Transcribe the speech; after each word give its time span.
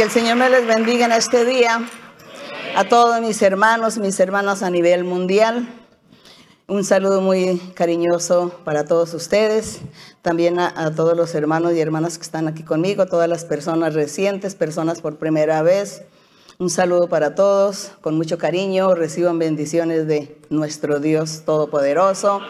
Que 0.00 0.04
el 0.04 0.10
Señor 0.10 0.36
me 0.36 0.48
les 0.48 0.66
bendiga 0.66 1.04
en 1.04 1.12
este 1.12 1.44
día. 1.44 1.86
A 2.74 2.84
todos 2.84 3.20
mis 3.20 3.42
hermanos, 3.42 3.98
mis 3.98 4.18
hermanas 4.18 4.62
a 4.62 4.70
nivel 4.70 5.04
mundial. 5.04 5.68
Un 6.68 6.84
saludo 6.84 7.20
muy 7.20 7.58
cariñoso 7.74 8.50
para 8.64 8.86
todos 8.86 9.12
ustedes. 9.12 9.82
También 10.22 10.58
a, 10.58 10.72
a, 10.74 10.94
todos 10.94 11.14
los 11.14 11.34
hermanos 11.34 11.74
y 11.74 11.80
hermanas 11.80 12.16
que 12.16 12.22
están 12.22 12.48
aquí 12.48 12.62
conmigo, 12.62 13.04
todas 13.04 13.28
las 13.28 13.44
personas 13.44 13.92
recientes, 13.92 14.54
personas 14.54 15.02
por 15.02 15.18
primera 15.18 15.60
vez. 15.60 16.02
Un 16.58 16.70
saludo 16.70 17.10
para 17.10 17.34
todos, 17.34 17.92
con 18.00 18.16
mucho 18.16 18.38
cariño. 18.38 18.94
Reciban 18.94 19.38
bendiciones 19.38 20.06
de 20.06 20.34
nuestro 20.48 20.98
Dios 20.98 21.42
Todopoderoso. 21.44 22.40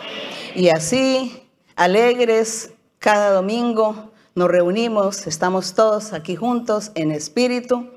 Y 0.55 0.69
así, 0.69 1.49
alegres, 1.75 2.71
cada 3.01 3.33
domingo 3.33 4.10
nos 4.35 4.49
reunimos, 4.49 5.27
estamos 5.27 5.75
todos 5.75 6.13
aquí 6.13 6.37
juntos 6.37 6.93
en 6.95 7.11
espíritu, 7.11 7.91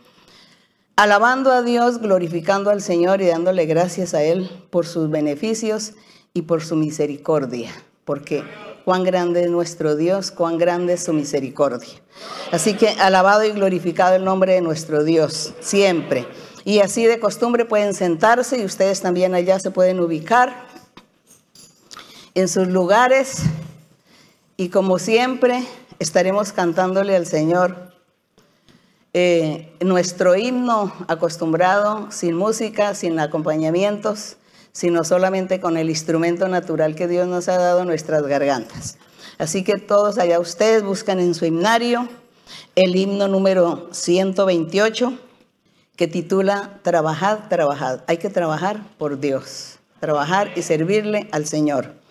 alabando 0.96 1.52
a 1.52 1.62
Dios, 1.62 2.00
glorificando 2.00 2.70
al 2.70 2.82
Señor 2.82 3.22
y 3.22 3.28
dándole 3.28 3.66
gracias 3.66 4.14
a 4.14 4.24
Él 4.24 4.50
por 4.70 4.86
sus 4.86 5.10
beneficios 5.10 5.94
y 6.34 6.44
por 6.44 6.64
su 6.64 6.76
misericordia, 6.76 7.72
porque 8.06 8.44
cuán 8.84 9.04
grande 9.04 9.44
es 9.44 9.52
nuestro 9.52 9.96
Dios, 9.96 10.32
cuán 10.32 10.58
grande 10.58 10.94
es 10.94 11.04
su 11.04 11.14
misericordia. 11.14 12.02
Así 12.52 12.74
que 12.74 12.90
alabado 12.90 13.44
y 13.44 13.52
glorificado 13.52 14.16
el 14.16 14.24
nombre 14.24 14.54
de 14.54 14.62
nuestro 14.62 15.04
Dios, 15.04 15.54
siempre. 15.60 16.28
Y 16.66 16.80
así 16.80 17.06
de 17.06 17.20
costumbre 17.20 17.66
pueden 17.66 17.94
sentarse 17.94 18.60
y 18.60 18.66
ustedes 18.66 19.02
también 19.02 19.36
allá 19.36 19.60
se 19.60 19.72
pueden 19.72 20.00
ubicar 20.00 20.68
en 22.34 22.48
sus 22.48 22.68
lugares. 22.68 23.44
Y 24.56 24.70
como 24.70 25.00
siempre, 25.00 25.64
estaremos 26.00 26.52
cantándole 26.52 27.16
al 27.16 27.26
Señor 27.26 27.92
eh, 29.14 29.76
nuestro 29.80 30.36
himno 30.36 30.94
acostumbrado, 31.08 32.12
sin 32.12 32.36
música, 32.36 32.94
sin 32.94 33.20
acompañamientos, 33.20 34.38
sino 34.72 35.04
solamente 35.04 35.60
con 35.60 35.78
el 35.78 35.90
instrumento 35.90 36.48
natural 36.48 36.96
que 36.96 37.08
Dios 37.08 37.28
nos 37.28 37.48
ha 37.48 37.58
dado 37.58 37.86
nuestras 37.86 38.24
gargantas. 38.24 38.98
Así 39.38 39.64
que 39.64 39.74
todos 39.74 40.18
allá 40.18 40.40
ustedes 40.40 40.84
buscan 40.84 41.20
en 41.20 41.34
su 41.34 41.46
himnario 41.46 42.08
el 42.76 42.96
himno 42.96 43.28
número 43.28 43.88
128 43.92 45.14
que 45.96 46.08
titula 46.08 46.80
Trabajad, 46.82 47.50
trabajad. 47.50 48.02
Hay 48.08 48.18
que 48.18 48.30
trabajar 48.30 48.84
por 48.98 49.20
Dios, 49.20 49.80
trabajar 50.00 50.52
y 50.56 50.62
servirle 50.62 51.28
al 51.32 51.46
Señor. 51.46 52.03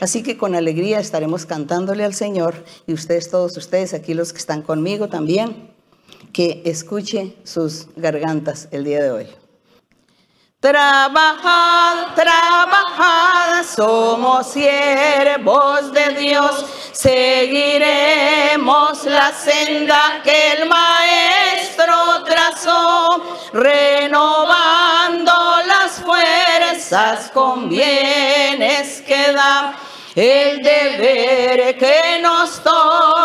Así 0.00 0.22
que 0.22 0.38
con 0.38 0.54
alegría 0.54 0.98
estaremos 0.98 1.44
cantándole 1.44 2.04
al 2.04 2.14
Señor 2.14 2.64
y 2.86 2.94
ustedes, 2.94 3.30
todos 3.30 3.56
ustedes, 3.58 3.92
aquí 3.92 4.14
los 4.14 4.32
que 4.32 4.38
están 4.38 4.62
conmigo 4.62 5.08
también, 5.08 5.70
que 6.32 6.62
escuche 6.64 7.36
sus 7.44 7.88
gargantas 7.96 8.68
el 8.70 8.84
día 8.84 9.02
de 9.02 9.10
hoy. 9.10 9.26
Trabajad, 10.58 12.14
trabajad, 12.14 13.64
somos 13.64 14.46
siervos 14.46 15.92
de 15.92 16.14
Dios, 16.18 16.66
seguiremos 16.92 18.26
la 19.04 19.32
senda 19.32 20.20
que 20.22 20.52
el 20.52 20.68
Maestro 20.68 22.24
trazó, 22.24 23.06
renovando 23.52 25.32
las 25.66 25.92
fuerzas 25.92 27.30
con 27.32 27.68
bienes 27.68 29.02
que 29.02 29.32
da 29.32 29.74
el 30.14 30.62
deber 30.62 31.76
que 31.78 32.20
nos 32.22 32.62
toca 32.62 33.19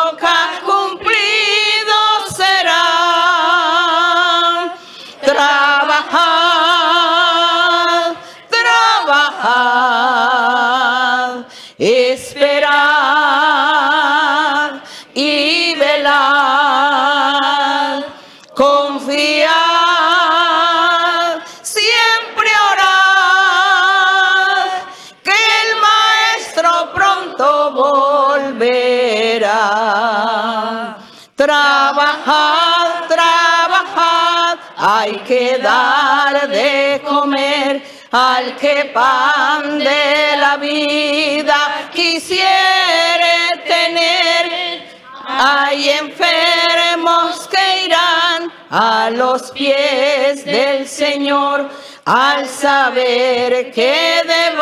que 35.25 35.57
dar 35.57 36.47
de 36.47 37.01
comer 37.03 37.81
al 38.11 38.55
que 38.55 38.91
pan 38.93 39.79
de 39.79 40.37
la 40.37 40.57
vida 40.57 41.89
quisiere 41.93 43.35
tener. 43.65 44.85
Hay 45.27 45.89
enfermos 45.89 47.49
que 47.49 47.85
irán 47.85 48.51
a 48.69 49.09
los 49.09 49.51
pies 49.51 50.45
del 50.45 50.87
Señor 50.87 51.69
al 52.05 52.47
saber 52.47 53.71
que 53.71 54.21
de 54.23 54.55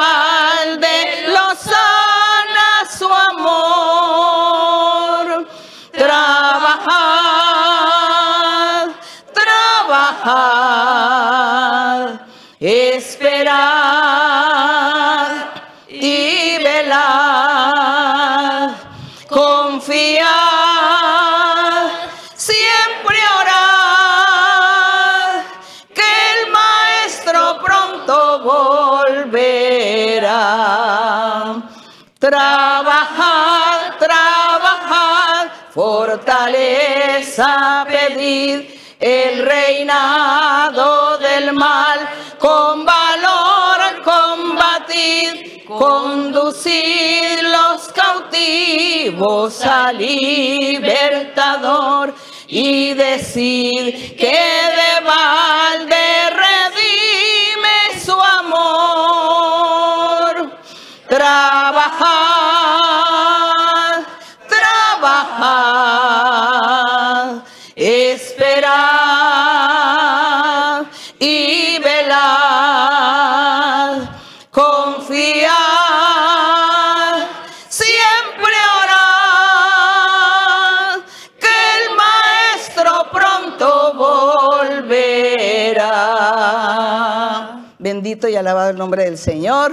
Trabajad, 32.24 34.00
trabajad, 34.00 35.50
fortaleza 35.74 37.52
pedid, 37.86 38.62
el 38.98 39.46
reinado 39.46 41.18
del 41.18 41.52
mal, 41.52 42.00
con 42.40 42.86
valor 42.86 44.02
combatid, 44.06 45.66
conducid 45.68 47.42
los 47.42 47.90
cautivos 47.90 49.62
al 49.66 49.98
libertador 49.98 51.04
y 52.48 52.94
decid 52.94 54.16
que 54.16 54.32
de 54.32 54.93
Y 88.22 88.36
alabado 88.36 88.70
el 88.70 88.78
nombre 88.78 89.06
del 89.06 89.18
Señor. 89.18 89.72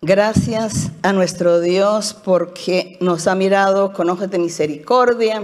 Gracias 0.00 0.92
a 1.02 1.12
nuestro 1.12 1.60
Dios 1.60 2.14
porque 2.14 2.96
nos 3.00 3.26
ha 3.26 3.34
mirado 3.34 3.92
con 3.92 4.08
ojos 4.08 4.30
de 4.30 4.38
misericordia 4.38 5.42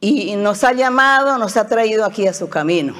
y 0.00 0.34
nos 0.34 0.64
ha 0.64 0.72
llamado, 0.72 1.38
nos 1.38 1.56
ha 1.56 1.68
traído 1.68 2.04
aquí 2.04 2.26
a 2.26 2.34
su 2.34 2.48
camino. 2.48 2.94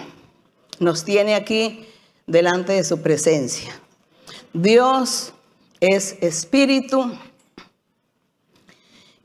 Nos 0.79 1.05
tiene 1.05 1.35
aquí 1.35 1.85
delante 2.29 2.75
de 2.75 2.85
su 2.85 3.03
presencia. 3.03 3.73
Dios 4.53 5.33
es 5.81 6.17
espíritu 6.21 7.11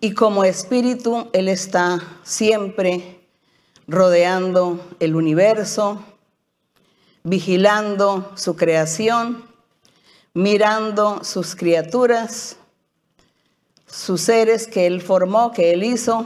y 0.02 0.14
como 0.14 0.44
espíritu 0.44 1.30
Él 1.34 1.50
está 1.50 2.02
siempre 2.24 3.20
rodeando 3.88 4.84
el 5.00 5.16
universo, 5.16 6.04
vigilando 7.28 8.32
su 8.36 8.56
creación, 8.56 9.44
mirando 10.34 11.26
sus 11.26 11.58
criaturas, 11.58 12.56
sus 13.86 14.22
seres 14.22 14.66
que 14.66 14.88
Él 14.88 15.02
formó, 15.02 15.52
que 15.52 15.74
Él 15.74 15.84
hizo, 15.84 16.26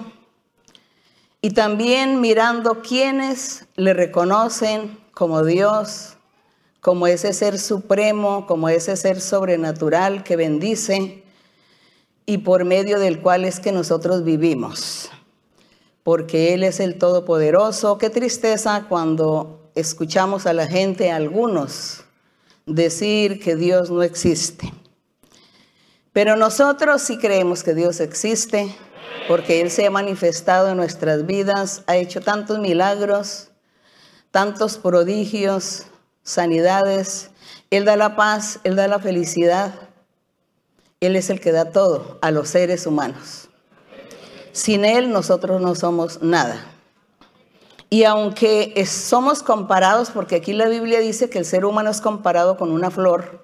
y 1.42 1.51
también 1.51 2.21
mirando 2.21 2.83
quienes 2.83 3.65
le 3.75 3.95
reconocen 3.95 5.00
como 5.12 5.44
Dios, 5.44 6.18
como 6.81 7.07
ese 7.07 7.33
ser 7.33 7.57
supremo, 7.57 8.45
como 8.45 8.69
ese 8.69 8.95
ser 8.95 9.21
sobrenatural 9.21 10.24
que 10.24 10.36
bendice 10.36 11.24
y 12.27 12.38
por 12.39 12.63
medio 12.63 13.00
del 13.00 13.21
cual 13.21 13.45
es 13.45 13.59
que 13.59 13.71
nosotros 13.71 14.24
vivimos, 14.24 15.09
porque 16.04 16.54
Él 16.54 16.63
es 16.63 16.80
el 16.80 17.00
Todopoderoso. 17.00 17.97
Qué 17.97 18.12
tristeza 18.12 18.86
cuando 18.88 19.61
escuchamos 19.75 20.45
a 20.45 20.53
la 20.53 20.68
gente, 20.68 21.12
algunos, 21.12 22.03
decir 22.65 23.39
que 23.39 23.56
Dios 23.56 23.89
no 23.89 24.03
existe. 24.03 24.71
Pero 26.13 26.35
nosotros 26.35 27.01
sí 27.01 27.18
creemos 27.18 27.63
que 27.63 27.73
Dios 27.73 28.00
existe, 28.00 28.75
porque 29.27 29.62
Él 29.62 29.71
se 29.71 29.85
ha 29.85 29.91
manifestado 29.91 30.69
en 30.69 30.77
nuestras 30.77 31.25
vidas, 31.25 31.83
ha 31.88 31.95
hecho 31.95 32.21
tantos 32.21 32.59
milagros, 32.59 33.50
tantos 34.31 34.77
prodigios, 34.77 35.85
sanidades. 36.23 37.29
Él 37.69 37.85
da 37.85 37.95
la 37.95 38.15
paz, 38.15 38.59
Él 38.63 38.75
da 38.75 38.88
la 38.88 39.00
felicidad. 39.00 39.73
Él 41.00 41.15
es 41.15 41.29
el 41.29 41.39
que 41.39 41.51
da 41.51 41.71
todo 41.71 42.19
a 42.21 42.31
los 42.31 42.50
seres 42.50 42.85
humanos. 42.85 43.50
Sin 44.51 44.85
Él 44.85 45.12
nosotros 45.12 45.62
no 45.62 45.75
somos 45.75 46.21
nada. 46.21 46.65
Y 47.94 48.06
aunque 48.06 48.86
somos 48.88 49.44
comparados, 49.44 50.12
porque 50.12 50.38
aquí 50.38 50.54
la 50.54 50.70
Biblia 50.70 51.02
dice 51.02 51.30
que 51.30 51.38
el 51.38 51.44
ser 51.44 51.66
humano 51.66 51.90
es 51.90 52.00
comparado 52.00 52.56
con 52.56 52.72
una 52.72 52.90
flor, 52.90 53.44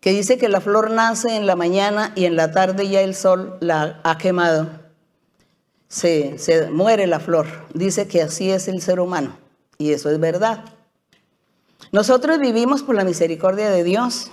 que 0.00 0.10
dice 0.10 0.36
que 0.36 0.48
la 0.48 0.60
flor 0.60 0.90
nace 0.90 1.36
en 1.36 1.46
la 1.46 1.54
mañana 1.54 2.12
y 2.16 2.24
en 2.24 2.34
la 2.34 2.50
tarde 2.50 2.88
ya 2.88 3.00
el 3.02 3.14
sol 3.14 3.56
la 3.60 4.00
ha 4.02 4.18
quemado. 4.18 4.68
Se, 5.86 6.36
muere 6.72 7.06
la 7.06 7.20
flor. 7.20 7.46
Dice 7.72 8.08
que 8.08 8.20
así 8.20 8.50
es 8.50 8.66
el 8.66 8.82
ser 8.82 8.98
humano. 8.98 9.38
Y 9.78 9.92
eso 9.92 10.10
es 10.10 10.18
verdad. 10.18 10.64
Nosotros 11.92 12.40
vivimos 12.40 12.82
por 12.82 12.96
la 12.96 13.04
misericordia 13.04 13.70
de 13.70 13.84
Dios 13.84 14.32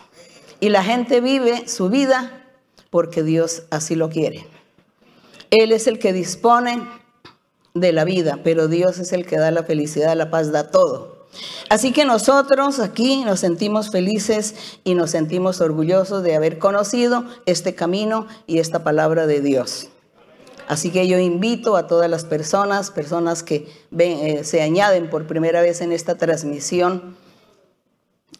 y 0.59 0.69
la 0.69 0.83
gente 0.83 1.21
vive 1.21 1.67
su 1.67 1.89
vida 1.89 2.47
porque 2.89 3.21
Dios 3.21 3.61
así 3.69 3.93
lo 3.93 4.09
quiere. 4.09 4.47
Él 5.51 5.71
es 5.71 5.85
el 5.85 5.99
que 5.99 6.13
dispone 6.13 6.98
de 7.73 7.91
la 7.91 8.03
vida, 8.03 8.39
pero 8.43 8.67
Dios 8.67 8.99
es 8.99 9.13
el 9.13 9.25
que 9.25 9.37
da 9.37 9.51
la 9.51 9.63
felicidad, 9.63 10.15
la 10.15 10.29
paz, 10.29 10.51
da 10.51 10.71
todo. 10.71 11.27
Así 11.69 11.91
que 11.91 12.05
nosotros 12.05 12.79
aquí 12.79 13.23
nos 13.23 13.39
sentimos 13.39 13.91
felices 13.91 14.55
y 14.83 14.95
nos 14.95 15.11
sentimos 15.11 15.61
orgullosos 15.61 16.23
de 16.23 16.35
haber 16.35 16.57
conocido 16.57 17.25
este 17.45 17.75
camino 17.75 18.27
y 18.47 18.59
esta 18.59 18.83
palabra 18.83 19.27
de 19.27 19.41
Dios. 19.41 19.89
Así 20.67 20.91
que 20.91 21.07
yo 21.07 21.17
invito 21.17 21.75
a 21.75 21.87
todas 21.87 22.09
las 22.09 22.25
personas, 22.25 22.91
personas 22.91 23.43
que 23.43 23.67
eh, 23.97 24.43
se 24.43 24.61
añaden 24.61 25.09
por 25.09 25.25
primera 25.25 25.61
vez 25.61 25.81
en 25.81 25.91
esta 25.91 26.15
transmisión, 26.15 27.17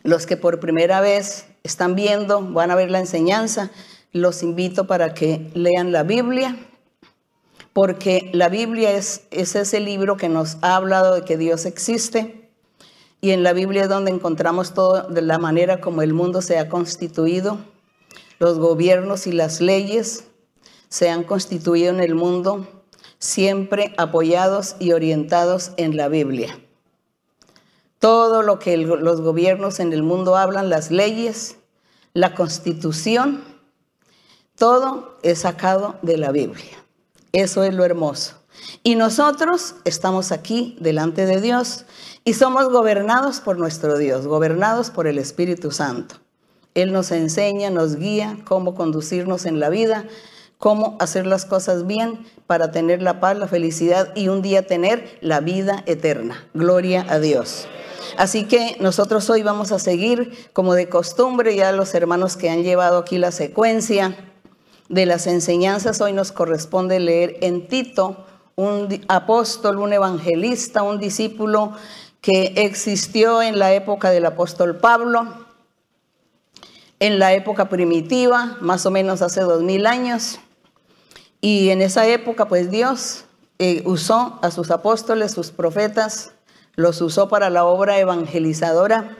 los 0.03 0.25
que 0.25 0.37
por 0.37 0.59
primera 0.59 1.01
vez 1.01 1.47
están 1.63 1.95
viendo, 1.95 2.41
van 2.41 2.71
a 2.71 2.75
ver 2.75 2.91
la 2.91 2.99
enseñanza, 2.99 3.71
los 4.11 4.43
invito 4.43 4.87
para 4.87 5.13
que 5.13 5.49
lean 5.53 5.91
la 5.91 6.03
Biblia, 6.03 6.55
porque 7.73 8.29
la 8.33 8.49
Biblia 8.49 8.91
es, 8.91 9.23
es 9.31 9.55
ese 9.55 9.79
libro 9.79 10.17
que 10.17 10.29
nos 10.29 10.57
ha 10.61 10.75
hablado 10.75 11.15
de 11.15 11.23
que 11.23 11.37
Dios 11.37 11.65
existe. 11.65 12.49
Y 13.21 13.31
en 13.31 13.43
la 13.43 13.53
Biblia 13.53 13.83
es 13.83 13.89
donde 13.89 14.11
encontramos 14.11 14.73
todo 14.73 15.03
de 15.03 15.21
la 15.21 15.37
manera 15.37 15.81
como 15.81 16.01
el 16.01 16.13
mundo 16.13 16.41
se 16.41 16.57
ha 16.57 16.69
constituido. 16.69 17.59
Los 18.39 18.59
gobiernos 18.59 19.27
y 19.27 19.31
las 19.31 19.59
leyes 19.59 20.25
se 20.87 21.09
han 21.09 21.23
constituido 21.23 21.89
en 21.93 21.99
el 21.99 22.15
mundo 22.15 22.67
siempre 23.19 23.93
apoyados 23.97 24.75
y 24.79 24.93
orientados 24.93 25.71
en 25.77 25.97
la 25.97 26.07
Biblia. 26.07 26.57
Todo 27.99 28.41
lo 28.43 28.59
que 28.59 28.77
los 28.77 29.21
gobiernos 29.21 29.81
en 29.81 29.91
el 29.91 30.03
mundo 30.03 30.37
hablan, 30.37 30.69
las 30.69 30.89
leyes, 30.89 31.57
la 32.13 32.33
constitución, 32.33 33.43
todo 34.57 35.17
es 35.21 35.39
sacado 35.39 35.97
de 36.01 36.17
la 36.17 36.31
Biblia. 36.31 36.78
Eso 37.31 37.63
es 37.63 37.73
lo 37.73 37.85
hermoso. 37.85 38.35
Y 38.83 38.95
nosotros 38.95 39.75
estamos 39.85 40.31
aquí 40.31 40.77
delante 40.79 41.25
de 41.25 41.41
Dios 41.41 41.85
y 42.23 42.33
somos 42.33 42.69
gobernados 42.69 43.39
por 43.39 43.57
nuestro 43.57 43.97
Dios, 43.97 44.27
gobernados 44.27 44.89
por 44.89 45.07
el 45.07 45.17
Espíritu 45.17 45.71
Santo. 45.71 46.15
Él 46.75 46.91
nos 46.91 47.11
enseña, 47.11 47.69
nos 47.69 47.95
guía 47.95 48.37
cómo 48.45 48.75
conducirnos 48.75 49.45
en 49.45 49.59
la 49.59 49.69
vida, 49.69 50.05
cómo 50.57 50.97
hacer 50.99 51.25
las 51.25 51.45
cosas 51.45 51.87
bien 51.87 52.25
para 52.47 52.71
tener 52.71 53.01
la 53.01 53.19
paz, 53.19 53.37
la 53.37 53.47
felicidad 53.47 54.13
y 54.15 54.27
un 54.27 54.41
día 54.41 54.67
tener 54.67 55.17
la 55.21 55.39
vida 55.39 55.83
eterna. 55.85 56.47
Gloria 56.53 57.05
a 57.09 57.19
Dios. 57.19 57.67
Así 58.17 58.45
que 58.45 58.75
nosotros 58.79 59.29
hoy 59.29 59.43
vamos 59.43 59.71
a 59.71 59.79
seguir, 59.79 60.49
como 60.53 60.73
de 60.73 60.89
costumbre, 60.89 61.55
ya 61.55 61.71
los 61.71 61.93
hermanos 61.93 62.37
que 62.37 62.49
han 62.49 62.63
llevado 62.63 62.97
aquí 62.97 63.17
la 63.17 63.31
secuencia 63.31 64.15
de 64.89 65.05
las 65.05 65.27
enseñanzas, 65.27 66.01
hoy 66.01 66.13
nos 66.13 66.31
corresponde 66.31 66.99
leer 66.99 67.37
en 67.41 67.67
Tito, 67.67 68.25
un 68.55 69.05
apóstol, 69.07 69.79
un 69.79 69.93
evangelista, 69.93 70.83
un 70.83 70.99
discípulo 70.99 71.73
que 72.21 72.53
existió 72.57 73.41
en 73.41 73.57
la 73.57 73.73
época 73.73 74.09
del 74.09 74.25
apóstol 74.25 74.77
Pablo, 74.77 75.45
en 76.99 77.19
la 77.19 77.33
época 77.33 77.69
primitiva, 77.69 78.57
más 78.59 78.85
o 78.85 78.91
menos 78.91 79.21
hace 79.21 79.41
dos 79.41 79.61
mil 79.61 79.85
años. 79.85 80.39
Y 81.39 81.69
en 81.69 81.81
esa 81.81 82.05
época, 82.07 82.49
pues 82.49 82.69
Dios 82.69 83.23
eh, 83.59 83.83
usó 83.85 84.39
a 84.41 84.51
sus 84.51 84.71
apóstoles, 84.71 85.31
sus 85.31 85.51
profetas, 85.51 86.33
los 86.75 86.99
usó 87.01 87.29
para 87.29 87.49
la 87.49 87.63
obra 87.63 87.99
evangelizadora, 87.99 89.15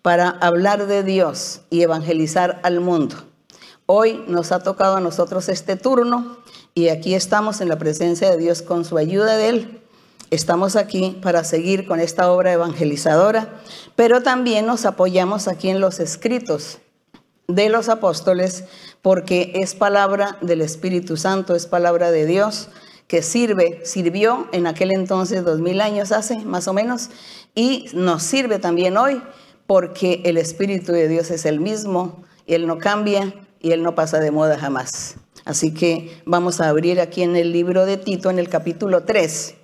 para 0.00 0.28
hablar 0.28 0.86
de 0.86 1.02
Dios 1.02 1.62
y 1.68 1.82
evangelizar 1.82 2.60
al 2.62 2.80
mundo. 2.80 3.16
Hoy 3.86 4.24
nos 4.28 4.50
ha 4.50 4.60
tocado 4.60 4.96
a 4.96 5.00
nosotros 5.00 5.50
este 5.50 5.76
turno 5.76 6.38
y 6.72 6.88
aquí 6.88 7.14
estamos 7.14 7.60
en 7.60 7.68
la 7.68 7.78
presencia 7.78 8.30
de 8.30 8.38
Dios 8.38 8.62
con 8.62 8.86
su 8.86 8.96
ayuda 8.96 9.36
de 9.36 9.48
Él. 9.50 9.82
Estamos 10.30 10.74
aquí 10.74 11.18
para 11.22 11.44
seguir 11.44 11.86
con 11.86 12.00
esta 12.00 12.32
obra 12.32 12.50
evangelizadora, 12.54 13.60
pero 13.94 14.22
también 14.22 14.64
nos 14.64 14.86
apoyamos 14.86 15.48
aquí 15.48 15.68
en 15.68 15.80
los 15.80 16.00
escritos 16.00 16.78
de 17.46 17.68
los 17.68 17.90
apóstoles 17.90 18.64
porque 19.02 19.52
es 19.56 19.74
palabra 19.74 20.38
del 20.40 20.62
Espíritu 20.62 21.18
Santo, 21.18 21.54
es 21.54 21.66
palabra 21.66 22.10
de 22.10 22.24
Dios 22.24 22.70
que 23.06 23.20
sirve, 23.20 23.82
sirvió 23.84 24.48
en 24.52 24.66
aquel 24.66 24.92
entonces, 24.92 25.44
dos 25.44 25.60
mil 25.60 25.82
años 25.82 26.10
hace 26.10 26.38
más 26.38 26.68
o 26.68 26.72
menos, 26.72 27.10
y 27.54 27.90
nos 27.92 28.22
sirve 28.22 28.58
también 28.58 28.96
hoy 28.96 29.20
porque 29.66 30.22
el 30.24 30.38
Espíritu 30.38 30.92
de 30.92 31.06
Dios 31.06 31.30
es 31.30 31.44
el 31.44 31.60
mismo, 31.60 32.24
Él 32.46 32.66
no 32.66 32.78
cambia 32.78 33.43
y 33.64 33.72
Él 33.72 33.82
no 33.82 33.94
pasa 33.94 34.20
de 34.20 34.30
moda 34.30 34.58
jamás. 34.58 35.16
Así 35.46 35.72
que 35.72 36.20
vamos 36.26 36.60
a 36.60 36.68
abrir 36.68 37.00
aquí 37.00 37.22
en 37.22 37.34
el 37.34 37.50
libro 37.50 37.86
de 37.86 37.96
Tito, 37.96 38.28
en 38.28 38.38
el 38.38 38.50
capítulo 38.50 39.04
3, 39.04 39.54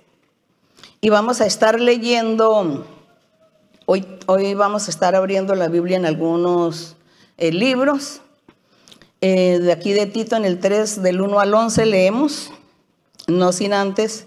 y 1.01 1.09
vamos 1.09 1.39
a 1.39 1.45
estar 1.45 1.79
leyendo, 1.79 2.87
hoy, 3.85 4.07
hoy 4.25 4.55
vamos 4.55 4.87
a 4.87 4.91
estar 4.91 5.13
abriendo 5.13 5.53
la 5.53 5.67
Biblia 5.67 5.97
en 5.97 6.07
algunos 6.07 6.95
eh, 7.37 7.51
libros, 7.51 8.21
eh, 9.21 9.59
de 9.59 9.71
aquí 9.71 9.93
de 9.93 10.07
Tito 10.07 10.35
en 10.35 10.45
el 10.45 10.59
3, 10.59 11.03
del 11.03 11.21
1 11.21 11.39
al 11.39 11.53
11 11.53 11.85
leemos 11.85 12.51
no 13.27 13.51
sin 13.51 13.71
antes 13.71 14.25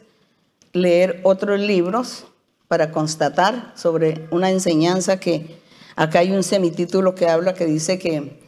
leer 0.73 1.21
otros 1.25 1.59
libros 1.59 2.27
para 2.69 2.93
constatar 2.93 3.73
sobre 3.75 4.29
una 4.31 4.51
enseñanza 4.51 5.19
que 5.19 5.59
acá 5.97 6.21
hay 6.21 6.31
un 6.31 6.45
semitítulo 6.45 7.17
que 7.17 7.29
habla 7.29 7.55
que 7.55 7.67
dice 7.67 7.99
que, 7.99 8.44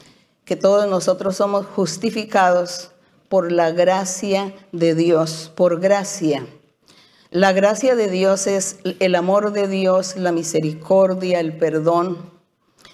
que 0.46 0.56
todos 0.56 0.88
nosotros 0.88 1.36
somos 1.36 1.66
justificados 1.66 2.92
por 3.28 3.50
la 3.50 3.72
gracia 3.72 4.54
de 4.70 4.94
Dios, 4.94 5.52
por 5.54 5.80
gracia. 5.80 6.46
La 7.30 7.52
gracia 7.52 7.96
de 7.96 8.08
Dios 8.08 8.46
es 8.46 8.78
el 9.00 9.16
amor 9.16 9.52
de 9.52 9.66
Dios, 9.66 10.14
la 10.16 10.30
misericordia, 10.30 11.40
el 11.40 11.58
perdón, 11.58 12.30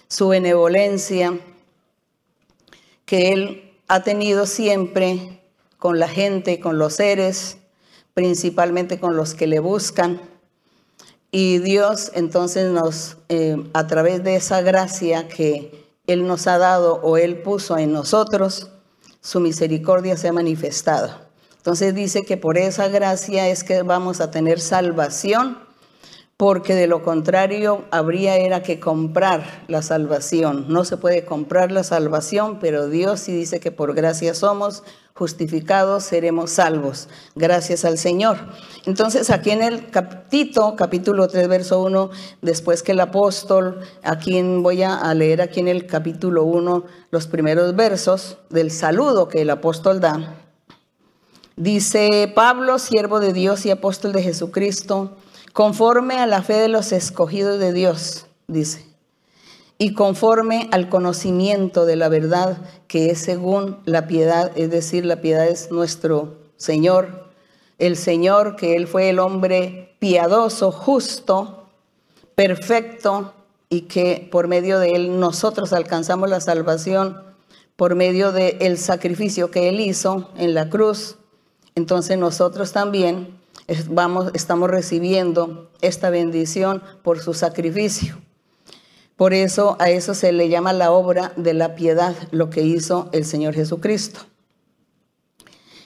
su 0.09 0.28
benevolencia, 0.28 1.38
que 3.04 3.32
Él 3.35 3.75
ha 3.87 4.02
tenido 4.02 4.47
siempre 4.47 5.42
con 5.78 5.99
la 5.99 6.09
gente, 6.09 6.59
con 6.59 6.78
los 6.78 6.94
seres, 6.94 7.59
principalmente 8.14 8.99
con 8.99 9.14
los 9.14 9.35
que 9.35 9.47
le 9.47 9.59
buscan. 9.59 10.23
Y 11.30 11.59
Dios 11.59 12.12
entonces 12.14 12.71
nos, 12.73 13.18
eh, 13.28 13.56
a 13.75 13.87
través 13.87 14.25
de 14.25 14.37
esa 14.37 14.62
gracia 14.62 15.28
que 15.28 15.82
Él 16.12 16.26
nos 16.26 16.47
ha 16.47 16.59
dado 16.59 17.00
o 17.02 17.16
Él 17.16 17.42
puso 17.42 17.78
en 17.78 17.92
nosotros, 17.92 18.71
su 19.21 19.40
misericordia 19.40 20.16
se 20.16 20.28
ha 20.28 20.33
manifestado. 20.33 21.11
Entonces 21.57 21.95
dice 21.95 22.25
que 22.25 22.37
por 22.37 22.59
esa 22.59 22.88
gracia 22.88 23.49
es 23.49 23.62
que 23.62 23.83
vamos 23.83 24.21
a 24.21 24.31
tener 24.31 24.61
salvación 24.61 25.59
porque 26.43 26.75
de 26.75 26.89
lo 26.89 27.05
contrario 27.05 27.85
habría 27.93 28.35
era 28.35 28.65
que 28.65 28.81
comprar 28.81 29.63
la 29.69 29.81
salvación. 29.81 30.65
No 30.67 30.85
se 30.85 30.97
puede 30.97 31.25
comprar 31.25 31.71
la 31.71 31.85
salvación, 31.85 32.59
pero 32.59 32.89
Dios 32.89 33.21
sí 33.21 33.33
dice 33.33 33.61
que 33.61 33.71
por 33.71 33.95
gracia 33.95 34.35
somos 34.35 34.83
justificados, 35.15 36.03
seremos 36.03 36.51
salvos, 36.51 37.09
gracias 37.37 37.85
al 37.85 37.97
Señor. 37.97 38.39
Entonces 38.87 39.31
aquí 39.31 39.53
en 39.53 39.63
el 39.63 39.89
capítulo, 39.91 40.75
capítulo 40.75 41.29
3, 41.29 41.47
verso 41.47 41.81
1, 41.81 42.11
después 42.41 42.83
que 42.83 42.91
el 42.91 42.99
apóstol, 42.99 43.79
aquí 44.03 44.43
voy 44.43 44.83
a 44.83 45.15
leer 45.15 45.43
aquí 45.43 45.61
en 45.61 45.69
el 45.69 45.87
capítulo 45.87 46.43
1 46.43 46.85
los 47.13 47.29
primeros 47.29 47.77
versos 47.77 48.39
del 48.51 48.73
saludo 48.73 49.29
que 49.29 49.43
el 49.43 49.51
apóstol 49.51 50.01
da. 50.01 50.39
Dice 51.55 52.33
Pablo, 52.35 52.81
siervo 52.81 53.21
de 53.21 53.33
Dios 53.33 53.65
y 53.65 53.71
apóstol 53.71 54.11
de 54.11 54.25
Jesucristo, 54.25 55.19
conforme 55.52 56.18
a 56.18 56.26
la 56.26 56.42
fe 56.42 56.54
de 56.54 56.68
los 56.68 56.92
escogidos 56.92 57.59
de 57.59 57.73
Dios, 57.73 58.26
dice, 58.47 58.87
y 59.78 59.94
conforme 59.94 60.68
al 60.71 60.88
conocimiento 60.88 61.87
de 61.87 61.97
la 61.97 62.09
verdad 62.09 62.59
que 62.87 63.11
es 63.11 63.18
según 63.18 63.78
la 63.85 64.06
piedad, 64.06 64.52
es 64.54 64.71
decir, 64.71 65.04
la 65.04 65.21
piedad 65.21 65.47
es 65.49 65.71
nuestro 65.73 66.38
Señor, 66.56 67.30
el 67.78 67.97
Señor 67.97 68.54
que 68.56 68.76
Él 68.76 68.87
fue 68.87 69.11
el 69.11 69.18
hombre 69.18 69.97
piadoso, 69.99 70.71
justo, 70.71 71.66
perfecto, 72.35 73.32
y 73.68 73.82
que 73.82 74.28
por 74.30 74.49
medio 74.49 74.78
de 74.78 74.90
Él 74.90 75.18
nosotros 75.18 75.73
alcanzamos 75.73 76.30
la 76.30 76.40
salvación, 76.40 77.21
por 77.75 77.94
medio 77.94 78.30
del 78.30 78.59
el 78.61 78.78
sacrificio 78.78 79.50
que 79.50 79.68
Él 79.68 79.80
hizo 79.80 80.30
en 80.37 80.54
la 80.54 80.68
cruz. 80.68 81.16
Entonces 81.75 82.18
nosotros 82.18 82.73
también 82.73 83.42
vamos, 83.88 84.31
estamos 84.35 84.71
recibiendo 84.71 85.71
esta 85.81 86.11
bendición 86.11 86.83
por 87.02 87.21
su 87.21 87.35
sacrificio. 87.35 88.21
Por 89.16 89.35
eso 89.35 89.76
a 89.78 89.90
eso 89.90 90.14
se 90.14 90.33
le 90.33 90.49
llama 90.49 90.73
la 90.73 90.90
obra 90.90 91.33
de 91.37 91.54
la 91.54 91.75
piedad, 91.75 92.14
lo 92.31 92.50
que 92.50 92.62
hizo 92.62 93.09
el 93.12 93.25
Señor 93.25 93.54
Jesucristo. 93.54 94.21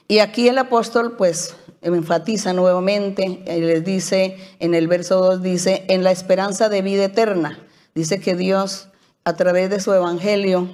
Y 0.09 0.21
aquí 0.21 0.49
el 0.49 0.59
apóstol 0.59 1.17
pues 1.17 1.55
enfatiza 1.83 2.53
nuevamente, 2.53 3.43
y 3.47 3.61
les 3.61 3.85
dice 3.85 4.37
en 4.61 4.75
el 4.75 4.89
verso 4.89 5.21
2, 5.21 5.43
dice, 5.43 5.85
en 5.89 6.05
la 6.05 6.13
esperanza 6.13 6.69
de 6.69 6.83
vida 6.83 7.05
eterna. 7.05 7.59
Dice 7.95 8.21
que 8.21 8.37
Dios 8.37 8.89
a 9.25 9.35
través 9.35 9.71
de 9.71 9.81
su 9.81 9.93
evangelio 9.93 10.69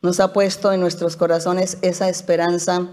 nos 0.00 0.20
ha 0.20 0.32
puesto 0.32 0.72
en 0.72 0.80
nuestros 0.80 1.16
corazones 1.16 1.78
esa 1.82 2.08
esperanza 2.08 2.88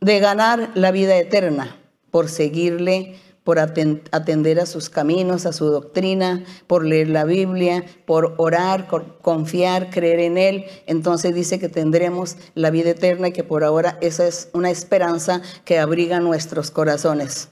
de 0.00 0.20
ganar 0.20 0.70
la 0.74 0.90
vida 0.90 1.16
eterna 1.16 1.79
por 2.10 2.28
seguirle, 2.28 3.16
por 3.44 3.58
atender 3.58 4.60
a 4.60 4.66
sus 4.66 4.90
caminos, 4.90 5.46
a 5.46 5.52
su 5.52 5.66
doctrina, 5.66 6.44
por 6.66 6.84
leer 6.84 7.08
la 7.08 7.24
Biblia, 7.24 7.84
por 8.04 8.34
orar, 8.36 8.86
confiar, 9.22 9.90
creer 9.90 10.20
en 10.20 10.38
Él. 10.38 10.66
Entonces 10.86 11.34
dice 11.34 11.58
que 11.58 11.68
tendremos 11.68 12.36
la 12.54 12.70
vida 12.70 12.90
eterna 12.90 13.28
y 13.28 13.32
que 13.32 13.42
por 13.42 13.64
ahora 13.64 13.98
esa 14.02 14.26
es 14.26 14.50
una 14.52 14.70
esperanza 14.70 15.42
que 15.64 15.78
abriga 15.78 16.20
nuestros 16.20 16.70
corazones. 16.70 17.48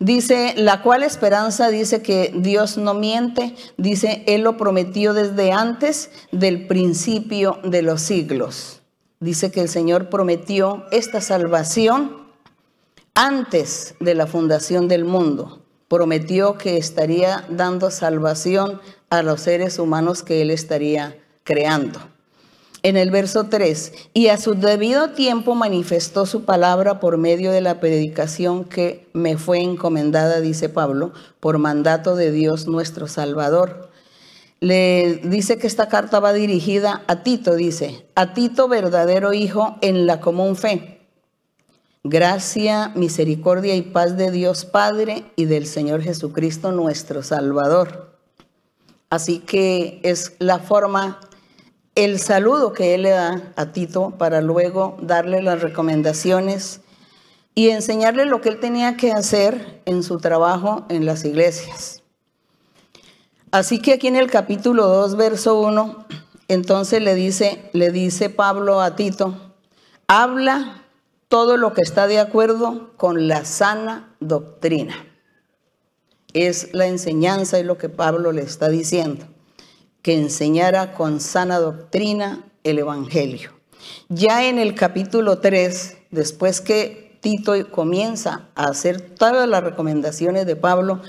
Dice, 0.00 0.54
la 0.56 0.82
cual 0.82 1.02
esperanza 1.02 1.68
dice 1.68 2.00
que 2.00 2.32
Dios 2.34 2.78
no 2.78 2.94
miente, 2.94 3.54
dice, 3.76 4.24
Él 4.26 4.40
lo 4.40 4.56
prometió 4.56 5.12
desde 5.12 5.52
antes 5.52 6.10
del 6.32 6.66
principio 6.66 7.58
de 7.62 7.82
los 7.82 8.00
siglos. 8.00 8.80
Dice 9.20 9.50
que 9.50 9.60
el 9.60 9.68
Señor 9.68 10.08
prometió 10.08 10.86
esta 10.90 11.20
salvación 11.20 12.19
antes 13.14 13.94
de 14.00 14.14
la 14.14 14.26
fundación 14.26 14.88
del 14.88 15.04
mundo. 15.04 15.60
Prometió 15.88 16.56
que 16.56 16.76
estaría 16.76 17.44
dando 17.48 17.90
salvación 17.90 18.80
a 19.10 19.22
los 19.22 19.40
seres 19.40 19.78
humanos 19.78 20.22
que 20.22 20.42
él 20.42 20.50
estaría 20.50 21.18
creando. 21.42 21.98
En 22.82 22.96
el 22.96 23.10
verso 23.10 23.44
3, 23.44 23.92
y 24.14 24.28
a 24.28 24.38
su 24.38 24.54
debido 24.54 25.10
tiempo 25.10 25.54
manifestó 25.54 26.24
su 26.24 26.44
palabra 26.44 26.98
por 26.98 27.18
medio 27.18 27.50
de 27.50 27.60
la 27.60 27.78
predicación 27.78 28.64
que 28.64 29.08
me 29.12 29.36
fue 29.36 29.60
encomendada, 29.60 30.40
dice 30.40 30.70
Pablo, 30.70 31.12
por 31.40 31.58
mandato 31.58 32.16
de 32.16 32.30
Dios 32.30 32.68
nuestro 32.68 33.06
Salvador. 33.06 33.90
Le 34.60 35.20
dice 35.24 35.58
que 35.58 35.66
esta 35.66 35.88
carta 35.88 36.20
va 36.20 36.32
dirigida 36.32 37.02
a 37.06 37.22
Tito, 37.22 37.54
dice, 37.54 38.06
a 38.14 38.32
Tito 38.32 38.68
verdadero 38.68 39.34
hijo 39.34 39.76
en 39.82 40.06
la 40.06 40.20
común 40.20 40.56
fe 40.56 40.99
Gracia, 42.02 42.92
misericordia 42.94 43.76
y 43.76 43.82
paz 43.82 44.16
de 44.16 44.30
Dios 44.30 44.64
Padre 44.64 45.30
y 45.36 45.44
del 45.44 45.66
Señor 45.66 46.00
Jesucristo 46.00 46.72
nuestro 46.72 47.22
Salvador. 47.22 48.18
Así 49.10 49.40
que 49.40 50.00
es 50.02 50.32
la 50.38 50.60
forma, 50.60 51.20
el 51.94 52.18
saludo 52.18 52.72
que 52.72 52.94
él 52.94 53.02
le 53.02 53.10
da 53.10 53.52
a 53.54 53.72
Tito 53.72 54.12
para 54.16 54.40
luego 54.40 54.96
darle 55.02 55.42
las 55.42 55.60
recomendaciones 55.60 56.80
y 57.54 57.68
enseñarle 57.68 58.24
lo 58.24 58.40
que 58.40 58.48
él 58.48 58.60
tenía 58.60 58.96
que 58.96 59.12
hacer 59.12 59.82
en 59.84 60.02
su 60.02 60.16
trabajo 60.16 60.86
en 60.88 61.04
las 61.04 61.26
iglesias. 61.26 62.02
Así 63.50 63.78
que 63.78 63.92
aquí 63.92 64.06
en 64.06 64.16
el 64.16 64.30
capítulo 64.30 64.86
2, 64.86 65.16
verso 65.16 65.60
1, 65.60 66.06
entonces 66.48 67.02
le 67.02 67.14
dice, 67.14 67.68
le 67.74 67.90
dice 67.90 68.30
Pablo 68.30 68.80
a 68.80 68.96
Tito, 68.96 69.54
habla 70.06 70.79
todo 71.30 71.56
lo 71.56 71.72
que 71.72 71.82
está 71.82 72.08
de 72.08 72.18
acuerdo 72.18 72.90
con 72.96 73.28
la 73.28 73.44
sana 73.44 74.16
doctrina. 74.18 75.06
Es 76.32 76.74
la 76.74 76.88
enseñanza 76.88 77.60
y 77.60 77.62
lo 77.62 77.78
que 77.78 77.88
Pablo 77.88 78.32
le 78.32 78.42
está 78.42 78.68
diciendo, 78.68 79.26
que 80.02 80.14
enseñara 80.14 80.92
con 80.92 81.20
sana 81.20 81.60
doctrina 81.60 82.44
el 82.64 82.80
Evangelio. 82.80 83.52
Ya 84.08 84.48
en 84.48 84.58
el 84.58 84.74
capítulo 84.74 85.38
3, 85.38 85.98
después 86.10 86.60
que 86.60 87.16
Tito 87.20 87.52
comienza 87.70 88.48
a 88.56 88.64
hacer 88.64 89.00
todas 89.00 89.48
las 89.48 89.62
recomendaciones 89.62 90.46
de 90.46 90.56
Pablo, 90.56 91.00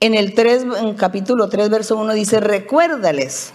en 0.00 0.14
el 0.14 0.34
3, 0.34 0.66
en 0.80 0.94
capítulo 0.94 1.48
3, 1.48 1.70
verso 1.70 1.96
1 1.96 2.14
dice, 2.14 2.40
recuérdales, 2.40 3.52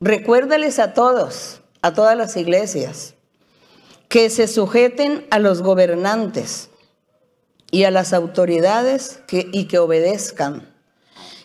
recuérdales 0.00 0.78
a 0.78 0.94
todos, 0.94 1.60
a 1.82 1.92
todas 1.92 2.16
las 2.16 2.38
iglesias, 2.38 3.15
que 4.16 4.30
se 4.30 4.48
sujeten 4.48 5.26
a 5.28 5.38
los 5.38 5.60
gobernantes 5.60 6.70
y 7.70 7.84
a 7.84 7.90
las 7.90 8.14
autoridades 8.14 9.20
y 9.30 9.66
que 9.66 9.78
obedezcan, 9.78 10.72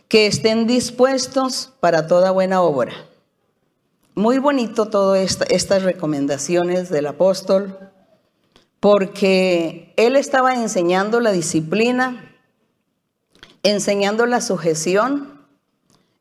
que 0.07 0.25
estén 0.25 0.67
dispuestos 0.67 1.73
para 1.81 2.07
toda 2.07 2.31
buena 2.31 2.61
obra. 2.61 2.93
Muy 4.15 4.37
bonito 4.37 4.85
todas 4.85 5.37
estas 5.49 5.83
recomendaciones 5.83 6.89
del 6.89 7.07
apóstol, 7.07 7.77
porque 8.79 9.93
él 9.97 10.15
estaba 10.15 10.55
enseñando 10.55 11.19
la 11.19 11.33
disciplina, 11.33 12.37
enseñando 13.63 14.25
la 14.25 14.39
sujeción, 14.39 15.45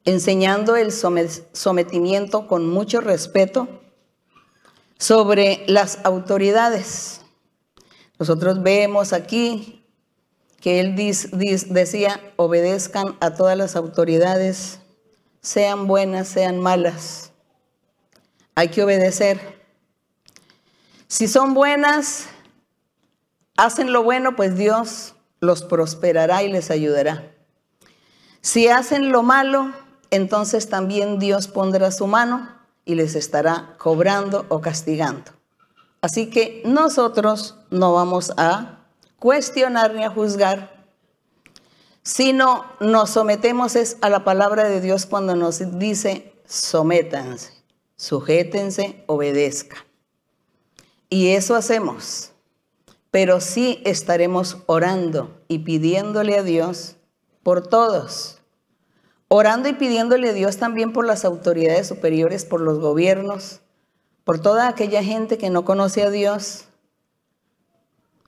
enseñando 0.04 0.75
el 0.75 0.90
sometimiento 0.90 2.49
con 2.49 2.69
mucho 2.69 3.00
respeto 3.00 3.79
sobre 5.00 5.64
las 5.66 5.99
autoridades. 6.04 7.23
Nosotros 8.19 8.62
vemos 8.62 9.14
aquí 9.14 9.83
que 10.61 10.78
él 10.78 10.95
decía, 10.95 12.21
obedezcan 12.37 13.16
a 13.21 13.33
todas 13.33 13.57
las 13.57 13.76
autoridades, 13.76 14.80
sean 15.40 15.87
buenas, 15.87 16.28
sean 16.28 16.61
malas. 16.61 17.33
Hay 18.54 18.69
que 18.69 18.83
obedecer. 18.83 19.40
Si 21.09 21.28
son 21.28 21.54
buenas, 21.54 22.26
hacen 23.57 23.95
lo 23.95 24.02
bueno, 24.02 24.37
pues 24.37 24.54
Dios 24.54 25.14
los 25.40 25.62
prosperará 25.62 26.42
y 26.42 26.52
les 26.52 26.71
ayudará. 26.71 27.33
Si 28.42 28.69
hacen 28.69 29.12
lo 29.12 29.23
malo, 29.23 29.73
entonces 30.11 30.69
también 30.69 31.19
Dios 31.19 31.49
pondrá 31.49 31.90
su 31.90 32.07
mano 32.07 32.60
y 32.84 32.94
les 32.94 33.14
estará 33.14 33.75
cobrando 33.78 34.46
o 34.49 34.60
castigando. 34.60 35.32
Así 36.00 36.30
que 36.30 36.62
nosotros 36.64 37.56
no 37.70 37.92
vamos 37.92 38.32
a 38.37 38.87
cuestionar 39.18 39.94
ni 39.94 40.02
a 40.04 40.10
juzgar, 40.10 40.87
sino 42.02 42.64
nos 42.80 43.10
sometemos 43.10 43.76
a 44.00 44.08
la 44.08 44.25
palabra 44.25 44.64
de 44.64 44.80
Dios 44.80 45.06
cuando 45.06 45.37
nos 45.37 45.78
dice 45.78 46.32
sométanse, 46.46 47.52
sujétense, 47.96 49.04
obedezcan. 49.06 49.84
Y 51.10 51.28
eso 51.28 51.54
hacemos, 51.54 52.32
pero 53.10 53.40
sí 53.40 53.82
estaremos 53.84 54.58
orando 54.66 55.42
y 55.49 55.60
pidiéndole 55.60 56.38
a 56.38 56.42
Dios 56.42 56.96
por 57.42 57.66
todos 57.66 58.39
orando 59.32 59.68
y 59.68 59.75
pidiéndole 59.75 60.30
a 60.30 60.32
Dios 60.32 60.56
también 60.56 60.92
por 60.92 61.06
las 61.06 61.25
autoridades 61.25 61.87
superiores, 61.87 62.44
por 62.44 62.60
los 62.60 62.80
gobiernos, 62.80 63.60
por 64.25 64.40
toda 64.40 64.66
aquella 64.66 65.04
gente 65.04 65.38
que 65.38 65.50
no 65.50 65.64
conoce 65.64 66.02
a 66.02 66.10
Dios. 66.10 66.64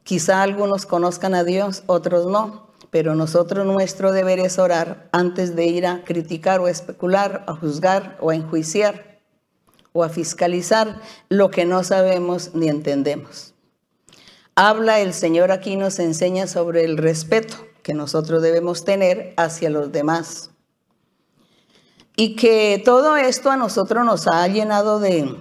Quizá 0.05 0.43
algunos 0.43 0.87
conozcan 0.87 1.35
a 1.35 1.43
Dios, 1.43 1.83
otros 1.87 2.27
no, 2.27 2.69
pero 2.91 3.17
nosotros 3.17 3.67
nuestro 3.67 4.13
deber 4.13 4.39
es 4.39 4.61
orar 4.61 5.09
antes 5.11 5.57
de 5.57 5.67
ir 5.67 5.87
a 5.87 6.05
criticar 6.05 6.61
o 6.61 6.67
a 6.67 6.71
especular, 6.71 7.45
a 7.49 7.55
juzgar 7.57 8.17
o 8.21 8.31
a 8.31 8.37
enjuiciar 8.37 9.19
o 9.93 10.05
a 10.05 10.09
fiscalizar 10.09 11.01
lo 11.29 11.51
que 11.51 11.65
no 11.65 11.83
sabemos 11.83 12.55
ni 12.55 12.69
entendemos. 12.69 13.55
Habla 14.55 15.01
el 15.01 15.15
Señor 15.15 15.51
aquí, 15.51 15.77
nos 15.77 15.99
enseña 15.99 16.47
sobre 16.47 16.85
el 16.85 16.97
respeto 16.97 17.57
que 17.83 17.93
nosotros 17.93 18.41
debemos 18.41 18.85
tener 18.85 19.35
hacia 19.37 19.69
los 19.69 19.91
demás. 19.91 20.52
Y 22.17 22.37
que 22.37 22.81
todo 22.85 23.17
esto 23.17 23.51
a 23.51 23.57
nosotros 23.57 24.05
nos 24.05 24.27
ha 24.29 24.47
llenado 24.49 25.01
de 25.01 25.35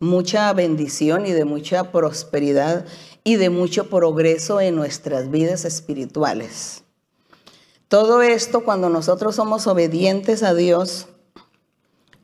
mucha 0.00 0.52
bendición 0.52 1.26
y 1.26 1.32
de 1.32 1.44
mucha 1.44 1.92
prosperidad 1.92 2.84
y 3.24 3.36
de 3.36 3.50
mucho 3.50 3.88
progreso 3.88 4.60
en 4.60 4.76
nuestras 4.76 5.30
vidas 5.30 5.64
espirituales. 5.64 6.84
Todo 7.88 8.22
esto 8.22 8.64
cuando 8.64 8.88
nosotros 8.88 9.36
somos 9.36 9.66
obedientes 9.66 10.42
a 10.42 10.54
Dios, 10.54 11.06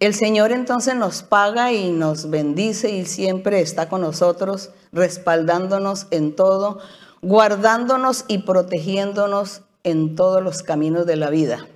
el 0.01 0.15
Señor 0.15 0.51
entonces 0.51 0.97
nos 0.97 1.23
paga 1.23 1.73
y 1.73 1.93
nos 1.93 2.29
bendice 2.29 2.91
y 2.91 3.07
siempre 3.07 3.61
está 3.61 3.89
con 3.89 4.01
nosotros, 4.01 4.71
respaldándonos 4.91 6.09
en 6.11 6.35
todo, 6.35 6.81
guardándonos 7.23 8.25
y 8.27 8.39
protegiéndonos 8.39 9.63
en 9.85 10.17
todos 10.17 10.43
los 10.43 10.65
caminos 10.65 11.07
de 11.07 11.15
la 11.17 11.31
vida. 11.31 11.69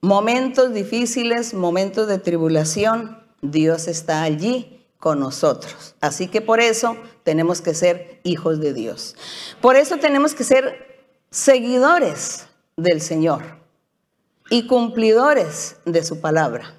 Momentos 0.00 0.72
difíciles, 0.72 1.54
momentos 1.54 2.06
de 2.06 2.18
tribulación, 2.18 3.18
Dios 3.42 3.88
está 3.88 4.22
allí 4.22 4.84
con 4.98 5.20
nosotros. 5.20 5.94
Así 6.00 6.28
que 6.28 6.40
por 6.40 6.60
eso 6.60 6.96
tenemos 7.24 7.60
que 7.60 7.74
ser 7.74 8.20
hijos 8.24 8.60
de 8.60 8.74
Dios. 8.74 9.16
Por 9.60 9.76
eso 9.76 9.96
tenemos 9.98 10.34
que 10.34 10.44
ser 10.44 11.04
seguidores 11.30 12.46
del 12.76 13.00
Señor 13.00 13.42
y 14.50 14.66
cumplidores 14.66 15.76
de 15.84 16.04
su 16.04 16.20
palabra. 16.20 16.74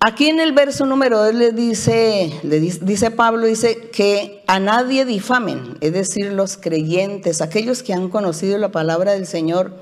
Aquí 0.00 0.28
en 0.28 0.38
el 0.38 0.52
verso 0.52 0.84
número 0.84 1.18
2 1.18 1.34
le 1.34 1.52
dice, 1.52 2.38
le 2.42 2.60
dice 2.60 3.10
Pablo, 3.10 3.46
dice 3.46 3.88
que 3.88 4.44
a 4.46 4.58
nadie 4.58 5.06
difamen, 5.06 5.78
es 5.80 5.94
decir, 5.94 6.30
los 6.32 6.58
creyentes, 6.58 7.40
aquellos 7.40 7.82
que 7.82 7.94
han 7.94 8.10
conocido 8.10 8.58
la 8.58 8.70
palabra 8.70 9.12
del 9.12 9.26
Señor, 9.26 9.72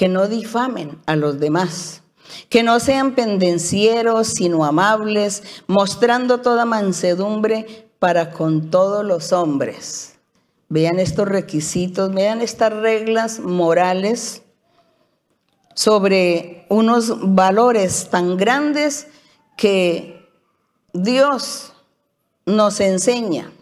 que 0.00 0.08
no 0.08 0.28
difamen 0.28 0.98
a 1.04 1.14
los 1.14 1.38
demás, 1.40 2.00
que 2.48 2.62
no 2.62 2.80
sean 2.80 3.14
pendencieros, 3.14 4.28
sino 4.28 4.64
amables, 4.64 5.42
mostrando 5.66 6.38
toda 6.38 6.64
mansedumbre 6.64 7.90
para 7.98 8.30
con 8.30 8.70
todos 8.70 9.04
los 9.04 9.34
hombres 9.34 10.14
Vean 10.70 10.98
estos 10.98 11.28
requisitos, 11.28 12.14
vean 12.14 12.40
estas 12.40 12.72
reglas 12.72 13.40
morales 13.40 14.40
sobre 15.74 16.64
unos 16.70 17.34
valores 17.34 18.08
tan 18.08 18.38
grandes 18.38 19.06
que 19.54 20.26
Dios 20.94 21.74
nos 22.46 22.80
enseña. 22.80 23.52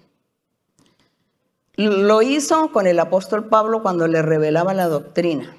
Lo 1.75 2.23
hizo 2.23 2.71
con 2.71 2.87
el 2.87 3.01
apóstol 3.01 3.49
Pablo 3.49 3.83
cuando 3.83 4.07
le 4.07 4.23
revelaba 4.23 4.73
la 4.73 4.87
doctrina. 4.87 5.58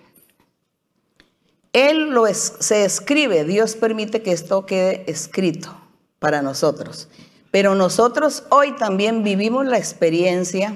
Él 1.74 2.10
lo 2.10 2.26
se 2.34 2.84
escribe, 2.84 3.44
Dios 3.44 3.76
permite 3.76 4.22
que 4.22 4.32
esto 4.32 4.66
quede 4.66 5.04
escrito 5.08 5.76
para 6.20 6.42
nosotros. 6.42 7.10
Pero 7.52 7.76
nosotros 7.76 8.44
hoy 8.50 8.76
también 8.76 9.24
vivimos 9.24 9.66
la 9.66 9.78
experiencia 9.78 10.76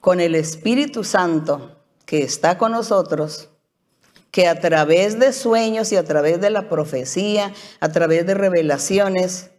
con 0.00 0.20
el 0.20 0.34
Espíritu 0.34 1.04
Santo 1.04 1.76
que 2.06 2.22
está 2.22 2.58
con 2.58 2.72
nosotros, 2.72 3.50
que 4.30 4.48
a 4.48 4.58
través 4.58 5.18
de 5.18 5.32
sueños 5.32 5.92
y 5.92 5.96
a 5.96 6.04
través 6.04 6.40
de 6.40 6.50
la 6.50 6.68
profecía, 6.68 7.52
a 7.80 7.88
través 7.90 8.26
de 8.26 8.34
revelaciones, 8.34 9.50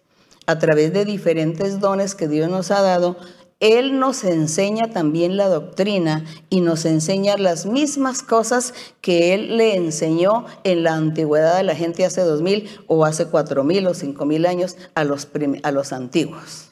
a 0.48 0.60
través 0.60 0.92
de 0.92 1.06
diferentes 1.06 1.80
dones 1.80 2.16
que 2.16 2.28
Dios 2.28 2.50
nos 2.50 2.72
ha 2.72 2.82
dado, 2.82 3.18
Él 3.62 4.00
nos 4.00 4.24
enseña 4.24 4.90
también 4.90 5.38
la 5.38 5.48
doctrina 5.48 6.26
y 6.50 6.62
nos 6.62 6.84
enseña 6.86 7.38
las 7.38 7.68
mismas 7.68 8.24
cosas 8.24 8.74
que 9.02 9.36
Él 9.36 9.56
le 9.56 9.76
enseñó 9.76 10.46
en 10.64 10.84
la 10.84 10.96
antigüedad 10.96 11.58
de 11.58 11.64
la 11.64 11.76
gente 11.76 12.04
hace 12.04 12.22
dos 12.22 12.42
mil 12.42 12.68
o 12.88 13.06
hace 13.06 13.28
cuatro 13.28 13.64
mil 13.64 13.86
o 13.86 13.94
cinco 13.94 14.26
mil 14.26 14.48
años 14.48 14.78
a 14.96 15.04
los, 15.04 15.28
a 15.62 15.72
los 15.72 15.94
antiguos. 15.94 16.72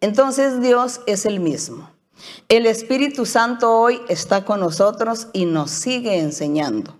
Entonces 0.00 0.60
Dios 0.60 1.02
es 1.06 1.24
el 1.24 1.38
mismo. 1.38 1.88
El 2.48 2.66
Espíritu 2.66 3.26
Santo 3.26 3.72
hoy 3.72 4.00
está 4.08 4.44
con 4.44 4.58
nosotros 4.58 5.28
y 5.32 5.46
nos 5.46 5.70
sigue 5.70 6.18
enseñando. 6.18 6.98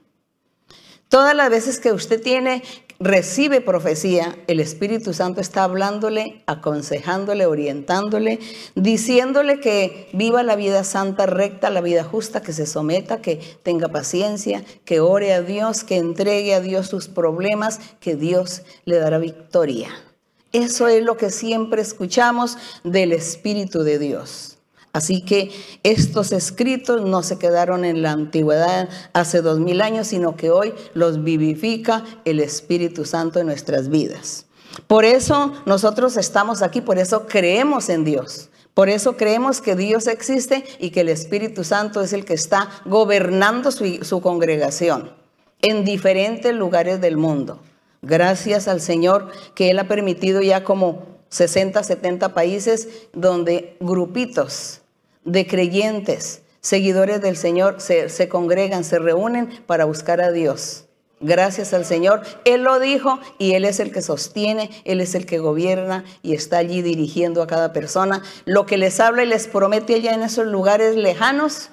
Todas 1.09 1.35
las 1.35 1.51
veces 1.51 1.79
que 1.79 1.93
usted 1.93 2.23
tiene, 2.23 2.63
recibe 3.05 3.61
profecía, 3.61 4.35
el 4.47 4.61
Espíritu 4.61 5.13
Santo 5.13 5.43
está 5.43 5.65
hablándole, 5.65 6.43
aconsejándole, 6.47 7.45
orientándole, 7.45 8.41
diciéndole 8.75 9.61
que 9.61 10.09
viva 10.15 10.43
la 10.43 10.57
vida 10.57 10.85
santa, 10.85 11.27
recta, 11.27 11.69
la 11.69 11.83
vida 11.83 12.03
justa, 12.03 12.41
que 12.41 12.55
se 12.55 12.65
someta, 12.65 13.21
que 13.21 13.41
tenga 13.63 13.89
paciencia, 13.89 14.65
que 14.87 15.01
ore 15.01 15.35
a 15.35 15.43
Dios, 15.43 15.85
que 15.85 15.97
entregue 15.97 16.55
a 16.55 16.61
Dios 16.61 16.89
sus 16.89 17.09
problemas, 17.09 17.79
que 18.01 18.17
Dios 18.17 18.63
le 18.87 18.97
dará 18.97 19.19
victoria. 19.19 19.91
Eso 20.53 20.89
es 20.89 21.05
lo 21.05 21.19
que 21.19 21.31
siempre 21.31 21.83
escuchamos 21.83 22.57
del 22.85 23.13
Espíritu 23.13 23.83
de 23.83 23.99
Dios. 23.99 24.54
Así 24.95 25.23
que 25.23 25.51
estos 25.83 26.31
escritos 26.31 27.03
no 27.03 27.25
se 27.25 27.37
quedaron 27.37 27.85
en 27.85 28.01
la 28.01 28.13
antigüedad 28.13 28.89
hace 29.13 29.43
dos 29.43 29.59
mil 29.59 29.83
años, 29.83 30.07
sino 30.07 30.37
que 30.37 30.53
hoy 30.53 30.73
los 30.95 31.25
vivifica 31.25 32.05
el 32.25 32.39
Espíritu 32.39 33.05
Santo 33.05 33.41
en 33.41 33.47
nuestras 33.47 33.89
vidas. 33.89 34.47
Por 34.87 35.05
eso 35.05 35.53
nosotros 35.67 36.17
estamos 36.17 36.63
aquí, 36.63 36.81
por 36.81 36.99
eso 36.99 37.27
creemos 37.27 37.89
en 37.89 38.05
Dios. 38.05 38.51
Por 38.73 38.89
eso 38.89 39.17
creemos 39.17 39.61
que 39.61 39.75
Dios 39.75 40.07
existe 40.07 40.65
y 40.79 40.91
que 40.91 41.01
el 41.01 41.09
Espíritu 41.09 41.65
Santo 41.65 42.01
es 42.01 42.13
el 42.13 42.25
que 42.25 42.35
está 42.35 42.71
gobernando 42.85 43.73
su, 43.73 44.21
congregación 44.21 45.11
en 45.61 45.85
diferentes 45.85 46.55
lugares 46.55 47.01
del 47.01 47.17
mundo. 47.17 47.59
Gracias 48.01 48.69
al 48.69 48.81
Señor 48.81 49.33
que 49.57 49.71
Él 49.71 49.81
ha 49.81 49.89
permitido 49.89 50.41
ya 50.41 50.63
como 50.63 51.03
60, 51.31 51.83
70 51.83 52.33
países 52.33 52.89
donde 53.13 53.77
grupitos 53.81 54.83
de 55.25 55.47
creyentes, 55.47 56.43
seguidores 56.61 57.21
del 57.21 57.37
Señor, 57.37 57.81
se, 57.81 58.29
congregan, 58.29 58.85
se 58.85 58.99
reúnen 58.99 59.49
para 59.67 59.85
buscar 59.85 60.21
a 60.21 60.33
Dios. 60.33 60.87
Gracias 61.21 61.73
al 61.73 61.85
Señor. 61.85 62.23
Él 62.45 62.63
lo 62.63 62.81
dijo 62.81 63.19
y 63.39 63.53
Él 63.53 63.65
es 63.65 63.81
el 63.81 63.93
que 63.93 64.03
sostiene, 64.03 64.71
Él 64.85 65.01
es 65.01 65.15
el 65.15 65.27
que 65.27 65.39
gobierna 65.39 66.05
y 66.23 66.35
está 66.35 66.59
allí 66.59 66.83
dirigiendo 66.83 67.43
a 67.43 67.47
cada 67.47 67.73
persona. 67.73 68.23
Lo 68.45 68.67
que 68.67 68.77
les 68.77 69.01
habla 69.01 69.23
y 69.23 69.27
les 69.27 69.47
promete 69.47 69.95
allá 69.95 70.15
en 70.15 70.23
esos 70.23 70.47
lugares 70.47 70.97
lejanos, 70.97 71.71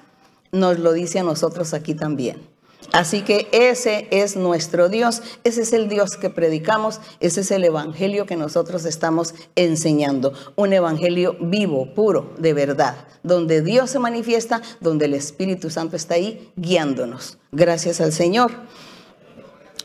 nos 0.52 0.80
lo 0.80 0.94
dice 0.94 1.20
a 1.20 1.24
nosotros 1.24 1.74
aquí 1.74 1.96
también. 1.96 2.51
Así 2.92 3.22
que 3.22 3.48
ese 3.54 4.08
es 4.12 4.36
nuestro 4.36 4.90
Dios, 4.90 5.22
ese 5.46 5.62
es 5.62 5.72
el 5.72 5.88
Dios 5.88 6.18
que 6.18 6.30
predicamos, 6.30 7.00
ese 7.22 7.42
es 7.42 7.52
el 7.52 7.64
Evangelio 7.64 8.26
que 8.26 8.36
nosotros 8.36 8.84
estamos 8.84 9.34
enseñando. 9.56 10.34
Un 10.58 10.74
Evangelio 10.74 11.38
vivo, 11.40 11.94
puro, 11.94 12.34
de 12.38 12.54
verdad, 12.54 13.08
donde 13.24 13.62
Dios 13.62 13.92
se 13.92 14.00
manifiesta, 14.00 14.62
donde 14.82 15.06
el 15.06 15.14
Espíritu 15.14 15.70
Santo 15.70 15.96
está 15.96 16.16
ahí 16.16 16.52
guiándonos. 16.58 17.38
Gracias 17.54 18.02
al 18.02 18.12
Señor. 18.12 18.52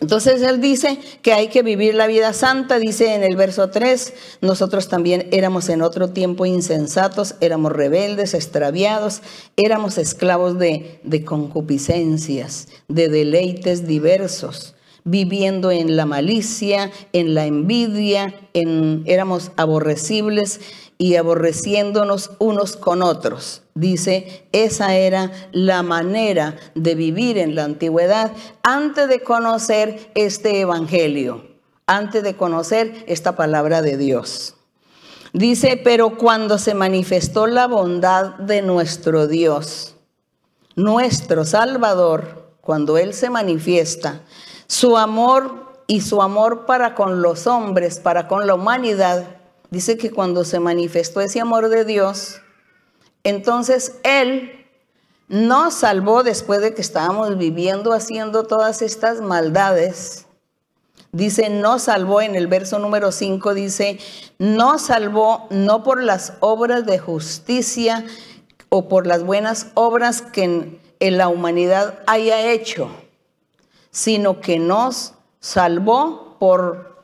Entonces 0.01 0.43
él 0.43 0.61
dice 0.61 0.99
que 1.23 1.33
hay 1.33 1.49
que 1.49 1.63
vivir 1.63 1.95
la 1.95 2.07
vida 2.07 2.33
santa, 2.33 2.79
dice 2.79 3.15
en 3.15 3.23
el 3.23 3.37
verso 3.37 3.71
3, 3.71 4.13
nosotros 4.43 4.89
también 4.89 5.29
éramos 5.33 5.69
en 5.69 5.81
otro 5.83 6.11
tiempo 6.11 6.45
insensatos, 6.45 7.35
éramos 7.41 7.73
rebeldes, 7.73 8.35
extraviados, 8.35 9.23
éramos 9.57 9.97
esclavos 9.97 10.59
de, 10.59 11.01
de 11.03 11.25
concupiscencias, 11.25 12.69
de 12.89 13.09
deleites 13.09 13.87
diversos 13.87 14.75
viviendo 15.07 15.71
en 15.71 15.97
la 15.97 16.05
malicia, 16.05 16.91
en 17.13 17.35
la 17.35 17.47
envidia, 17.47 18.35
en, 18.55 19.05
éramos 19.07 19.53
aborrecibles 19.57 20.61
y 20.99 21.17
aborreciéndonos 21.17 22.31
unos 22.39 22.77
con 22.77 23.03
otros. 23.03 23.63
Dice, 23.75 24.47
esa 24.53 24.95
era 24.95 25.31
la 25.53 25.83
manera 25.83 26.57
de 26.75 26.95
vivir 26.95 27.39
en 27.39 27.55
la 27.55 27.65
antigüedad 27.65 28.33
antes 28.63 29.09
de 29.09 29.23
conocer 29.23 30.11
este 30.15 30.61
Evangelio, 30.61 31.45
antes 31.87 32.23
de 32.23 32.37
conocer 32.37 33.05
esta 33.07 33.37
palabra 33.37 33.83
de 33.83 33.97
Dios. 33.97 34.55
Dice, 35.33 35.79
pero 35.83 36.17
cuando 36.17 36.57
se 36.57 36.75
manifestó 36.75 37.47
la 37.47 37.67
bondad 37.67 38.37
de 38.37 38.63
nuestro 38.63 39.27
Dios, 39.27 39.95
nuestro 40.77 41.45
Salvador, 41.45 42.55
cuando 42.63 42.97
Él 42.97 43.13
se 43.13 43.29
manifiesta, 43.29 44.23
su 44.67 44.97
amor 44.97 45.67
y 45.87 46.01
su 46.01 46.23
amor 46.23 46.65
para 46.65 46.95
con 46.95 47.21
los 47.21 47.47
hombres, 47.47 48.01
para 48.01 48.29
con 48.29 48.47
la 48.47 48.55
humanidad, 48.55 49.36
dice 49.71 49.97
que 49.97 50.11
cuando 50.11 50.45
se 50.45 50.61
manifestó 50.61 51.21
ese 51.21 51.41
amor 51.41 51.69
de 51.69 51.85
Dios, 51.85 52.41
entonces 53.25 53.97
Él 54.03 54.67
nos 55.29 55.75
salvó 55.75 56.23
después 56.23 56.61
de 56.61 56.75
que 56.75 56.83
estábamos 56.83 57.37
viviendo 57.37 57.93
haciendo 57.93 58.45
todas 58.45 58.83
estas 58.83 59.21
maldades. 59.21 60.27
Dice, 61.13 61.49
nos 61.49 61.83
salvó 61.83 62.21
en 62.21 62.35
el 62.37 62.47
verso 62.47 62.79
número 62.79 63.11
5, 63.11 63.55
dice, 63.55 63.99
nos 64.39 64.83
salvó 64.83 65.47
no 65.51 65.83
por 65.83 66.03
las 66.03 66.35
obras 66.41 66.85
de 66.85 66.99
justicia 66.99 68.05
o 68.69 68.89
por 68.89 69.07
las 69.07 69.25
buenas 69.25 69.69
obras 69.75 70.21
que 70.21 70.45
en, 71.01 71.17
la 71.17 71.29
humanidad 71.29 72.01
haya 72.07 72.51
hecho, 72.53 72.91
sino 73.91 74.41
que 74.41 74.59
nos 74.59 75.15
salvó 75.41 76.37
por 76.39 76.96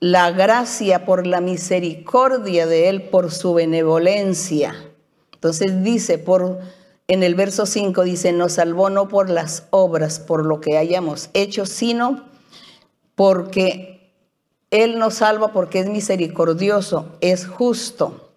la 0.00 0.30
gracia, 0.30 1.04
por 1.04 1.26
la 1.26 1.40
misericordia 1.40 2.66
de 2.66 2.88
Él, 2.88 3.02
por 3.02 3.30
su 3.30 3.54
benevolencia. 3.54 4.74
Entonces 5.32 5.82
dice, 5.82 6.18
por, 6.18 6.58
en 7.08 7.22
el 7.22 7.34
verso 7.34 7.66
5 7.66 8.02
dice, 8.02 8.32
nos 8.32 8.52
salvó 8.54 8.90
no 8.90 9.08
por 9.08 9.30
las 9.30 9.64
obras, 9.70 10.20
por 10.20 10.44
lo 10.44 10.60
que 10.60 10.76
hayamos 10.76 11.30
hecho, 11.32 11.64
sino 11.64 12.24
porque 13.14 14.12
Él 14.70 14.98
nos 14.98 15.14
salva 15.14 15.52
porque 15.52 15.80
es 15.80 15.88
misericordioso, 15.88 17.16
es 17.20 17.46
justo. 17.46 18.32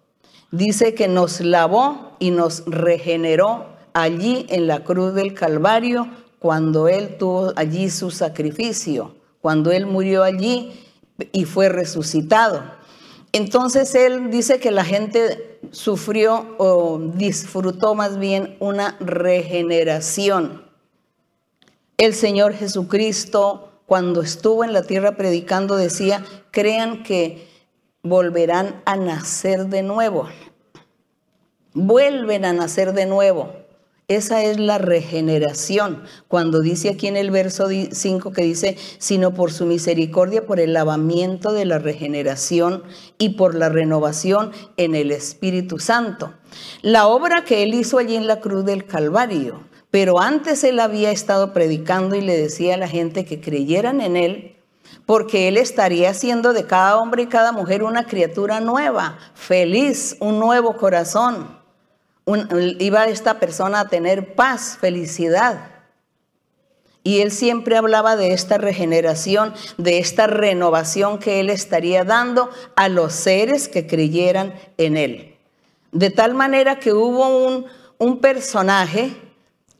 Dice 0.50 0.94
que 0.94 1.08
nos 1.08 1.40
lavó 1.40 2.16
y 2.18 2.30
nos 2.30 2.64
regeneró 2.66 3.66
allí 3.92 4.46
en 4.48 4.66
la 4.66 4.82
cruz 4.82 5.14
del 5.14 5.34
Calvario 5.34 6.08
cuando 6.38 6.88
Él 6.88 7.18
tuvo 7.18 7.52
allí 7.56 7.90
su 7.90 8.10
sacrificio, 8.10 9.14
cuando 9.42 9.70
Él 9.72 9.86
murió 9.86 10.22
allí 10.22 10.72
y 11.32 11.44
fue 11.44 11.68
resucitado. 11.68 12.62
Entonces 13.32 13.94
Él 13.94 14.30
dice 14.30 14.58
que 14.58 14.70
la 14.70 14.84
gente 14.84 15.60
sufrió 15.70 16.56
o 16.58 16.98
disfrutó 17.14 17.94
más 17.94 18.18
bien 18.18 18.56
una 18.60 18.96
regeneración. 19.00 20.64
El 21.96 22.14
Señor 22.14 22.54
Jesucristo 22.54 23.70
cuando 23.90 24.22
estuvo 24.22 24.62
en 24.62 24.72
la 24.72 24.84
tierra 24.84 25.16
predicando 25.16 25.74
decía, 25.74 26.24
crean 26.52 27.02
que 27.02 27.48
volverán 28.04 28.82
a 28.84 28.94
nacer 28.94 29.66
de 29.66 29.82
nuevo. 29.82 30.28
Vuelven 31.74 32.44
a 32.44 32.52
nacer 32.52 32.92
de 32.92 33.06
nuevo. 33.06 33.52
Esa 34.10 34.42
es 34.42 34.58
la 34.58 34.76
regeneración. 34.78 36.02
Cuando 36.26 36.60
dice 36.60 36.90
aquí 36.90 37.06
en 37.06 37.16
el 37.16 37.30
verso 37.30 37.68
5 37.92 38.32
que 38.32 38.42
dice, 38.42 38.76
sino 38.98 39.32
por 39.32 39.52
su 39.52 39.66
misericordia, 39.66 40.44
por 40.44 40.58
el 40.58 40.72
lavamiento 40.72 41.52
de 41.52 41.64
la 41.64 41.78
regeneración 41.78 42.82
y 43.18 43.30
por 43.30 43.54
la 43.54 43.68
renovación 43.68 44.50
en 44.76 44.96
el 44.96 45.12
Espíritu 45.12 45.78
Santo. 45.78 46.34
La 46.82 47.06
obra 47.06 47.44
que 47.44 47.62
él 47.62 47.72
hizo 47.72 47.98
allí 47.98 48.16
en 48.16 48.26
la 48.26 48.40
cruz 48.40 48.64
del 48.64 48.84
Calvario 48.84 49.70
pero 49.90 50.20
antes 50.20 50.62
él 50.62 50.78
había 50.78 51.10
estado 51.10 51.52
predicando 51.52 52.14
y 52.14 52.20
le 52.20 52.36
decía 52.36 52.74
a 52.74 52.78
la 52.78 52.88
gente 52.88 53.24
que 53.24 53.40
creyeran 53.40 54.00
en 54.00 54.16
él, 54.16 54.56
porque 55.04 55.48
él 55.48 55.56
estaría 55.56 56.10
haciendo 56.10 56.52
de 56.52 56.66
cada 56.66 56.96
hombre 56.98 57.22
y 57.22 57.26
cada 57.26 57.50
mujer 57.50 57.82
una 57.82 58.06
criatura 58.06 58.60
nueva, 58.60 59.18
feliz, 59.34 60.16
un 60.20 60.38
nuevo 60.38 60.76
corazón. 60.76 61.59
Iba 62.78 63.06
esta 63.06 63.38
persona 63.38 63.80
a 63.80 63.88
tener 63.88 64.34
paz, 64.34 64.78
felicidad. 64.80 65.70
Y 67.02 67.20
él 67.20 67.30
siempre 67.30 67.76
hablaba 67.76 68.16
de 68.16 68.32
esta 68.32 68.58
regeneración, 68.58 69.54
de 69.78 69.98
esta 69.98 70.26
renovación 70.26 71.18
que 71.18 71.40
él 71.40 71.48
estaría 71.48 72.04
dando 72.04 72.50
a 72.76 72.88
los 72.88 73.14
seres 73.14 73.68
que 73.68 73.86
creyeran 73.86 74.54
en 74.76 74.96
él. 74.96 75.36
De 75.92 76.10
tal 76.10 76.34
manera 76.34 76.78
que 76.78 76.92
hubo 76.92 77.46
un, 77.46 77.66
un 77.98 78.20
personaje 78.20 79.12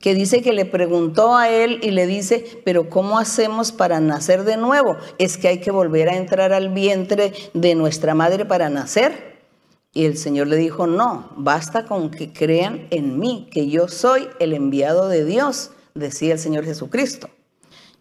que 0.01 0.15
dice 0.15 0.41
que 0.41 0.55
le 0.55 0.65
preguntó 0.65 1.37
a 1.37 1.51
él 1.51 1.79
y 1.83 1.91
le 1.91 2.07
dice, 2.07 2.63
pero 2.65 2.89
¿cómo 2.89 3.19
hacemos 3.19 3.71
para 3.71 4.01
nacer 4.01 4.45
de 4.45 4.57
nuevo? 4.57 4.97
Es 5.19 5.37
que 5.37 5.49
hay 5.49 5.61
que 5.61 5.71
volver 5.71 6.09
a 6.09 6.17
entrar 6.17 6.55
al 6.55 6.71
vientre 6.71 7.35
de 7.53 7.75
nuestra 7.75 8.15
madre 8.15 8.47
para 8.47 8.71
nacer. 8.71 9.30
Y 9.93 10.05
el 10.05 10.17
Señor 10.17 10.47
le 10.47 10.57
dijo, 10.57 10.87
no, 10.87 11.31
basta 11.37 11.85
con 11.85 12.11
que 12.11 12.33
crean 12.33 12.87
en 12.91 13.19
mí, 13.19 13.49
que 13.51 13.69
yo 13.69 13.89
soy 13.89 14.29
el 14.39 14.53
enviado 14.53 15.09
de 15.09 15.25
Dios, 15.25 15.73
decía 15.95 16.33
el 16.33 16.39
Señor 16.39 16.65
Jesucristo. 16.65 17.29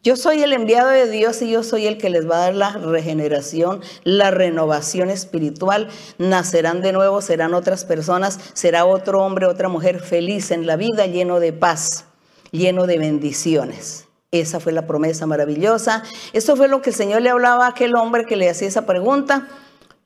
Yo 0.02 0.16
soy 0.16 0.42
el 0.44 0.54
enviado 0.54 0.90
de 0.90 1.10
Dios 1.10 1.42
y 1.42 1.52
yo 1.52 1.62
soy 1.62 1.86
el 1.86 1.98
que 1.98 2.10
les 2.10 2.30
va 2.30 2.38
a 2.38 2.40
dar 2.46 2.56
la 2.56 2.72
regeneración, 2.72 3.82
la 4.06 4.32
renovación 4.32 5.10
espiritual. 5.10 5.90
Nacerán 6.18 6.82
de 6.82 6.94
nuevo, 6.94 7.22
serán 7.22 7.54
otras 7.54 7.84
personas, 7.84 8.40
será 8.54 8.86
otro 8.86 9.22
hombre, 9.22 9.46
otra 9.46 9.68
mujer 9.68 10.00
feliz 10.00 10.52
en 10.52 10.66
la 10.68 10.78
vida, 10.78 11.06
lleno 11.06 11.42
de 11.42 11.52
paz, 11.52 12.06
lleno 12.52 12.86
de 12.88 12.98
bendiciones. 12.98 14.06
Esa 14.32 14.62
fue 14.62 14.72
la 14.72 14.88
promesa 14.88 15.26
maravillosa. 15.26 16.04
Eso 16.32 16.56
fue 16.56 16.70
lo 16.70 16.82
que 16.82 16.92
el 16.92 16.96
Señor 16.96 17.22
le 17.22 17.32
hablaba 17.32 17.66
a 17.66 17.70
aquel 17.72 17.96
hombre 17.96 18.24
que 18.24 18.38
le 18.38 18.50
hacía 18.50 18.70
esa 18.70 18.86
pregunta, 18.86 19.50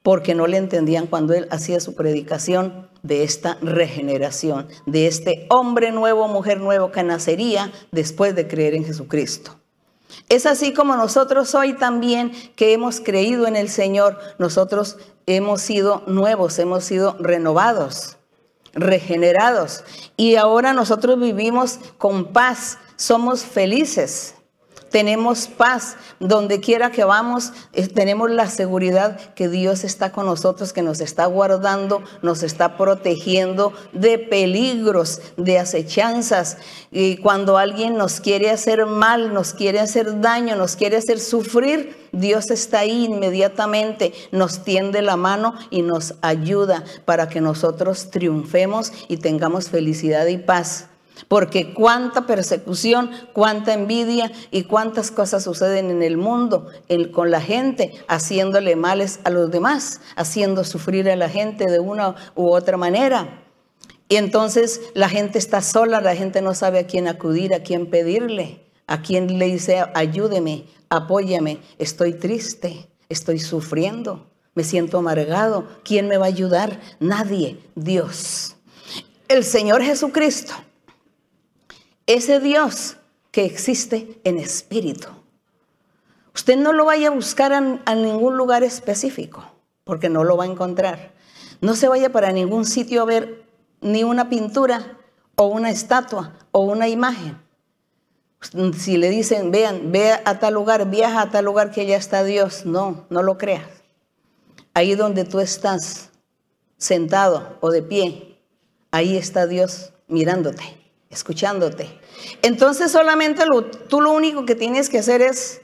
porque 0.04 0.36
no 0.36 0.48
le 0.48 0.58
entendían 0.58 1.08
cuando 1.08 1.34
él 1.34 1.48
hacía 1.50 1.80
su 1.80 1.96
predicación 1.96 2.90
de 3.02 3.24
esta 3.24 3.58
regeneración, 3.62 4.68
de 4.86 5.08
este 5.08 5.48
hombre 5.50 5.92
nuevo, 5.92 6.28
mujer 6.28 6.60
nuevo 6.60 6.92
que 6.92 7.04
nacería 7.04 7.72
después 7.92 8.36
de 8.36 8.48
creer 8.48 8.76
en 8.76 8.86
Jesucristo. 8.86 9.56
Es 10.30 10.46
así 10.46 10.74
como 10.74 10.96
nosotros 10.96 11.56
hoy 11.56 11.74
también 11.74 12.32
que 12.56 12.74
hemos 12.74 13.00
creído 13.00 13.48
en 13.48 13.56
el 13.56 13.70
Señor, 13.70 14.20
nosotros 14.38 14.98
hemos 15.26 15.62
sido 15.62 16.04
nuevos, 16.06 16.60
hemos 16.60 16.84
sido 16.84 17.16
renovados, 17.20 18.18
regenerados. 18.74 19.84
Y 20.18 20.36
ahora 20.36 20.74
nosotros 20.74 21.20
vivimos 21.20 21.80
con 21.98 22.34
paz, 22.34 22.78
somos 22.98 23.44
felices 23.44 24.36
tenemos 24.94 25.48
paz. 25.48 25.98
Donde 26.20 26.60
quiera 26.60 26.92
que 26.92 27.04
vamos, 27.04 27.52
tenemos 27.96 28.30
la 28.30 28.48
seguridad 28.48 29.20
que 29.34 29.50
Dios 29.50 29.84
está 29.84 30.12
con 30.12 30.28
nosotros, 30.28 30.72
que 30.72 30.84
nos 30.84 31.02
está 31.02 31.26
guardando, 31.26 32.04
nos 32.22 32.44
está 32.44 32.78
protegiendo 32.78 33.74
de 33.92 34.20
peligros, 34.20 35.20
de 35.36 35.58
acechanzas. 35.58 36.58
Y 36.92 37.18
cuando 37.18 37.58
alguien 37.58 37.98
nos 37.98 38.22
quiere 38.22 38.52
hacer 38.52 38.86
mal, 38.86 39.34
nos 39.34 39.56
quiere 39.56 39.80
hacer 39.80 40.22
daño, 40.22 40.56
nos 40.56 40.76
quiere 40.76 40.98
hacer 40.98 41.20
sufrir, 41.20 41.98
Dios 42.12 42.52
está 42.52 42.80
ahí 42.80 43.06
inmediatamente, 43.06 44.14
nos 44.32 44.64
tiende 44.64 45.02
la 45.02 45.18
mano 45.18 45.56
y 45.72 45.82
nos 45.82 46.14
ayuda 46.22 46.84
para 47.06 47.28
que 47.30 47.42
nosotros 47.42 48.12
triunfemos 48.12 48.94
y 49.08 49.18
tengamos 49.18 49.70
felicidad 49.70 50.28
y 50.28 50.38
paz. 50.38 50.86
Porque 51.28 51.74
cuánta 51.74 52.26
persecución, 52.26 53.12
cuánta 53.34 53.74
envidia 53.74 54.32
y 54.52 54.64
cuántas 54.64 55.12
cosas 55.12 55.44
suceden 55.44 55.90
en 55.90 56.04
el 56.04 56.18
mundo 56.18 56.68
con 57.12 57.32
la 57.32 57.42
gente 57.42 57.94
haciéndole 58.08 58.76
males 58.76 59.20
a 59.24 59.30
los 59.30 59.52
demás, 59.52 60.02
haciendo 60.16 60.64
sufrir 60.64 61.10
a 61.10 61.16
la 61.16 61.30
gente 61.30 61.70
de 61.70 61.80
una 61.80 62.16
u 62.36 62.50
otra 62.50 62.78
manera. 62.78 63.44
Y 64.10 64.18
entonces 64.18 64.82
la 64.94 65.10
gente 65.10 65.40
está 65.40 65.62
sola, 65.62 66.02
la 66.02 66.16
gente 66.16 66.42
no 66.42 66.54
sabe 66.54 66.80
a 66.80 66.88
quién 66.88 67.08
acudir, 67.08 67.54
a 67.54 67.64
quién 67.64 67.90
pedirle, 67.90 68.64
a 68.86 69.02
quién 69.02 69.40
le 69.40 69.46
dice, 69.46 69.84
ayúdeme, 69.96 70.66
apóyame, 70.90 71.60
estoy 71.80 72.14
triste, 72.14 72.88
estoy 73.10 73.40
sufriendo, 73.40 74.30
me 74.54 74.64
siento 74.64 75.00
amargado, 75.00 75.68
¿quién 75.84 76.08
me 76.08 76.18
va 76.18 76.26
a 76.26 76.30
ayudar? 76.30 76.80
Nadie, 77.00 77.60
Dios. 77.76 78.56
El 79.28 79.44
Señor 79.44 79.82
Jesucristo 79.82 80.54
ese 82.08 82.40
Dios 82.40 82.98
que 83.32 83.46
existe 83.46 84.20
en 84.24 84.38
espíritu. 84.38 85.10
Usted 86.36 86.58
no 86.58 86.74
lo 86.74 86.86
vaya 86.86 87.08
a 87.08 87.12
buscar 87.12 87.54
a, 87.54 87.96
ningún 87.96 88.38
lugar 88.38 88.64
específico, 88.64 89.46
porque 89.84 90.10
no 90.10 90.24
lo 90.24 90.36
va 90.36 90.44
a 90.44 90.48
encontrar. 90.48 91.14
No 91.62 91.76
se 91.76 91.88
vaya 91.88 92.12
para 92.12 92.32
ningún 92.32 92.66
sitio 92.66 93.02
a 93.02 93.06
ver 93.06 93.46
ni 93.82 94.04
una 94.04 94.30
pintura 94.30 94.98
o 95.36 95.46
una 95.46 95.70
estatua 95.70 96.34
o 96.52 96.62
una 96.62 96.88
imagen. 96.88 97.42
Si 98.78 98.98
le 98.98 99.10
dicen, 99.10 99.52
vean, 99.52 99.92
ve 99.92 100.12
a 100.12 100.40
tal 100.40 100.56
lugar, 100.56 100.90
viaja 100.90 101.22
a 101.22 101.32
tal 101.32 101.46
lugar 101.46 101.72
que 101.72 101.86
ya 101.86 101.96
está 101.96 102.24
Dios, 102.24 102.66
no, 102.66 103.06
no 103.10 103.24
lo 103.24 103.38
creas. 103.38 103.68
Ahí 104.74 104.96
donde 104.96 105.24
tú 105.24 105.40
estás, 105.40 106.10
sentado 106.78 107.58
o 107.62 107.72
de 107.72 107.82
pie, 107.82 108.38
ahí 108.92 109.16
está 109.16 109.48
Dios 109.48 109.94
mirándote 110.08 110.83
escuchándote. 111.14 112.00
Entonces 112.42 112.92
solamente 112.92 113.44
tú 113.88 114.02
lo 114.02 114.12
único 114.12 114.46
que 114.46 114.56
tienes 114.56 114.90
que 114.90 115.00
hacer 115.00 115.22
es 115.22 115.62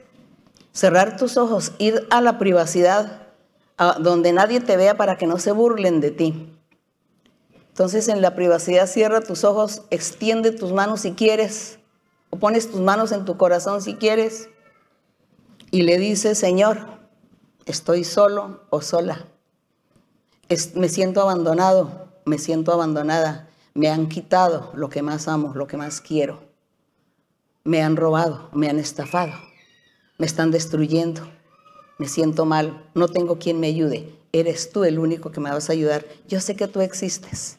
cerrar 0.72 1.18
tus 1.18 1.38
ojos, 1.38 1.74
ir 1.80 2.08
a 2.10 2.22
la 2.22 2.38
privacidad, 2.38 3.28
donde 4.00 4.32
nadie 4.34 4.60
te 4.60 4.78
vea 4.78 4.96
para 4.98 5.18
que 5.18 5.28
no 5.28 5.38
se 5.40 5.52
burlen 5.52 6.00
de 6.02 6.12
ti. 6.12 6.54
Entonces 7.70 8.08
en 8.08 8.22
la 8.22 8.36
privacidad 8.36 8.88
cierra 8.88 9.22
tus 9.22 9.44
ojos, 9.44 9.84
extiende 9.90 10.52
tus 10.52 10.72
manos 10.74 11.02
si 11.02 11.14
quieres, 11.14 11.80
o 12.30 12.38
pones 12.38 12.70
tus 12.70 12.82
manos 12.82 13.12
en 13.12 13.26
tu 13.26 13.38
corazón 13.38 13.82
si 13.82 13.96
quieres, 13.96 14.50
y 15.72 15.84
le 15.84 15.98
dices, 15.98 16.38
Señor, 16.38 16.86
estoy 17.66 18.04
solo 18.04 18.62
o 18.70 18.82
sola. 18.82 19.26
me 20.76 20.90
siento 20.90 21.22
abandonado, 21.22 22.10
me 22.26 22.38
siento 22.38 22.74
abandonada 22.74 23.49
Me 23.74 23.90
han 23.90 24.10
quitado 24.10 24.72
lo 24.74 24.90
que 24.90 25.02
más 25.02 25.28
amo, 25.28 25.54
lo 25.56 25.68
que 25.68 25.78
más 25.78 26.02
quiero. 26.02 26.42
Me 27.64 27.82
han 27.82 27.96
robado, 27.96 28.50
me 28.54 28.70
han 28.70 28.80
estafado, 28.80 29.34
me 30.18 30.26
están 30.26 30.52
destruyendo. 30.52 31.22
Me 31.98 32.08
siento 32.08 32.46
mal, 32.46 32.90
no 32.94 33.08
tengo 33.10 33.40
quien 33.40 33.60
me 33.60 33.68
ayude. 33.68 34.16
Eres 34.32 34.72
tú 34.72 34.86
el 34.86 35.00
único 35.00 35.32
que 35.32 35.42
me 35.42 35.52
vas 35.52 35.70
a 35.70 35.74
ayudar. 35.74 36.06
Yo 36.28 36.40
sé 36.40 36.56
que 36.56 36.68
tú 36.68 36.82
existes. 36.82 37.58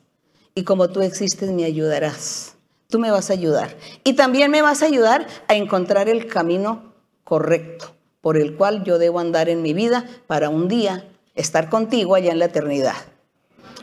Y 0.55 0.65
como 0.65 0.89
tú 0.89 1.03
existes, 1.03 1.51
me 1.51 1.65
ayudarás. 1.65 2.55
Tú 2.89 2.99
me 2.99 3.11
vas 3.11 3.31
a 3.31 3.35
ayudar. 3.35 3.77
Y 4.03 4.15
también 4.15 4.51
me 4.51 4.63
vas 4.63 4.83
a 4.83 4.87
ayudar 4.87 5.27
a 5.47 5.55
encontrar 5.55 6.09
el 6.09 6.27
camino 6.27 6.95
correcto 7.25 7.95
por 8.21 8.37
el 8.37 8.57
cual 8.57 8.85
yo 8.85 8.99
debo 8.99 9.21
andar 9.21 9.49
en 9.49 9.63
mi 9.63 9.73
vida 9.73 10.07
para 10.27 10.49
un 10.49 10.69
día 10.69 11.09
estar 11.35 11.71
contigo 11.71 12.15
allá 12.15 12.33
en 12.33 12.39
la 12.39 12.47
eternidad. 12.47 12.97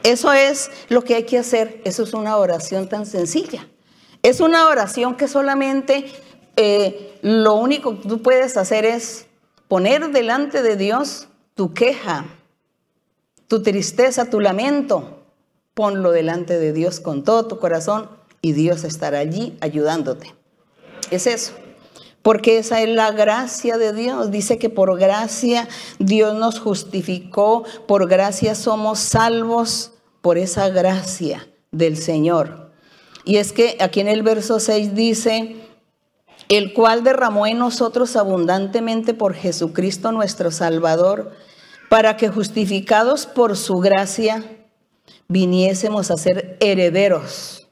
Eso 0.08 0.32
es 0.32 0.72
lo 0.88 1.04
que 1.04 1.16
hay 1.16 1.24
que 1.24 1.38
hacer. 1.38 1.82
Eso 1.84 2.04
es 2.04 2.14
una 2.14 2.38
oración 2.38 2.88
tan 2.88 3.06
sencilla. 3.06 3.68
Es 4.24 4.40
una 4.40 4.70
oración 4.70 5.18
que 5.18 5.28
solamente 5.28 6.06
eh, 6.56 7.20
lo 7.22 7.56
único 7.56 8.00
que 8.00 8.08
tú 8.08 8.22
puedes 8.22 8.56
hacer 8.56 8.86
es 8.86 9.26
poner 9.68 10.10
delante 10.12 10.62
de 10.62 10.78
Dios 10.78 11.28
tu 11.56 11.74
queja, 11.74 12.26
tu 13.50 13.62
tristeza, 13.62 14.30
tu 14.30 14.40
lamento. 14.40 15.26
Ponlo 15.74 16.12
delante 16.12 16.58
de 16.58 16.72
Dios 16.72 17.02
con 17.02 17.26
todo 17.26 17.46
tu 17.48 17.60
corazón 17.60 18.10
y 18.42 18.54
Dios 18.54 18.86
estará 18.86 19.20
allí 19.20 19.58
ayudándote. 19.60 20.34
Es 21.12 21.28
eso. 21.28 21.52
Porque 22.22 22.60
esa 22.60 22.82
es 22.82 22.88
la 22.88 23.12
gracia 23.12 23.78
de 23.78 23.92
Dios. 23.92 24.32
Dice 24.32 24.58
que 24.58 24.70
por 24.70 24.98
gracia 24.98 25.68
Dios 26.00 26.34
nos 26.34 26.62
justificó, 26.62 27.66
por 27.88 28.08
gracia 28.08 28.56
somos 28.56 29.00
salvos, 29.00 29.92
por 30.28 30.38
esa 30.38 30.68
gracia 30.68 31.48
del 31.72 31.96
Señor. 31.96 32.74
Y 33.24 33.38
es 33.38 33.54
que 33.54 33.78
aquí 33.80 34.02
en 34.02 34.10
el 34.10 34.24
verso 34.24 34.60
6 34.60 34.94
dice, 34.94 35.56
el 36.50 36.74
cual 36.74 37.06
derramó 37.06 37.48
en 37.48 37.60
nosotros 37.60 38.18
abundantemente 38.18 39.14
por 39.14 39.36
Jesucristo 39.36 40.12
nuestro 40.12 40.52
Salvador, 40.52 41.32
para 41.88 42.18
que 42.18 42.28
justificados 42.28 43.26
por 43.26 43.56
su 43.56 43.78
gracia 43.78 44.44
viniésemos 45.30 46.12
a 46.12 46.18
ser 46.18 46.58
herederos, 46.60 47.70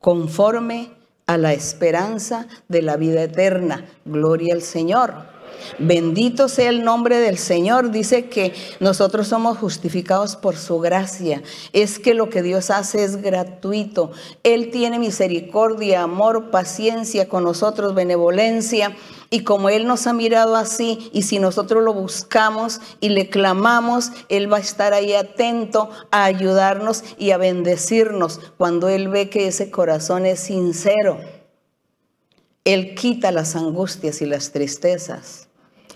conforme 0.00 0.90
a 1.26 1.36
la 1.36 1.52
esperanza 1.52 2.48
de 2.66 2.80
la 2.80 2.96
vida 2.96 3.24
eterna. 3.24 3.84
Gloria 4.06 4.54
al 4.54 4.62
Señor. 4.62 5.33
Bendito 5.78 6.48
sea 6.48 6.70
el 6.70 6.84
nombre 6.84 7.18
del 7.18 7.38
Señor. 7.38 7.90
Dice 7.90 8.26
que 8.26 8.54
nosotros 8.80 9.28
somos 9.28 9.58
justificados 9.58 10.36
por 10.36 10.56
su 10.56 10.78
gracia. 10.78 11.42
Es 11.72 11.98
que 11.98 12.14
lo 12.14 12.30
que 12.30 12.42
Dios 12.42 12.70
hace 12.70 13.04
es 13.04 13.22
gratuito. 13.22 14.12
Él 14.42 14.70
tiene 14.70 14.98
misericordia, 14.98 16.02
amor, 16.02 16.50
paciencia 16.50 17.28
con 17.28 17.44
nosotros, 17.44 17.94
benevolencia. 17.94 18.96
Y 19.30 19.40
como 19.40 19.68
Él 19.68 19.86
nos 19.86 20.06
ha 20.06 20.12
mirado 20.12 20.54
así, 20.54 21.10
y 21.12 21.22
si 21.22 21.38
nosotros 21.38 21.82
lo 21.82 21.92
buscamos 21.92 22.80
y 23.00 23.08
le 23.08 23.28
clamamos, 23.28 24.12
Él 24.28 24.52
va 24.52 24.58
a 24.58 24.60
estar 24.60 24.92
ahí 24.92 25.14
atento 25.14 25.90
a 26.10 26.24
ayudarnos 26.24 27.02
y 27.18 27.32
a 27.32 27.36
bendecirnos 27.36 28.40
cuando 28.56 28.88
Él 28.88 29.08
ve 29.08 29.30
que 29.30 29.48
ese 29.48 29.70
corazón 29.70 30.26
es 30.26 30.40
sincero. 30.40 31.18
Él 32.64 32.94
quita 32.94 33.30
las 33.30 33.56
angustias 33.56 34.22
y 34.22 34.26
las 34.26 34.50
tristezas. 34.50 35.48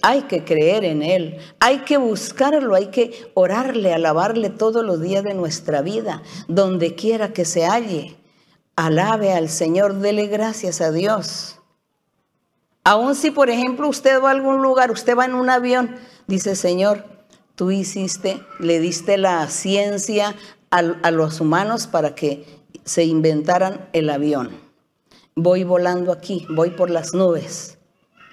Hay 0.02 0.22
que 0.22 0.44
creer 0.44 0.84
en 0.84 1.02
Él, 1.02 1.38
hay 1.58 1.78
que 1.78 1.96
buscarlo, 1.96 2.74
hay 2.74 2.88
que 2.88 3.30
orarle, 3.34 3.92
alabarle 3.92 4.50
todos 4.50 4.84
los 4.84 5.00
días 5.00 5.24
de 5.24 5.34
nuestra 5.34 5.82
vida, 5.82 6.22
donde 6.46 6.94
quiera 6.94 7.32
que 7.32 7.44
se 7.44 7.66
halle. 7.66 8.16
Alabe 8.76 9.32
al 9.32 9.48
Señor, 9.48 9.94
dele 9.94 10.28
gracias 10.28 10.80
a 10.80 10.92
Dios. 10.92 11.58
Aun 12.84 13.16
si, 13.16 13.32
por 13.32 13.50
ejemplo, 13.50 13.88
usted 13.88 14.22
va 14.22 14.28
a 14.28 14.32
algún 14.32 14.62
lugar, 14.62 14.92
usted 14.92 15.16
va 15.16 15.24
en 15.24 15.34
un 15.34 15.50
avión, 15.50 15.96
dice, 16.28 16.54
Señor, 16.54 17.04
tú 17.56 17.72
hiciste, 17.72 18.40
le 18.60 18.78
diste 18.78 19.18
la 19.18 19.48
ciencia 19.48 20.36
a, 20.70 20.78
a 20.78 21.10
los 21.10 21.40
humanos 21.40 21.88
para 21.88 22.14
que 22.14 22.46
se 22.84 23.04
inventaran 23.04 23.88
el 23.92 24.10
avión. 24.10 24.67
Voy 25.40 25.62
volando 25.62 26.10
aquí, 26.10 26.44
voy 26.50 26.70
por 26.70 26.90
las 26.90 27.14
nubes. 27.14 27.78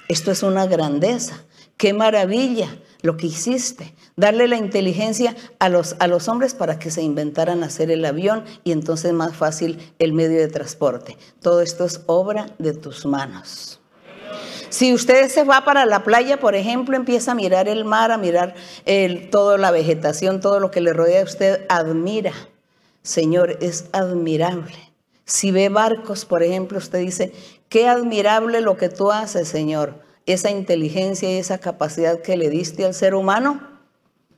Esto 0.07 0.31
es 0.31 0.41
una 0.41 0.65
grandeza. 0.65 1.43
Qué 1.77 1.93
maravilla 1.93 2.79
lo 3.03 3.15
que 3.15 3.27
hiciste. 3.27 3.93
Darle 4.15 4.47
la 4.47 4.55
inteligencia 4.55 5.35
a 5.59 5.69
los, 5.69 5.95
a 5.99 6.07
los 6.07 6.27
hombres 6.27 6.55
para 6.55 6.79
que 6.79 6.89
se 6.89 7.03
inventaran 7.03 7.63
hacer 7.63 7.91
el 7.91 8.03
avión 8.05 8.43
y 8.63 8.71
entonces 8.71 9.13
más 9.13 9.35
fácil 9.35 9.93
el 9.99 10.13
medio 10.13 10.39
de 10.39 10.47
transporte. 10.47 11.15
Todo 11.43 11.61
esto 11.61 11.85
es 11.85 12.01
obra 12.07 12.47
de 12.57 12.73
tus 12.73 13.05
manos. 13.05 13.79
Si 14.69 14.91
usted 14.91 15.29
se 15.29 15.43
va 15.43 15.63
para 15.63 15.85
la 15.85 16.03
playa, 16.03 16.39
por 16.39 16.55
ejemplo, 16.55 16.95
empieza 16.95 17.33
a 17.33 17.35
mirar 17.35 17.67
el 17.67 17.85
mar, 17.85 18.11
a 18.11 18.17
mirar 18.17 18.55
toda 19.29 19.59
la 19.59 19.69
vegetación, 19.69 20.39
todo 20.39 20.59
lo 20.59 20.71
que 20.71 20.81
le 20.81 20.91
rodea, 20.91 21.23
usted 21.23 21.67
admira. 21.69 22.33
Señor, 23.03 23.59
es 23.61 23.89
admirable. 23.91 24.94
Si 25.25 25.51
ve 25.51 25.69
barcos, 25.69 26.25
por 26.25 26.43
ejemplo, 26.43 26.77
usted 26.77 26.99
dice, 26.99 27.33
qué 27.69 27.87
admirable 27.87 28.61
lo 28.61 28.77
que 28.77 28.89
tú 28.89 29.11
haces, 29.11 29.47
Señor 29.47 30.05
esa 30.25 30.49
inteligencia 30.49 31.31
y 31.31 31.37
esa 31.37 31.59
capacidad 31.59 32.21
que 32.21 32.37
le 32.37 32.49
diste 32.49 32.85
al 32.85 32.93
ser 32.93 33.15
humano. 33.15 33.75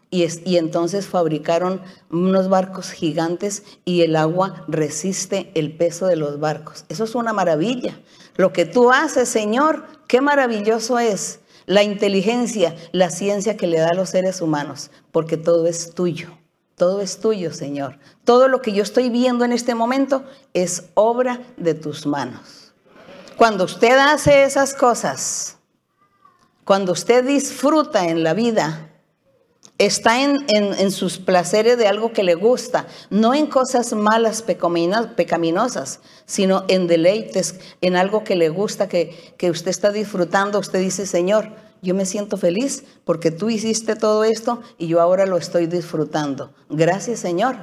Y, 0.09 0.25
y, 0.49 0.55
entonces 0.55 1.05
fabricaron 1.05 1.81
unos 2.09 2.47
barcos 2.47 2.91
gigantes 2.91 3.63
y 3.83 4.03
el 4.03 4.15
agua 4.15 4.63
resiste 4.69 5.51
el 5.53 5.75
peso 5.75 6.07
de 6.07 6.15
los 6.15 6.39
barcos. 6.39 6.85
Eso 6.87 7.03
es 7.03 7.13
una 7.13 7.33
maravilla. 7.33 7.99
Lo 8.37 8.53
que 8.53 8.65
tú 8.65 8.91
haces, 8.91 9.27
Señor, 9.27 9.85
qué 10.07 10.21
maravilloso 10.21 10.97
es 10.97 11.41
la 11.65 11.83
inteligencia, 11.83 12.73
la 12.93 13.09
ciencia 13.09 13.57
que 13.57 13.67
le 13.67 13.79
da 13.79 13.89
a 13.89 13.95
los 13.95 14.11
seres 14.11 14.39
humanos, 14.41 14.91
porque 15.11 15.35
todo 15.35 15.67
es 15.67 15.93
tuyo. 15.93 16.29
Todo 16.77 17.01
es 17.01 17.19
tuyo, 17.19 17.51
Señor. 17.51 17.97
Todo 18.23 18.47
lo 18.47 18.61
que 18.61 18.71
yo 18.71 18.83
estoy 18.83 19.09
viendo 19.09 19.43
en 19.43 19.51
este 19.51 19.73
momento 19.73 20.23
es 20.53 20.83
obra 20.93 21.41
de 21.57 21.73
tus 21.73 22.05
manos. 22.05 22.71
Cuando 23.35 23.63
usted 23.63 23.97
hace 23.97 24.43
esas 24.43 24.75
cosas, 24.75 25.57
cuando 26.63 26.91
usted 26.91 27.25
disfruta 27.25 28.05
en 28.09 28.23
la 28.23 28.35
vida, 28.35 28.91
está 29.79 30.21
en, 30.21 30.91
sus 30.91 31.17
placeres 31.17 31.79
de 31.79 31.87
algo 31.87 32.13
que 32.13 32.21
le 32.21 32.35
gusta, 32.35 32.85
no 33.09 33.33
en 33.33 33.47
cosas 33.47 33.93
malas, 33.93 34.43
pecaminosas, 34.43 35.99
sino 36.27 36.63
en 36.67 36.85
deleites, 36.85 37.59
en 37.81 37.95
algo 37.95 38.23
que 38.23 38.35
le 38.35 38.49
gusta, 38.49 38.87
que, 38.87 39.33
que 39.37 39.49
usted 39.49 39.71
está 39.71 39.91
disfrutando. 39.91 40.59
Usted 40.59 40.79
dice, 40.79 41.07
Señor, 41.07 41.49
yo 41.87 41.95
me 41.95 42.05
siento 42.05 42.35
feliz 42.35 42.83
porque 43.05 43.31
tú 43.31 43.49
hiciste 43.49 43.95
todo 43.95 44.25
esto 44.25 44.61
y 44.77 44.87
yo 44.87 44.99
ahora 44.99 45.25
lo 45.25 45.37
estoy 45.37 45.67
disfrutando. 45.67 46.53
Gracias, 46.69 47.21
Señor, 47.21 47.55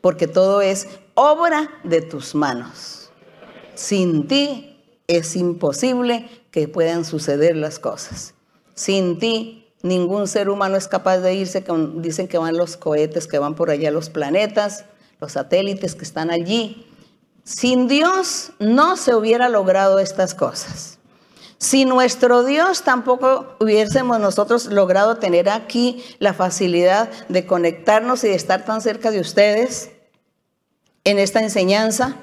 porque 0.00 0.26
todo 0.26 0.60
es 0.62 0.88
obra 1.14 1.70
de 1.84 2.02
tus 2.02 2.34
manos. 2.34 3.10
Sin 3.76 4.26
ti 4.26 4.76
es 5.06 5.36
imposible 5.36 6.28
que 6.50 6.66
puedan 6.66 7.04
suceder 7.04 7.54
las 7.54 7.78
cosas. 7.78 8.34
Sin 8.74 9.20
ti, 9.20 9.70
ningún 9.82 10.26
ser 10.26 10.48
humano 10.48 10.76
es 10.76 10.88
capaz 10.88 11.18
de 11.18 11.34
irse. 11.34 11.64
dicen 11.98 12.26
que 12.26 12.36
van 12.36 12.56
los 12.56 12.76
cohetes, 12.76 13.28
que 13.28 13.38
van 13.38 13.54
por 13.54 13.70
allá 13.70 13.92
los 13.92 14.10
planetas, 14.10 14.86
los 15.20 15.32
satélites 15.32 15.94
que 15.94 16.02
están 16.02 16.32
allí. 16.32 16.84
Sin 17.44 17.86
Dios 17.86 18.50
no 18.58 18.96
se 18.96 19.14
hubiera 19.14 19.48
logrado 19.48 20.00
estas 20.00 20.34
cosas. 20.34 20.97
Si 21.58 21.84
nuestro 21.84 22.44
Dios 22.44 22.84
tampoco 22.84 23.56
hubiésemos 23.58 24.20
nosotros 24.20 24.66
logrado 24.66 25.16
tener 25.16 25.48
aquí 25.48 26.04
la 26.20 26.32
facilidad 26.32 27.10
de 27.28 27.46
conectarnos 27.46 28.22
y 28.22 28.28
de 28.28 28.36
estar 28.36 28.64
tan 28.64 28.80
cerca 28.80 29.10
de 29.10 29.18
ustedes 29.18 29.90
en 31.02 31.18
esta 31.18 31.40
enseñanza 31.40 32.14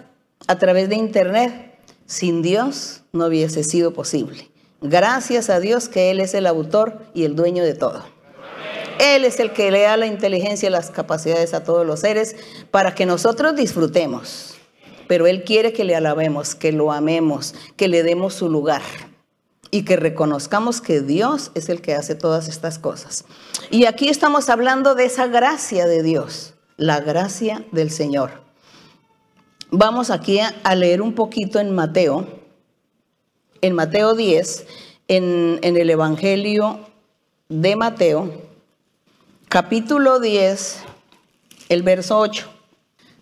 a 0.47 0.57
través 0.57 0.87
de 0.87 0.95
Internet, 0.95 1.77
sin 2.05 2.41
Dios 2.41 3.01
no 3.11 3.25
hubiese 3.25 3.65
sido 3.65 3.93
posible. 3.93 4.49
Gracias 4.79 5.49
a 5.49 5.59
Dios 5.59 5.89
que 5.89 6.11
Él 6.11 6.21
es 6.21 6.33
el 6.33 6.47
autor 6.47 7.01
y 7.13 7.25
el 7.25 7.35
dueño 7.35 7.65
de 7.65 7.73
todo. 7.73 8.05
Él 8.99 9.25
es 9.25 9.41
el 9.41 9.51
que 9.51 9.69
le 9.69 9.81
da 9.81 9.97
la 9.97 10.05
inteligencia 10.05 10.67
y 10.67 10.71
las 10.71 10.91
capacidades 10.91 11.53
a 11.53 11.65
todos 11.65 11.85
los 11.85 11.99
seres 11.99 12.37
para 12.71 12.95
que 12.95 13.05
nosotros 13.05 13.57
disfrutemos. 13.57 14.55
Pero 15.09 15.27
Él 15.27 15.43
quiere 15.43 15.73
que 15.73 15.83
le 15.83 15.93
alabemos, 15.93 16.55
que 16.55 16.71
lo 16.71 16.93
amemos, 16.93 17.53
que 17.75 17.89
le 17.89 18.01
demos 18.01 18.33
su 18.33 18.49
lugar 18.49 18.81
y 19.75 19.83
que 19.83 19.97
reconozcamos 19.97 20.81
que 20.81 21.01
Dios 21.01 21.51
es 21.53 21.69
el 21.69 21.81
que 21.81 21.95
hace 21.95 22.15
todas 22.15 22.47
estas 22.47 22.79
cosas. 22.79 23.25
Y 23.71 23.85
aquí 23.85 24.09
estamos 24.09 24.49
hablando 24.49 24.95
de 24.95 25.05
esa 25.05 25.27
gracia 25.27 25.85
de 25.85 26.01
Dios, 26.03 26.53
la 26.77 27.01
gracia 27.01 27.65
del 27.71 27.91
Señor. 27.91 28.31
Vamos 29.71 30.11
aquí 30.11 30.39
a 30.39 30.75
leer 30.75 31.01
un 31.01 31.13
poquito 31.13 31.59
en 31.59 31.73
Mateo 31.73 32.45
en 33.65 33.73
Mateo 33.73 34.13
10, 34.13 34.67
en, 35.07 35.59
el 35.63 35.89
Evangelio 35.89 36.81
de 37.49 37.75
Mateo, 37.75 38.31
capítulo 39.49 40.19
10, 40.19 40.83
el 41.69 41.81
verso 41.81 42.19
8. 42.19 42.47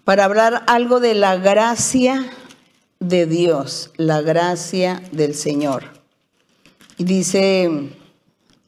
para 0.03 0.25
hablar 0.25 0.63
algo 0.67 0.99
de 0.99 1.13
la 1.13 1.37
gracia 1.37 2.29
de 2.99 3.25
Dios, 3.25 3.91
la 3.95 4.21
gracia 4.21 5.01
del 5.13 5.33
Señor. 5.33 6.02
Dice, 7.03 7.69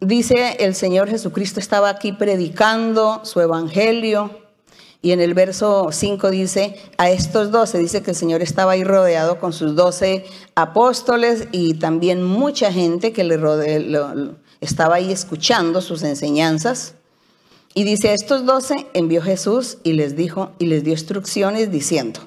dice 0.01 0.57
el 0.59 0.75
Señor 0.75 1.09
Jesucristo 1.09 1.61
estaba 1.61 1.87
aquí 1.87 2.11
predicando 2.11 3.21
su 3.23 3.39
evangelio 3.39 4.29
y 5.01 5.13
en 5.13 5.21
el 5.21 5.33
verso 5.33 5.87
5 5.89 6.31
dice, 6.31 6.75
a 6.97 7.09
estos 7.09 7.51
doce, 7.51 7.77
dice 7.77 8.03
que 8.03 8.11
el 8.11 8.17
Señor 8.17 8.41
estaba 8.41 8.73
ahí 8.73 8.83
rodeado 8.83 9.39
con 9.39 9.53
sus 9.53 9.75
doce 9.75 10.25
apóstoles 10.53 11.47
y 11.53 11.75
también 11.75 12.23
mucha 12.23 12.73
gente 12.73 13.13
que 13.13 13.23
le 13.23 13.39
estaba 14.59 14.95
ahí 14.95 15.13
escuchando 15.13 15.79
sus 15.79 16.03
enseñanzas. 16.03 16.95
Y 17.73 17.85
dice, 17.85 18.09
a 18.09 18.13
estos 18.13 18.45
doce 18.45 18.87
envió 18.93 19.21
Jesús 19.21 19.77
y 19.83 19.93
les 19.93 20.17
dijo, 20.17 20.51
y 20.59 20.65
les 20.65 20.83
dio 20.83 20.91
instrucciones 20.91 21.71
diciendo, 21.71 22.19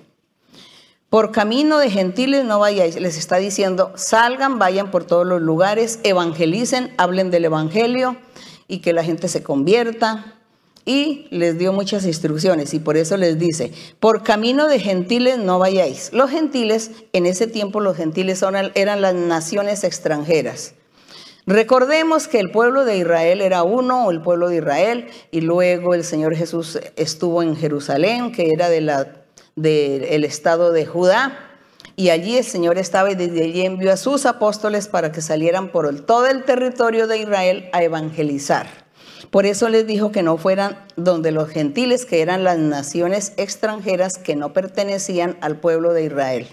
por 1.11 1.33
camino 1.33 1.79
de 1.79 1.91
gentiles 1.91 2.45
no 2.45 2.59
vayáis, 2.59 3.01
les 3.01 3.17
está 3.17 3.37
diciendo, 3.37 3.93
salgan, 3.97 4.59
vayan 4.59 4.91
por 4.91 5.05
todos 5.05 5.27
los 5.27 5.41
lugares, 5.41 6.01
evangelicen, 6.03 6.93
hablen 6.99 7.31
del 7.31 7.47
evangelio 7.47 8.17
y 8.67 8.79
que 8.79 8.93
la 8.93 9.05
gente 9.05 9.29
se 9.29 9.43
convierta, 9.43 10.39
y 10.89 11.27
les 11.29 11.59
dio 11.59 11.75
muchas 11.75 12.07
instrucciones 12.07 12.73
y 12.73 12.79
por 12.79 12.97
eso 12.97 13.19
les 13.19 13.39
dice, 13.39 13.75
por 14.01 14.23
camino 14.23 14.69
de 14.69 14.81
gentiles 14.81 15.37
no 15.37 15.59
vayáis. 15.59 16.11
Los 16.15 16.31
gentiles, 16.31 16.93
en 17.13 17.27
ese 17.27 17.47
tiempo 17.47 17.81
los 17.81 17.95
gentiles 17.95 18.43
eran 18.75 19.03
las 19.03 19.15
naciones 19.15 19.85
extranjeras. 19.85 20.73
Recordemos 21.45 22.27
que 22.27 22.41
el 22.41 22.51
pueblo 22.51 22.87
de 22.87 22.97
Israel 22.97 23.43
era 23.43 23.65
uno, 23.65 24.11
el 24.11 24.23
pueblo 24.23 24.49
de 24.49 24.57
Israel, 24.57 25.09
y 25.31 25.43
luego 25.43 25.93
el 25.93 26.05
Señor 26.05 26.35
Jesús 26.35 26.79
estuvo 26.97 27.43
en 27.43 27.55
Jerusalén, 27.55 28.33
que 28.33 28.51
era 28.51 28.71
de 28.71 28.81
el 29.63 30.25
estado 30.25 30.73
de 30.73 30.87
Judá, 30.87 31.39
y 31.97 32.11
allí 32.11 32.37
el 32.37 32.45
Señor 32.45 32.79
estaba 32.79 33.11
y 33.11 33.17
desde 33.17 33.43
allí 33.43 33.63
envió 33.63 33.93
a 33.93 33.97
sus 33.97 34.25
apóstoles 34.25 34.87
para 34.87 35.11
que 35.11 35.21
salieran 35.21 35.73
por 35.73 35.93
todo 36.03 36.27
el 36.27 36.45
territorio 36.45 37.09
de 37.09 37.19
Israel 37.19 37.69
a 37.73 37.83
evangelizar. 37.83 38.69
Por 39.31 39.47
eso 39.47 39.69
les 39.69 39.87
dijo 39.87 40.13
que 40.13 40.23
no 40.23 40.37
fueran 40.37 40.79
donde 40.97 41.33
los 41.33 41.49
gentiles, 41.49 42.07
que 42.07 42.23
eran 42.23 42.45
las 42.45 42.57
naciones 42.57 43.33
extranjeras 43.37 44.17
que 44.17 44.37
no 44.37 44.53
pertenecían 44.53 45.37
al 45.41 45.59
pueblo 45.59 45.93
de 45.93 46.05
Israel. 46.05 46.47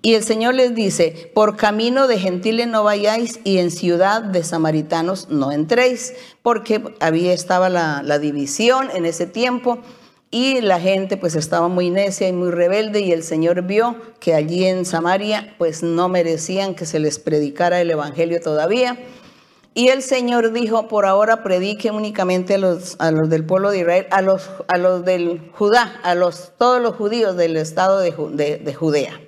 Y 0.00 0.14
el 0.14 0.22
Señor 0.22 0.54
les 0.54 0.74
dice, 0.74 1.30
por 1.34 1.56
camino 1.56 2.08
de 2.08 2.18
gentiles 2.18 2.66
no 2.66 2.82
vayáis 2.82 3.40
y 3.44 3.58
en 3.58 3.70
ciudad 3.70 4.22
de 4.22 4.42
samaritanos 4.42 5.28
no 5.28 5.52
entréis, 5.52 6.14
porque 6.42 6.82
había 7.00 7.32
estaba 7.32 7.68
la, 7.68 8.02
la 8.02 8.18
división 8.18 8.90
en 8.94 9.06
ese 9.06 9.26
tiempo 9.26 9.78
y 10.32 10.62
la 10.62 10.80
gente 10.80 11.18
pues 11.18 11.36
estaba 11.36 11.68
muy 11.68 11.90
necia 11.90 12.26
y 12.26 12.32
muy 12.32 12.50
rebelde 12.50 13.00
y 13.00 13.12
el 13.12 13.22
Señor 13.22 13.62
vio 13.62 13.96
que 14.18 14.34
allí 14.34 14.64
en 14.64 14.86
Samaria 14.86 15.54
pues 15.58 15.82
no 15.82 16.08
merecían 16.08 16.74
que 16.74 16.86
se 16.86 16.98
les 16.98 17.18
predicara 17.18 17.82
el 17.82 17.90
Evangelio 17.90 18.40
todavía 18.40 18.98
y 19.74 19.88
el 19.88 20.02
Señor 20.02 20.52
dijo, 20.52 20.88
por 20.88 21.06
ahora 21.06 21.42
predique 21.42 21.90
únicamente 21.90 22.54
a 22.54 22.58
los, 22.58 22.96
a 22.98 23.10
los 23.10 23.28
del 23.28 23.44
pueblo 23.44 23.70
de 23.70 23.80
Israel, 23.80 24.06
a 24.10 24.20
los, 24.20 24.50
a 24.68 24.76
los 24.78 25.04
del 25.04 25.50
Judá, 25.52 26.00
a 26.02 26.14
los, 26.14 26.52
todos 26.58 26.80
los 26.80 26.96
judíos 26.96 27.36
del 27.36 27.56
estado 27.56 28.00
de, 28.00 28.10
de 28.58 28.74
Judea. 28.74 29.20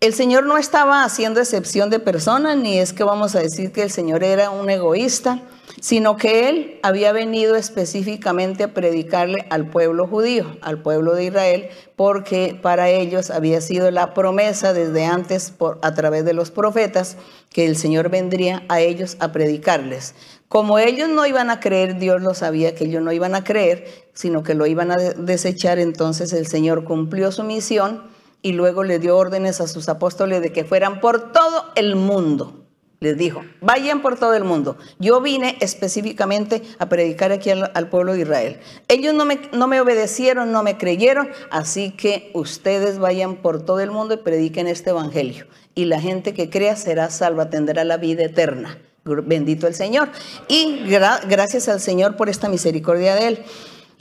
El 0.00 0.14
Señor 0.14 0.44
no 0.44 0.56
estaba 0.56 1.04
haciendo 1.04 1.40
excepción 1.40 1.90
de 1.90 2.00
personas, 2.00 2.56
ni 2.56 2.78
es 2.78 2.92
que 2.94 3.04
vamos 3.04 3.34
a 3.34 3.40
decir 3.40 3.72
que 3.72 3.82
el 3.82 3.90
Señor 3.90 4.24
era 4.24 4.50
un 4.50 4.68
egoísta 4.68 5.42
sino 5.80 6.16
que 6.16 6.48
él 6.48 6.78
había 6.82 7.12
venido 7.12 7.56
específicamente 7.56 8.64
a 8.64 8.74
predicarle 8.74 9.46
al 9.50 9.68
pueblo 9.68 10.06
judío, 10.06 10.56
al 10.60 10.82
pueblo 10.82 11.14
de 11.14 11.24
Israel, 11.24 11.68
porque 11.96 12.58
para 12.60 12.90
ellos 12.90 13.30
había 13.30 13.60
sido 13.60 13.90
la 13.90 14.14
promesa 14.14 14.72
desde 14.72 15.06
antes 15.06 15.50
por, 15.50 15.78
a 15.82 15.94
través 15.94 16.24
de 16.24 16.34
los 16.34 16.50
profetas 16.50 17.16
que 17.48 17.66
el 17.66 17.76
Señor 17.76 18.10
vendría 18.10 18.62
a 18.68 18.80
ellos 18.80 19.16
a 19.20 19.32
predicarles. 19.32 20.14
Como 20.48 20.78
ellos 20.78 21.08
no 21.08 21.26
iban 21.26 21.48
a 21.48 21.60
creer, 21.60 21.98
Dios 21.98 22.20
lo 22.20 22.34
sabía 22.34 22.74
que 22.74 22.84
ellos 22.84 23.02
no 23.02 23.12
iban 23.12 23.34
a 23.34 23.44
creer, 23.44 23.86
sino 24.12 24.42
que 24.42 24.54
lo 24.54 24.66
iban 24.66 24.90
a 24.90 24.96
desechar, 24.96 25.78
entonces 25.78 26.32
el 26.32 26.46
Señor 26.46 26.84
cumplió 26.84 27.32
su 27.32 27.42
misión 27.42 28.02
y 28.42 28.52
luego 28.52 28.84
le 28.84 28.98
dio 28.98 29.16
órdenes 29.16 29.60
a 29.60 29.68
sus 29.68 29.88
apóstoles 29.88 30.42
de 30.42 30.52
que 30.52 30.64
fueran 30.64 31.00
por 31.00 31.32
todo 31.32 31.66
el 31.74 31.96
mundo 31.96 32.60
les 33.00 33.16
dijo, 33.16 33.42
vayan 33.62 34.02
por 34.02 34.18
todo 34.18 34.34
el 34.34 34.44
mundo. 34.44 34.76
Yo 34.98 35.22
vine 35.22 35.56
específicamente 35.60 36.62
a 36.78 36.90
predicar 36.90 37.32
aquí 37.32 37.48
al, 37.50 37.88
pueblo 37.88 38.12
de 38.12 38.20
Israel. 38.20 38.60
Ellos 38.88 39.14
no 39.14 39.24
me, 39.24 39.40
no 39.52 39.66
me, 39.66 39.80
obedecieron, 39.80 40.52
no 40.52 40.62
me 40.62 40.76
creyeron, 40.76 41.30
así 41.50 41.92
que 41.92 42.30
ustedes 42.34 42.98
vayan 42.98 43.36
por 43.36 43.64
todo 43.64 43.80
el 43.80 43.90
mundo 43.90 44.14
y 44.14 44.18
prediquen 44.18 44.66
este 44.66 44.90
evangelio. 44.90 45.46
Y 45.74 45.86
la 45.86 45.98
gente 45.98 46.34
que 46.34 46.50
crea 46.50 46.76
será 46.76 47.08
salva, 47.08 47.48
tendrá 47.48 47.84
la 47.84 47.96
vida 47.96 48.24
eterna. 48.24 48.78
Bendito 49.04 49.66
el 49.66 49.74
Señor. 49.74 50.10
Y 50.46 50.82
gracias 50.84 51.70
al 51.70 51.80
Señor 51.80 52.16
por 52.16 52.28
esta 52.28 52.50
misericordia 52.50 53.14
de 53.14 53.28
Él. 53.28 53.44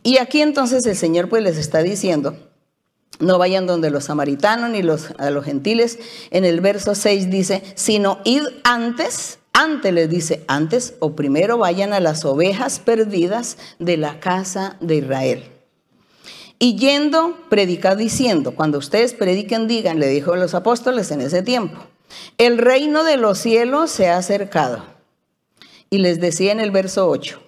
Y 0.03 0.17
aquí 0.17 0.41
entonces 0.41 0.85
el 0.85 0.97
Señor 0.97 1.29
pues 1.29 1.41
les 1.41 1.57
está 1.57 1.81
diciendo, 1.81 2.35
no 3.19 3.37
vayan 3.37 3.67
donde 3.67 3.89
los 3.89 4.05
samaritanos 4.05 4.69
ni 4.69 4.81
los, 4.81 5.11
a 5.17 5.29
los 5.29 5.45
gentiles. 5.45 5.99
En 6.31 6.45
el 6.45 6.61
verso 6.61 6.95
6 6.95 7.29
dice, 7.29 7.63
sino 7.75 8.19
id 8.23 8.43
antes, 8.63 9.39
antes 9.51 9.93
les 9.93 10.09
dice, 10.09 10.43
antes 10.47 10.95
o 10.99 11.15
primero 11.15 11.57
vayan 11.57 11.93
a 11.93 11.99
las 11.99 12.23
ovejas 12.23 12.79
perdidas 12.79 13.57
de 13.77 13.97
la 13.97 14.19
casa 14.19 14.77
de 14.79 14.95
Israel. 14.97 15.43
Y 16.59 16.75
yendo, 16.75 17.37
predicad 17.49 17.97
diciendo, 17.97 18.53
cuando 18.53 18.77
ustedes 18.77 19.13
prediquen, 19.13 19.67
digan, 19.67 19.99
le 19.99 20.07
dijo 20.07 20.33
a 20.33 20.37
los 20.37 20.53
apóstoles 20.53 21.11
en 21.11 21.21
ese 21.21 21.41
tiempo, 21.41 21.79
el 22.37 22.57
reino 22.57 23.03
de 23.03 23.17
los 23.17 23.37
cielos 23.37 23.91
se 23.91 24.09
ha 24.09 24.17
acercado. 24.17 24.83
Y 25.89 25.99
les 25.99 26.19
decía 26.19 26.51
en 26.51 26.59
el 26.59 26.71
verso 26.71 27.09
8, 27.09 27.41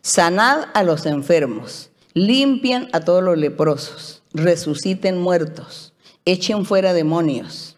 sanad 0.00 0.66
a 0.74 0.82
los 0.82 1.06
enfermos, 1.06 1.90
limpian 2.14 2.88
a 2.92 3.00
todos 3.00 3.22
los 3.22 3.36
leprosos 3.36 4.21
resuciten 4.34 5.18
muertos, 5.18 5.92
echen 6.24 6.64
fuera 6.64 6.92
demonios. 6.92 7.76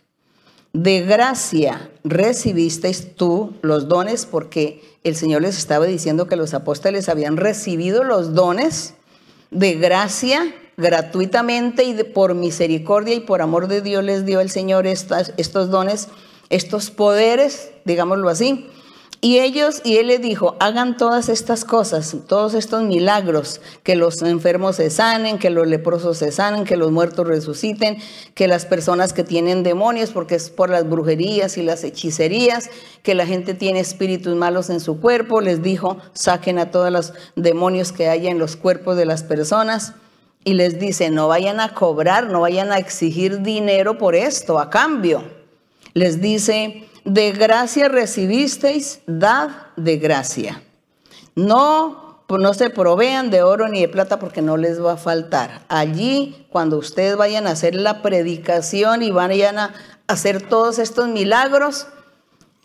De 0.72 1.02
gracia 1.02 1.90
recibisteis 2.02 3.14
tú 3.14 3.54
los 3.62 3.88
dones 3.88 4.26
porque 4.26 4.82
el 5.04 5.14
Señor 5.14 5.42
les 5.42 5.56
estaba 5.56 5.86
diciendo 5.86 6.26
que 6.26 6.34
los 6.34 6.52
apóstoles 6.52 7.08
habían 7.08 7.36
recibido 7.36 8.02
los 8.02 8.34
dones 8.34 8.94
de 9.52 9.74
gracia 9.74 10.52
gratuitamente 10.76 11.84
y 11.84 11.94
por 12.02 12.34
misericordia 12.34 13.14
y 13.14 13.20
por 13.20 13.40
amor 13.40 13.68
de 13.68 13.82
Dios 13.82 14.02
les 14.02 14.26
dio 14.26 14.40
el 14.40 14.50
Señor 14.50 14.86
estos 14.88 15.70
dones, 15.70 16.08
estos 16.50 16.90
poderes, 16.90 17.70
digámoslo 17.84 18.28
así, 18.28 18.68
y 19.24 19.40
ellos, 19.40 19.80
y 19.84 19.96
él 19.96 20.08
le 20.08 20.18
dijo, 20.18 20.54
hagan 20.60 20.98
todas 20.98 21.30
estas 21.30 21.64
cosas, 21.64 22.14
todos 22.28 22.52
estos 22.52 22.82
milagros, 22.82 23.62
que 23.82 23.96
los 23.96 24.20
enfermos 24.20 24.76
se 24.76 24.90
sanen, 24.90 25.38
que 25.38 25.48
los 25.48 25.66
leprosos 25.66 26.18
se 26.18 26.30
sanen, 26.30 26.64
que 26.66 26.76
los 26.76 26.92
muertos 26.92 27.26
resuciten, 27.26 27.96
que 28.34 28.48
las 28.48 28.66
personas 28.66 29.14
que 29.14 29.24
tienen 29.24 29.62
demonios, 29.62 30.10
porque 30.10 30.34
es 30.34 30.50
por 30.50 30.68
las 30.68 30.86
brujerías 30.86 31.56
y 31.56 31.62
las 31.62 31.84
hechicerías, 31.84 32.68
que 33.02 33.14
la 33.14 33.24
gente 33.24 33.54
tiene 33.54 33.80
espíritus 33.80 34.36
malos 34.36 34.68
en 34.68 34.78
su 34.78 35.00
cuerpo, 35.00 35.40
les 35.40 35.62
dijo, 35.62 35.96
saquen 36.12 36.58
a 36.58 36.70
todos 36.70 36.92
los 36.92 37.14
demonios 37.34 37.92
que 37.92 38.10
haya 38.10 38.30
en 38.30 38.38
los 38.38 38.56
cuerpos 38.56 38.94
de 38.98 39.06
las 39.06 39.22
personas. 39.22 39.94
Y 40.44 40.52
les 40.52 40.78
dice, 40.78 41.08
no 41.08 41.28
vayan 41.28 41.60
a 41.60 41.72
cobrar, 41.72 42.26
no 42.26 42.42
vayan 42.42 42.72
a 42.72 42.76
exigir 42.76 43.40
dinero 43.40 43.96
por 43.96 44.16
esto, 44.16 44.58
a 44.58 44.68
cambio. 44.68 45.24
Les 45.94 46.20
dice, 46.20 46.86
de 47.04 47.32
gracia 47.32 47.88
recibisteis, 47.88 49.00
dad 49.06 49.50
de 49.76 49.98
gracia. 49.98 50.62
No, 51.34 52.24
no 52.28 52.54
se 52.54 52.70
provean 52.70 53.30
de 53.30 53.42
oro 53.42 53.68
ni 53.68 53.80
de 53.80 53.88
plata 53.88 54.18
porque 54.18 54.42
no 54.42 54.56
les 54.56 54.82
va 54.82 54.92
a 54.92 54.96
faltar. 54.96 55.62
Allí, 55.68 56.46
cuando 56.50 56.78
ustedes 56.78 57.16
vayan 57.16 57.46
a 57.46 57.50
hacer 57.50 57.74
la 57.74 58.02
predicación 58.02 59.02
y 59.02 59.10
vayan 59.10 59.58
a 59.58 59.74
hacer 60.06 60.48
todos 60.48 60.78
estos 60.78 61.08
milagros, 61.08 61.88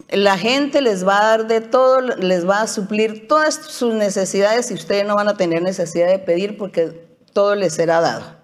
la 0.10 0.38
gente 0.38 0.82
les 0.82 1.06
va 1.06 1.19
a 1.19 1.25
dar 1.25 1.47
de 1.47 1.62
todo, 1.62 2.02
les 2.02 2.47
va 2.47 2.62
a 2.62 2.67
suplir 2.67 3.28
todas 3.28 3.56
sus 3.56 3.93
necesidades 3.93 4.71
y 4.71 4.73
ustedes 4.73 5.06
no 5.06 5.15
van 5.15 5.27
a 5.27 5.37
tener 5.37 5.62
necesidad 5.62 6.08
de 6.08 6.19
pedir 6.19 6.58
porque 6.58 7.08
todo 7.33 7.56
les 7.56 7.73
será 7.73 8.02
dado. 8.02 8.37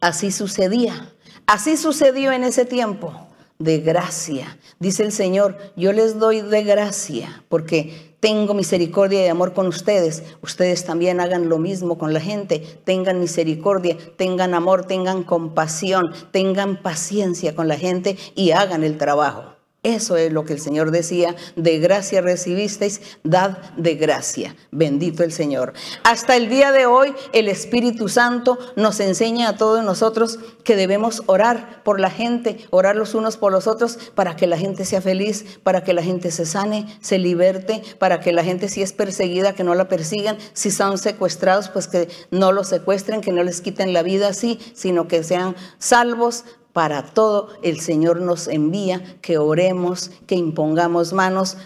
Así 0.00 0.30
sucedía. 0.30 1.12
Así 1.46 1.76
sucedió 1.76 2.30
en 2.30 2.44
ese 2.44 2.66
tiempo 2.66 3.27
de 3.58 3.78
gracia. 3.78 4.58
Dice 4.78 5.02
el 5.02 5.12
Señor, 5.12 5.56
yo 5.76 5.92
les 5.92 6.18
doy 6.18 6.40
de 6.40 6.62
gracia 6.62 7.44
porque 7.48 8.14
tengo 8.20 8.54
misericordia 8.54 9.24
y 9.24 9.28
amor 9.28 9.52
con 9.52 9.66
ustedes. 9.66 10.22
Ustedes 10.42 10.84
también 10.84 11.20
hagan 11.20 11.48
lo 11.48 11.58
mismo 11.58 11.98
con 11.98 12.12
la 12.12 12.20
gente. 12.20 12.60
Tengan 12.84 13.20
misericordia, 13.20 13.96
tengan 14.16 14.54
amor, 14.54 14.84
tengan 14.86 15.22
compasión, 15.22 16.12
tengan 16.30 16.82
paciencia 16.82 17.54
con 17.54 17.68
la 17.68 17.76
gente 17.76 18.16
y 18.34 18.52
hagan 18.52 18.82
el 18.82 18.98
trabajo. 18.98 19.57
Eso 19.84 20.16
es 20.16 20.32
lo 20.32 20.44
que 20.44 20.54
el 20.54 20.60
Señor 20.60 20.90
decía, 20.90 21.36
de 21.54 21.78
gracia 21.78 22.20
recibisteis, 22.20 23.00
dad 23.22 23.58
de 23.76 23.94
gracia. 23.94 24.56
Bendito 24.72 25.22
el 25.22 25.30
Señor. 25.30 25.72
Hasta 26.02 26.34
el 26.34 26.48
día 26.48 26.72
de 26.72 26.86
hoy 26.86 27.14
el 27.32 27.46
Espíritu 27.46 28.08
Santo 28.08 28.58
nos 28.74 28.98
enseña 28.98 29.50
a 29.50 29.56
todos 29.56 29.84
nosotros 29.84 30.40
que 30.64 30.74
debemos 30.74 31.22
orar 31.26 31.84
por 31.84 32.00
la 32.00 32.10
gente, 32.10 32.66
orar 32.70 32.96
los 32.96 33.14
unos 33.14 33.36
por 33.36 33.52
los 33.52 33.68
otros 33.68 33.98
para 34.16 34.34
que 34.34 34.48
la 34.48 34.58
gente 34.58 34.84
sea 34.84 35.00
feliz, 35.00 35.60
para 35.62 35.84
que 35.84 35.92
la 35.92 36.02
gente 36.02 36.32
se 36.32 36.44
sane, 36.44 36.98
se 37.00 37.18
liberte, 37.18 37.80
para 38.00 38.18
que 38.18 38.32
la 38.32 38.42
gente 38.42 38.68
si 38.68 38.82
es 38.82 38.92
perseguida, 38.92 39.54
que 39.54 39.62
no 39.62 39.76
la 39.76 39.86
persigan, 39.86 40.38
si 40.54 40.72
son 40.72 40.98
secuestrados, 40.98 41.68
pues 41.68 41.86
que 41.86 42.08
no 42.32 42.50
los 42.50 42.66
secuestren, 42.66 43.20
que 43.20 43.30
no 43.30 43.44
les 43.44 43.60
quiten 43.60 43.92
la 43.92 44.02
vida 44.02 44.26
así, 44.26 44.58
sino 44.74 45.06
que 45.06 45.22
sean 45.22 45.54
salvos, 45.78 46.44
para 46.78 47.02
todo 47.02 47.48
el 47.62 47.80
Señor 47.80 48.20
nos 48.20 48.46
envía 48.46 49.02
que 49.20 49.36
oremos, 49.36 50.12
que 50.28 50.36
impongamos 50.36 51.12
manos, 51.12 51.56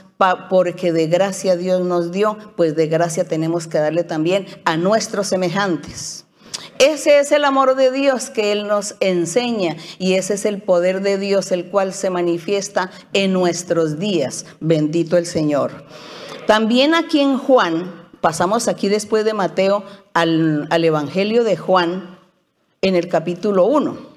porque 0.48 0.90
de 0.90 1.06
gracia 1.06 1.54
Dios 1.54 1.82
nos 1.82 2.12
dio, 2.12 2.38
pues 2.56 2.76
de 2.76 2.86
gracia 2.86 3.24
tenemos 3.24 3.66
que 3.66 3.76
darle 3.76 4.04
también 4.04 4.46
a 4.64 4.78
nuestros 4.78 5.26
semejantes. 5.26 6.24
Ese 6.78 7.18
es 7.18 7.30
el 7.30 7.44
amor 7.44 7.76
de 7.76 7.90
Dios 7.90 8.30
que 8.30 8.52
Él 8.52 8.66
nos 8.66 8.94
enseña 9.00 9.76
y 9.98 10.14
ese 10.14 10.32
es 10.32 10.46
el 10.46 10.62
poder 10.62 11.02
de 11.02 11.18
Dios 11.18 11.52
el 11.52 11.66
cual 11.66 11.92
se 11.92 12.08
manifiesta 12.08 12.90
en 13.12 13.34
nuestros 13.34 13.98
días. 13.98 14.46
Bendito 14.60 15.18
el 15.18 15.26
Señor. 15.26 15.84
También 16.46 16.94
aquí 16.94 17.20
en 17.20 17.36
Juan, 17.36 18.08
pasamos 18.22 18.66
aquí 18.66 18.88
después 18.88 19.26
de 19.26 19.34
Mateo 19.34 19.84
al, 20.14 20.68
al 20.70 20.84
Evangelio 20.86 21.44
de 21.44 21.58
Juan 21.58 22.18
en 22.80 22.96
el 22.96 23.08
capítulo 23.08 23.66
1. 23.66 24.11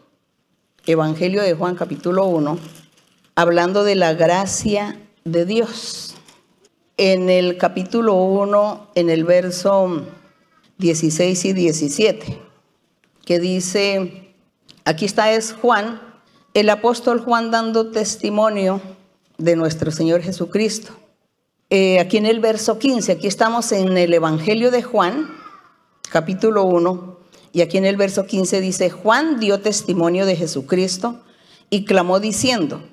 Evangelio 0.87 1.41
de 1.41 1.55
Juan 1.55 1.73
capítulo 1.73 2.25
1, 2.25 2.59
hablando 3.33 3.83
de 3.83 3.95
la 3.95 4.13
gracia 4.13 4.99
de 5.23 5.43
Dios. 5.43 6.15
En 6.97 7.31
el 7.31 7.57
capítulo 7.57 8.13
1, 8.13 8.91
en 8.93 9.09
el 9.09 9.23
verso 9.23 10.05
16 10.77 11.45
y 11.45 11.53
17, 11.53 12.39
que 13.25 13.39
dice, 13.39 14.35
aquí 14.83 15.05
está 15.05 15.31
es 15.31 15.53
Juan, 15.53 15.99
el 16.53 16.69
apóstol 16.69 17.19
Juan 17.19 17.49
dando 17.49 17.89
testimonio 17.89 18.79
de 19.39 19.55
nuestro 19.55 19.89
Señor 19.89 20.21
Jesucristo. 20.21 20.93
Eh, 21.71 21.99
aquí 21.99 22.17
en 22.17 22.27
el 22.27 22.39
verso 22.39 22.77
15, 22.77 23.13
aquí 23.13 23.25
estamos 23.25 23.71
en 23.71 23.97
el 23.97 24.13
Evangelio 24.13 24.69
de 24.69 24.83
Juan, 24.83 25.31
capítulo 26.11 26.63
1, 26.65 27.14
y 27.55 27.61
aquí 27.61 27.77
en 27.77 27.85
el 27.85 27.95
verso 27.95 28.25
15 28.25 28.59
dice, 28.59 28.89
Juan 28.89 29.39
dio 29.39 29.61
testimonio 29.61 30.25
de 30.25 30.35
Jesucristo 30.35 31.21
y 31.69 31.85
clamó 31.85 32.19
diciendo, 32.19 32.83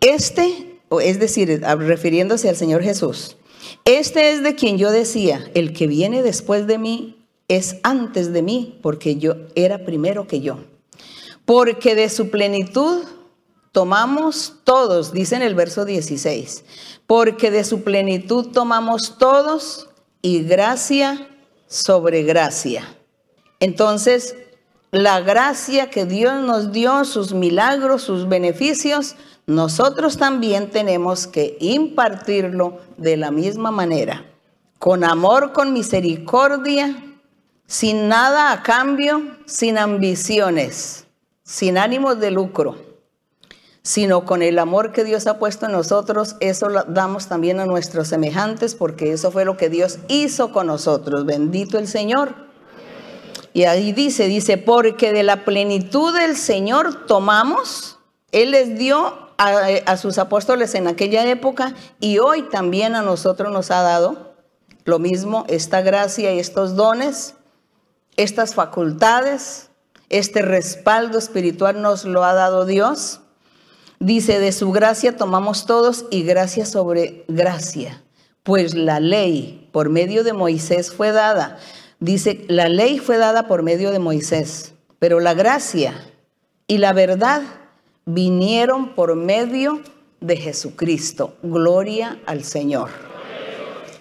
este, 0.00 0.80
es 1.02 1.20
decir, 1.20 1.60
refiriéndose 1.60 2.48
al 2.48 2.56
Señor 2.56 2.82
Jesús, 2.82 3.36
este 3.84 4.32
es 4.32 4.42
de 4.42 4.54
quien 4.54 4.78
yo 4.78 4.90
decía, 4.90 5.50
el 5.52 5.74
que 5.74 5.86
viene 5.86 6.22
después 6.22 6.66
de 6.66 6.78
mí 6.78 7.26
es 7.48 7.76
antes 7.82 8.32
de 8.32 8.40
mí, 8.40 8.78
porque 8.80 9.16
yo 9.16 9.34
era 9.54 9.84
primero 9.84 10.26
que 10.26 10.40
yo. 10.40 10.60
Porque 11.44 11.94
de 11.94 12.08
su 12.08 12.30
plenitud 12.30 13.02
tomamos 13.70 14.54
todos, 14.64 15.12
dice 15.12 15.36
en 15.36 15.42
el 15.42 15.54
verso 15.54 15.84
16, 15.84 16.64
porque 17.06 17.50
de 17.50 17.64
su 17.64 17.82
plenitud 17.82 18.46
tomamos 18.46 19.18
todos 19.18 19.90
y 20.22 20.42
gracia 20.42 21.28
sobre 21.68 22.22
gracia. 22.22 22.96
Entonces, 23.60 24.36
la 24.90 25.20
gracia 25.20 25.90
que 25.90 26.06
Dios 26.06 26.42
nos 26.42 26.72
dio, 26.72 27.04
sus 27.04 27.32
milagros, 27.32 28.02
sus 28.02 28.28
beneficios, 28.28 29.16
nosotros 29.46 30.16
también 30.16 30.70
tenemos 30.70 31.26
que 31.26 31.56
impartirlo 31.60 32.80
de 32.96 33.16
la 33.16 33.30
misma 33.30 33.70
manera, 33.70 34.24
con 34.78 35.04
amor, 35.04 35.52
con 35.52 35.72
misericordia, 35.72 37.02
sin 37.66 38.08
nada 38.08 38.52
a 38.52 38.62
cambio, 38.62 39.22
sin 39.46 39.78
ambiciones, 39.78 41.06
sin 41.42 41.78
ánimos 41.78 42.18
de 42.20 42.30
lucro, 42.30 42.76
sino 43.82 44.24
con 44.24 44.42
el 44.42 44.58
amor 44.58 44.92
que 44.92 45.04
Dios 45.04 45.26
ha 45.26 45.38
puesto 45.38 45.66
en 45.66 45.72
nosotros, 45.72 46.36
eso 46.40 46.68
lo 46.68 46.84
damos 46.84 47.28
también 47.28 47.60
a 47.60 47.66
nuestros 47.66 48.08
semejantes, 48.08 48.74
porque 48.74 49.12
eso 49.12 49.30
fue 49.30 49.44
lo 49.44 49.56
que 49.56 49.68
Dios 49.68 49.98
hizo 50.08 50.52
con 50.52 50.66
nosotros. 50.66 51.24
Bendito 51.24 51.78
el 51.78 51.86
Señor. 51.86 52.45
Y 53.56 53.64
ahí 53.64 53.92
dice, 53.92 54.28
dice, 54.28 54.58
porque 54.58 55.14
de 55.14 55.22
la 55.22 55.46
plenitud 55.46 56.12
del 56.14 56.36
Señor 56.36 57.06
tomamos, 57.06 57.98
Él 58.30 58.50
les 58.50 58.78
dio 58.78 59.30
a, 59.38 59.96
sus 59.96 60.18
apóstoles 60.18 60.74
en 60.74 60.86
aquella 60.86 61.26
época 61.26 61.74
y 61.98 62.18
hoy 62.18 62.50
también 62.50 62.94
a 62.94 63.00
nosotros 63.00 63.50
nos 63.50 63.70
ha 63.70 63.80
dado 63.80 64.34
lo 64.84 64.98
mismo, 64.98 65.46
esta 65.48 65.80
gracia 65.80 66.34
y 66.34 66.38
estos 66.38 66.76
dones, 66.76 67.32
estas 68.18 68.54
facultades, 68.54 69.70
este 70.10 70.42
respaldo 70.42 71.16
espiritual 71.16 71.80
nos 71.80 72.04
lo 72.04 72.24
ha 72.24 72.34
dado 72.34 72.66
Dios. 72.66 73.20
Dice, 74.00 74.38
de 74.38 74.52
su 74.52 74.70
gracia 74.70 75.16
tomamos 75.16 75.64
todos 75.64 76.04
y 76.10 76.24
gracia 76.24 76.66
sobre 76.66 77.24
gracia, 77.26 78.02
pues 78.42 78.74
la 78.74 79.00
ley 79.00 79.70
por 79.72 79.88
medio 79.88 80.24
de 80.24 80.34
Moisés 80.34 80.92
fue 80.92 81.10
dada 81.10 81.58
Dice, 81.98 82.44
la 82.48 82.68
ley 82.68 82.98
fue 82.98 83.16
dada 83.16 83.48
por 83.48 83.62
medio 83.62 83.90
de 83.90 83.98
Moisés, 83.98 84.74
pero 84.98 85.18
la 85.20 85.32
gracia 85.32 85.94
y 86.66 86.78
la 86.78 86.92
verdad 86.92 87.42
vinieron 88.04 88.94
por 88.94 89.16
medio 89.16 89.80
de 90.20 90.36
Jesucristo. 90.36 91.36
Gloria 91.42 92.20
al 92.26 92.44
Señor. 92.44 92.90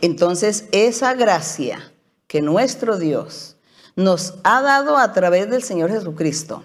Entonces, 0.01 0.65
esa 0.71 1.13
gracia 1.13 1.93
que 2.27 2.41
nuestro 2.41 2.97
Dios 2.97 3.55
nos 3.95 4.35
ha 4.43 4.61
dado 4.61 4.97
a 4.97 5.13
través 5.13 5.49
del 5.49 5.63
Señor 5.63 5.89
Jesucristo, 5.89 6.63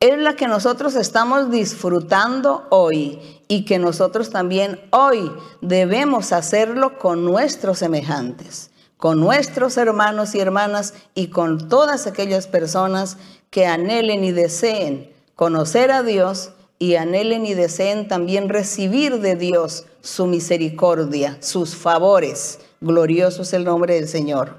es 0.00 0.18
la 0.18 0.36
que 0.36 0.46
nosotros 0.46 0.94
estamos 0.96 1.50
disfrutando 1.50 2.66
hoy 2.70 3.18
y 3.48 3.64
que 3.64 3.78
nosotros 3.78 4.30
también 4.30 4.80
hoy 4.90 5.32
debemos 5.62 6.32
hacerlo 6.32 6.98
con 6.98 7.24
nuestros 7.24 7.78
semejantes 7.78 8.70
con 8.98 9.20
nuestros 9.20 9.76
hermanos 9.76 10.34
y 10.34 10.40
hermanas 10.40 10.92
y 11.14 11.28
con 11.28 11.68
todas 11.68 12.06
aquellas 12.06 12.48
personas 12.48 13.16
que 13.48 13.64
anhelen 13.64 14.24
y 14.24 14.32
deseen 14.32 15.10
conocer 15.36 15.92
a 15.92 16.02
Dios 16.02 16.50
y 16.80 16.96
anhelen 16.96 17.46
y 17.46 17.54
deseen 17.54 18.08
también 18.08 18.48
recibir 18.48 19.20
de 19.20 19.36
Dios 19.36 19.86
su 20.02 20.26
misericordia, 20.26 21.38
sus 21.40 21.76
favores. 21.76 22.58
Glorioso 22.80 23.42
es 23.42 23.52
el 23.52 23.64
nombre 23.64 23.94
del 23.94 24.08
Señor. 24.08 24.58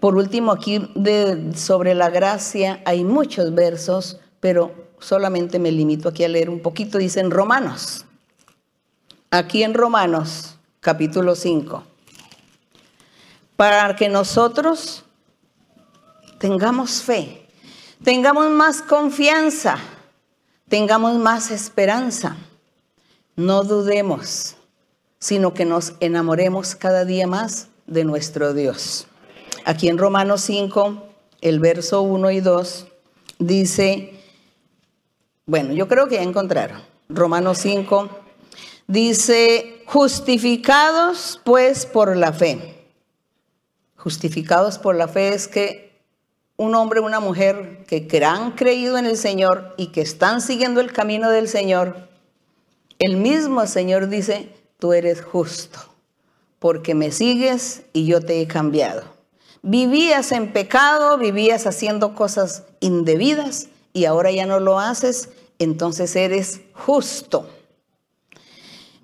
Por 0.00 0.16
último, 0.16 0.52
aquí 0.52 0.80
sobre 1.54 1.94
la 1.94 2.08
gracia 2.08 2.80
hay 2.86 3.04
muchos 3.04 3.54
versos, 3.54 4.18
pero 4.40 4.72
solamente 4.98 5.58
me 5.58 5.72
limito 5.72 6.08
aquí 6.08 6.24
a 6.24 6.28
leer 6.28 6.48
un 6.48 6.60
poquito. 6.60 6.96
Dice 6.96 7.20
en 7.20 7.30
Romanos, 7.30 8.06
aquí 9.30 9.62
en 9.62 9.74
Romanos 9.74 10.56
capítulo 10.80 11.34
5 11.34 11.95
para 13.56 13.96
que 13.96 14.08
nosotros 14.08 15.04
tengamos 16.38 17.02
fe, 17.02 17.48
tengamos 18.04 18.50
más 18.50 18.82
confianza, 18.82 19.78
tengamos 20.68 21.16
más 21.16 21.50
esperanza. 21.50 22.36
No 23.34 23.64
dudemos, 23.64 24.56
sino 25.18 25.54
que 25.54 25.64
nos 25.64 25.94
enamoremos 26.00 26.74
cada 26.74 27.04
día 27.04 27.26
más 27.26 27.68
de 27.86 28.04
nuestro 28.04 28.54
Dios. 28.54 29.06
Aquí 29.64 29.88
en 29.88 29.98
Romanos 29.98 30.42
5, 30.42 31.02
el 31.40 31.60
verso 31.60 32.02
1 32.02 32.30
y 32.30 32.40
2, 32.40 32.86
dice, 33.38 34.20
bueno, 35.46 35.72
yo 35.72 35.88
creo 35.88 36.08
que 36.08 36.16
ya 36.16 36.22
encontraron. 36.22 36.82
Romanos 37.08 37.58
5 37.58 38.08
dice, 38.86 39.82
justificados 39.86 41.40
pues 41.44 41.86
por 41.86 42.16
la 42.16 42.32
fe 42.32 42.75
justificados 44.06 44.78
por 44.78 44.94
la 44.94 45.08
fe 45.08 45.34
es 45.34 45.48
que 45.48 45.90
un 46.56 46.76
hombre 46.76 47.00
o 47.00 47.04
una 47.04 47.18
mujer 47.18 47.84
que 47.88 48.24
han 48.24 48.52
creído 48.52 48.98
en 48.98 49.04
el 49.04 49.16
Señor 49.16 49.74
y 49.76 49.88
que 49.88 50.00
están 50.00 50.40
siguiendo 50.40 50.80
el 50.80 50.92
camino 50.92 51.28
del 51.28 51.48
Señor, 51.48 52.08
el 53.00 53.16
mismo 53.16 53.66
Señor 53.66 54.08
dice, 54.08 54.54
tú 54.78 54.92
eres 54.92 55.22
justo, 55.22 55.80
porque 56.60 56.94
me 56.94 57.10
sigues 57.10 57.82
y 57.92 58.06
yo 58.06 58.20
te 58.20 58.40
he 58.40 58.46
cambiado. 58.46 59.02
Vivías 59.62 60.30
en 60.30 60.52
pecado, 60.52 61.18
vivías 61.18 61.66
haciendo 61.66 62.14
cosas 62.14 62.62
indebidas 62.78 63.66
y 63.92 64.04
ahora 64.04 64.30
ya 64.30 64.46
no 64.46 64.60
lo 64.60 64.78
haces, 64.78 65.30
entonces 65.58 66.14
eres 66.14 66.60
justo. 66.74 67.50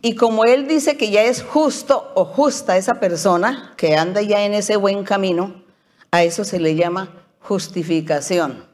Y 0.03 0.17
como 0.17 0.45
Él 0.45 0.67
dice 0.67 0.97
que 0.97 1.11
ya 1.11 1.23
es 1.23 1.43
justo 1.43 2.11
o 2.17 2.25
justa 2.25 2.77
esa 2.77 2.95
persona 2.95 3.73
que 3.77 3.97
anda 3.97 4.21
ya 4.21 4.45
en 4.45 4.53
ese 4.53 4.75
buen 4.77 5.05
camino, 5.05 5.63
a 6.11 6.25
eso 6.25 6.45
se 6.45 6.59
le 6.59 6.75
llama 6.75 7.09
justificación. 7.39 8.67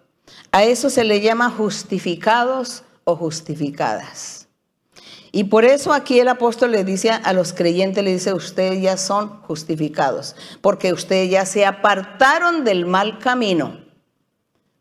A 0.51 0.65
eso 0.65 0.89
se 0.89 1.05
le 1.05 1.21
llama 1.21 1.51
justificados 1.51 2.83
o 3.05 3.15
justificadas. 3.15 4.49
Y 5.31 5.45
por 5.45 5.67
eso 5.67 5.93
aquí 5.93 6.19
el 6.19 6.29
apóstol 6.29 6.73
le 6.73 6.85
dice 6.85 7.11
a 7.11 7.33
los 7.35 7.53
creyentes, 7.53 8.03
le 8.03 8.13
dice, 8.13 8.33
ustedes 8.33 8.81
ya 8.81 8.97
son 8.97 9.43
justificados, 9.43 10.35
porque 10.63 10.95
ustedes 10.95 11.31
ya 11.31 11.45
se 11.45 11.67
apartaron 11.67 12.65
del 12.65 12.87
mal 12.87 13.19
camino, 13.19 13.79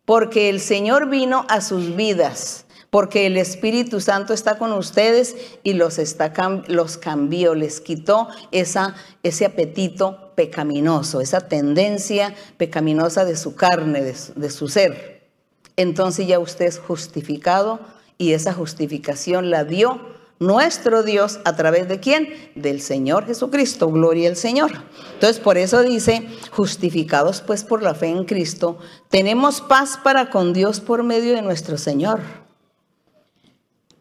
porque 0.05 0.49
el 0.49 0.61
Señor 0.61 1.09
vino 1.09 1.45
a 1.49 1.59
sus 1.59 1.95
vidas, 1.97 2.65
porque 2.89 3.25
el 3.25 3.37
Espíritu 3.37 3.99
Santo 3.99 4.33
está 4.33 4.57
con 4.57 4.71
ustedes 4.71 5.35
y 5.63 5.73
los, 5.73 5.99
está, 5.99 6.33
los 6.67 6.97
cambió, 6.97 7.53
les 7.55 7.81
quitó 7.81 8.29
esa, 8.51 8.95
ese 9.23 9.45
apetito 9.45 10.31
pecaminoso, 10.35 11.21
esa 11.21 11.41
tendencia 11.47 12.33
pecaminosa 12.57 13.25
de 13.25 13.35
su 13.35 13.55
carne, 13.55 14.01
de, 14.01 14.15
de 14.35 14.49
su 14.49 14.67
ser. 14.67 15.27
Entonces 15.75 16.27
ya 16.27 16.39
usted 16.39 16.65
es 16.65 16.79
justificado 16.79 17.79
y 18.17 18.33
esa 18.33 18.53
justificación 18.53 19.49
la 19.49 19.63
dio 19.63 20.17
nuestro 20.39 21.03
Dios 21.03 21.39
a 21.45 21.55
través 21.55 21.87
de 21.87 21.99
quién? 21.99 22.29
Del 22.55 22.81
Señor 22.81 23.25
Jesucristo, 23.25 23.89
gloria 23.89 24.29
al 24.29 24.35
Señor. 24.35 24.71
Entonces, 25.13 25.39
por 25.39 25.57
eso 25.57 25.81
dice, 25.83 26.27
justificados 26.51 27.41
pues 27.41 27.63
por 27.63 27.81
la 27.81 27.95
fe 27.95 28.07
en 28.07 28.23
Cristo, 28.25 28.77
tenemos 29.09 29.61
paz 29.61 29.99
para 30.03 30.29
con 30.29 30.53
Dios 30.53 30.79
por 30.79 31.03
medio 31.03 31.33
de 31.33 31.41
nuestro 31.41 31.77
Señor, 31.77 32.19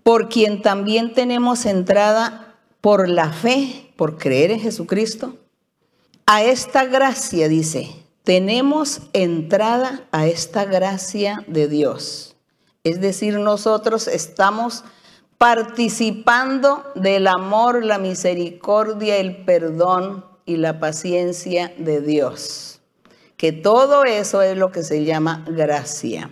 por 0.06 0.28
quien 0.28 0.62
también 0.62 1.14
tenemos 1.14 1.66
entrada 1.66 2.54
por 2.80 3.08
la 3.08 3.32
fe, 3.32 3.90
por 3.96 4.18
creer 4.18 4.52
en 4.52 4.60
Jesucristo. 4.60 5.34
A 6.26 6.44
esta 6.44 6.84
gracia, 6.84 7.48
dice, 7.48 7.90
tenemos 8.22 9.00
entrada 9.14 10.06
a 10.12 10.28
esta 10.28 10.64
gracia 10.64 11.42
de 11.48 11.66
Dios. 11.66 12.36
Es 12.84 13.00
decir, 13.00 13.40
nosotros 13.40 14.06
estamos 14.06 14.84
participando 15.38 16.84
del 16.94 17.26
amor, 17.26 17.84
la 17.84 17.98
misericordia, 17.98 19.16
el 19.16 19.44
perdón 19.44 20.24
y 20.44 20.58
la 20.58 20.78
paciencia 20.78 21.74
de 21.78 22.00
Dios. 22.00 22.80
Que 23.36 23.50
todo 23.50 24.04
eso 24.04 24.40
es 24.40 24.56
lo 24.56 24.70
que 24.70 24.84
se 24.84 25.04
llama 25.04 25.44
gracia. 25.48 26.30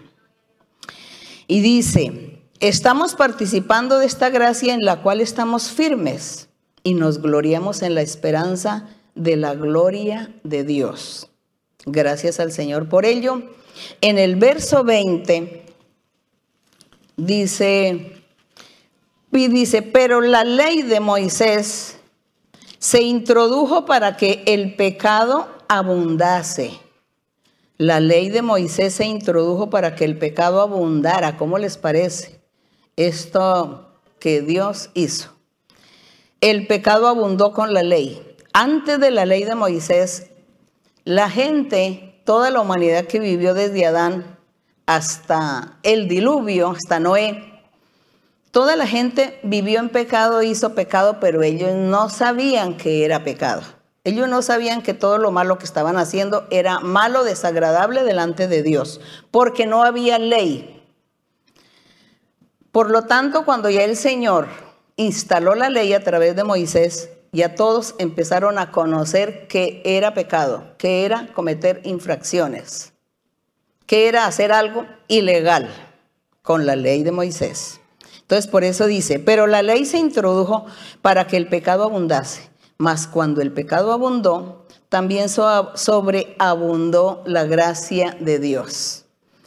Y 1.49 1.61
dice, 1.61 2.34
estamos 2.61 3.15
participando 3.15 3.99
de 3.99 4.07
esta 4.07 4.31
gracia 4.31 4.75
en 4.75 4.85
la 4.85 5.03
cual 5.03 5.21
estamos 5.21 5.71
firmes 5.71 6.49
y 6.83 6.95
nos 6.95 7.21
gloriamos 7.21 7.83
en 7.83 7.95
la 7.95 8.03
esperanza 8.03 8.89
de 9.15 9.37
la 9.37 9.55
gloria 9.55 10.33
de 10.45 10.65
Dios. 10.65 11.29
Gracias 11.87 12.41
al 12.41 12.53
Señor 12.53 12.89
por 12.89 13.05
ello. 13.05 13.43
En 14.01 14.19
el 14.19 14.37
verso 14.37 14.85
20 14.85 15.67
dice, 17.17 18.23
y 19.33 19.49
dice, 19.49 19.83
pero 19.83 20.21
la 20.21 20.45
ley 20.45 20.83
de 20.83 21.01
Moisés 21.01 21.99
se 22.79 23.03
introdujo 23.03 23.85
para 23.85 24.17
que 24.17 24.43
el 24.47 24.77
pecado 24.77 25.49
abundase. 25.69 26.79
La 27.77 27.99
ley 27.99 28.29
de 28.29 28.43
Moisés 28.43 28.95
se 28.95 29.05
introdujo 29.05 29.69
para 29.71 29.97
que 29.97 30.05
el 30.05 30.17
pecado 30.19 30.61
abundara. 30.61 31.37
¿Cómo 31.37 31.59
les 31.59 31.77
parece 31.77 32.44
esto 32.97 33.89
que 34.19 34.41
Dios 34.43 34.91
hizo? 34.95 35.31
El 36.41 36.67
pecado 36.67 37.09
abundó 37.09 37.53
con 37.53 37.73
la 37.73 37.83
ley. 37.83 38.37
Antes 38.53 39.01
de 39.01 39.11
la 39.11 39.27
ley 39.27 39.45
de 39.45 39.55
Moisés, 39.55 40.31
la 41.05 41.31
gente, 41.31 42.21
toda 42.25 42.51
la 42.51 42.61
humanidad 42.61 43.07
que 43.07 43.19
vivió 43.19 43.55
desde 43.55 43.87
Adán 43.87 44.39
hasta 44.87 45.79
el 45.83 46.09
diluvio, 46.09 46.71
hasta 46.71 47.01
Noé, 47.01 47.55
Toda 48.55 48.77
la 48.77 48.87
gente 48.87 49.41
vivió 49.43 49.81
en 49.81 49.89
pecado, 49.89 50.41
hizo 50.45 50.77
pecado, 50.77 51.19
pero 51.19 51.43
ellos 51.43 51.73
no 51.75 52.09
sabían 52.09 52.77
que 52.77 53.05
era 53.05 53.25
pecado. 53.25 53.63
Ellos 54.05 54.29
no 54.29 54.43
sabían 54.43 54.81
que 54.81 54.95
todo 54.95 55.19
lo 55.19 55.33
malo 55.33 55.59
que 55.59 55.65
estaban 55.65 55.97
haciendo 55.97 56.47
era 56.51 56.79
malo, 56.79 57.25
desagradable 57.25 58.05
delante 58.05 58.47
de 58.47 58.63
Dios, 58.63 59.01
porque 59.33 59.67
no 59.67 59.83
había 59.83 60.21
ley. 60.21 60.84
Por 62.75 62.91
lo 62.91 63.03
tanto, 63.03 63.45
cuando 63.45 63.71
ya 63.71 63.85
el 63.85 63.97
Señor 63.97 64.49
instaló 64.97 65.55
la 65.55 65.71
ley 65.71 65.93
a 65.93 66.03
través 66.03 66.35
de 66.35 66.43
Moisés, 66.43 67.09
ya 67.31 67.55
todos 67.55 67.95
empezaron 67.99 68.59
a 68.59 68.73
conocer 68.73 69.47
que 69.47 69.81
era 69.85 70.13
pecado, 70.13 70.75
que 70.77 71.05
era 71.05 71.29
cometer 71.35 71.83
infracciones, 71.85 72.93
que 73.87 74.09
era 74.09 74.27
hacer 74.27 74.51
algo 74.51 74.87
ilegal 75.07 75.71
con 76.43 76.67
la 76.67 76.75
ley 76.75 77.05
de 77.05 77.13
Moisés. 77.13 77.81
Entonces, 78.23 78.51
por 78.51 78.65
eso 78.65 78.89
dice, 78.89 79.21
pero 79.21 79.47
la 79.47 79.63
ley 79.63 79.85
se 79.85 79.99
introdujo 79.99 80.67
para 81.01 81.29
que 81.29 81.37
el 81.37 81.47
pecado 81.47 81.85
abundase, 81.85 82.51
mas 82.77 83.07
cuando 83.07 83.41
el 83.41 83.53
pecado 83.53 83.93
abundó, 83.93 84.67
también 84.89 85.29
sobreabundó 85.29 87.23
la 87.25 87.45
gracia 87.45 88.17
de 88.19 88.41
Dios. 88.41 89.05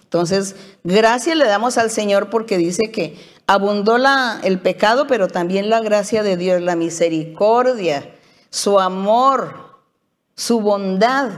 Entonces, 0.07 0.55
gracias 0.95 1.35
le 1.35 1.45
damos 1.45 1.77
al 1.77 1.91
Señor 1.91 2.29
porque 2.29 2.57
dice 2.57 2.91
que 2.91 3.17
abundó 3.45 3.97
el 4.43 4.59
pecado, 4.59 5.07
pero 5.07 5.27
también 5.27 5.69
la 5.69 5.81
gracia 5.81 6.23
de 6.23 6.37
Dios, 6.37 6.61
la 6.61 6.75
misericordia, 6.75 8.13
su 8.49 8.79
amor, 8.79 9.55
su 10.35 10.61
bondad, 10.61 11.31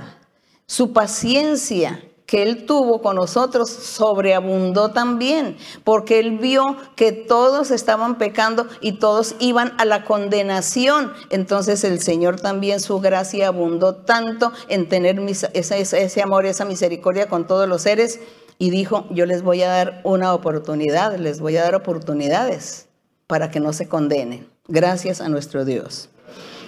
su 0.65 0.93
paciencia, 0.93 2.03
que 2.27 2.43
Él 2.43 2.67
tuvo 2.67 3.01
con 3.01 3.15
nosotros 3.15 3.71
sobreabundó 3.71 4.91
también, 4.91 5.57
porque 5.83 6.19
Él 6.19 6.37
vio 6.37 6.77
que 6.95 7.11
todos 7.11 7.71
estaban 7.71 8.19
pecando 8.19 8.67
y 8.81 8.99
todos 8.99 9.33
iban 9.39 9.73
a 9.79 9.85
la 9.85 10.05
condenación. 10.05 11.11
Entonces 11.31 11.83
el 11.83 11.99
Señor 11.99 12.39
también 12.39 12.79
su 12.81 12.99
gracia 12.99 13.47
abundó 13.47 13.95
tanto 13.95 14.51
en 14.67 14.87
tener 14.87 15.19
ese, 15.53 15.81
ese 15.81 16.21
amor, 16.21 16.45
esa 16.45 16.65
misericordia 16.65 17.27
con 17.27 17.47
todos 17.47 17.67
los 17.67 17.81
seres 17.81 18.19
y 18.59 18.69
dijo, 18.69 19.07
yo 19.09 19.25
les 19.25 19.41
voy 19.41 19.63
a 19.63 19.69
dar 19.69 20.01
una 20.03 20.35
oportunidad, 20.35 21.17
les 21.17 21.39
voy 21.39 21.57
a 21.57 21.63
dar 21.63 21.73
oportunidades 21.73 22.87
para 23.25 23.49
que 23.49 23.59
no 23.59 23.73
se 23.73 23.87
condenen. 23.87 24.47
Gracias 24.67 25.21
a 25.21 25.29
nuestro 25.29 25.65
Dios. 25.65 26.09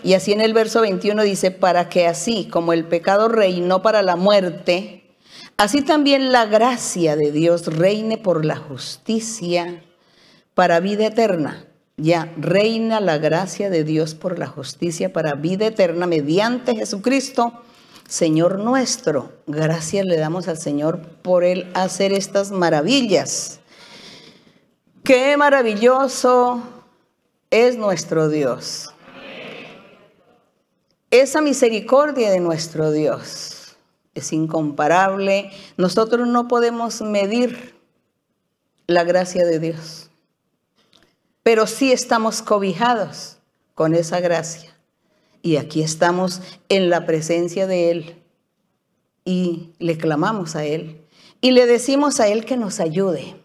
Y 0.04 0.16
así 0.16 0.32
en 0.34 0.42
el 0.42 0.56
verso 0.56 0.82
21 0.82 1.22
dice, 1.22 1.52
para 1.52 1.90
que 1.90 2.08
así 2.08 2.48
como 2.48 2.74
el 2.74 2.86
pecado 2.86 3.28
reinó 3.28 3.84
para 3.84 4.02
la 4.02 4.16
muerte, 4.16 5.02
Así 5.62 5.84
también 5.84 6.32
la 6.32 6.46
gracia 6.46 7.16
de 7.16 7.32
Dios 7.32 7.68
reine 7.68 8.18
por 8.18 8.46
la 8.46 8.56
justicia 8.56 9.84
para 10.56 10.80
vida 10.80 11.06
eterna. 11.06 11.68
Ya 11.98 12.34
reina 12.36 13.00
la 13.00 13.20
gracia 13.20 13.70
de 13.70 13.84
Dios 13.84 14.16
por 14.16 14.40
la 14.40 14.48
justicia 14.48 15.14
para 15.14 15.36
vida 15.36 15.68
eterna 15.68 16.08
mediante 16.08 16.76
Jesucristo, 16.76 17.62
Señor 18.12 18.60
nuestro. 18.60 19.32
Gracias 19.48 20.06
le 20.06 20.18
damos 20.18 20.50
al 20.50 20.58
Señor 20.58 21.00
por 21.22 21.46
él 21.46 21.72
hacer 21.74 22.12
estas 22.12 22.52
maravillas. 22.52 23.62
Qué 25.02 25.38
maravilloso 25.38 26.62
es 27.52 27.78
nuestro 27.78 28.28
Dios. 28.28 28.94
Esa 31.10 31.40
misericordia 31.40 32.32
de 32.32 32.42
nuestro 32.42 32.92
Dios 32.92 33.78
es 34.14 34.34
incomparable. 34.34 35.50
Nosotros 35.78 36.28
no 36.28 36.50
podemos 36.50 37.02
medir 37.02 37.80
la 38.88 39.06
gracia 39.06 39.46
de 39.46 39.60
Dios, 39.60 40.10
pero 41.44 41.66
sí 41.66 41.94
estamos 41.94 42.42
cobijados 42.42 43.38
con 43.74 43.96
esa 43.96 44.20
gracia. 44.20 44.71
Y 45.42 45.58
aquí 45.58 45.82
estamos 45.82 46.42
en 46.70 46.90
la 46.90 47.06
presencia 47.06 47.68
de 47.68 47.92
Él 47.92 48.24
y 49.26 49.72
le 49.80 49.98
clamamos 49.98 50.56
a 50.56 50.66
Él 50.66 51.02
y 51.42 51.52
le 51.52 51.66
decimos 51.66 52.20
a 52.20 52.28
Él 52.28 52.46
que 52.46 52.58
nos 52.58 52.80
ayude. 52.80 53.36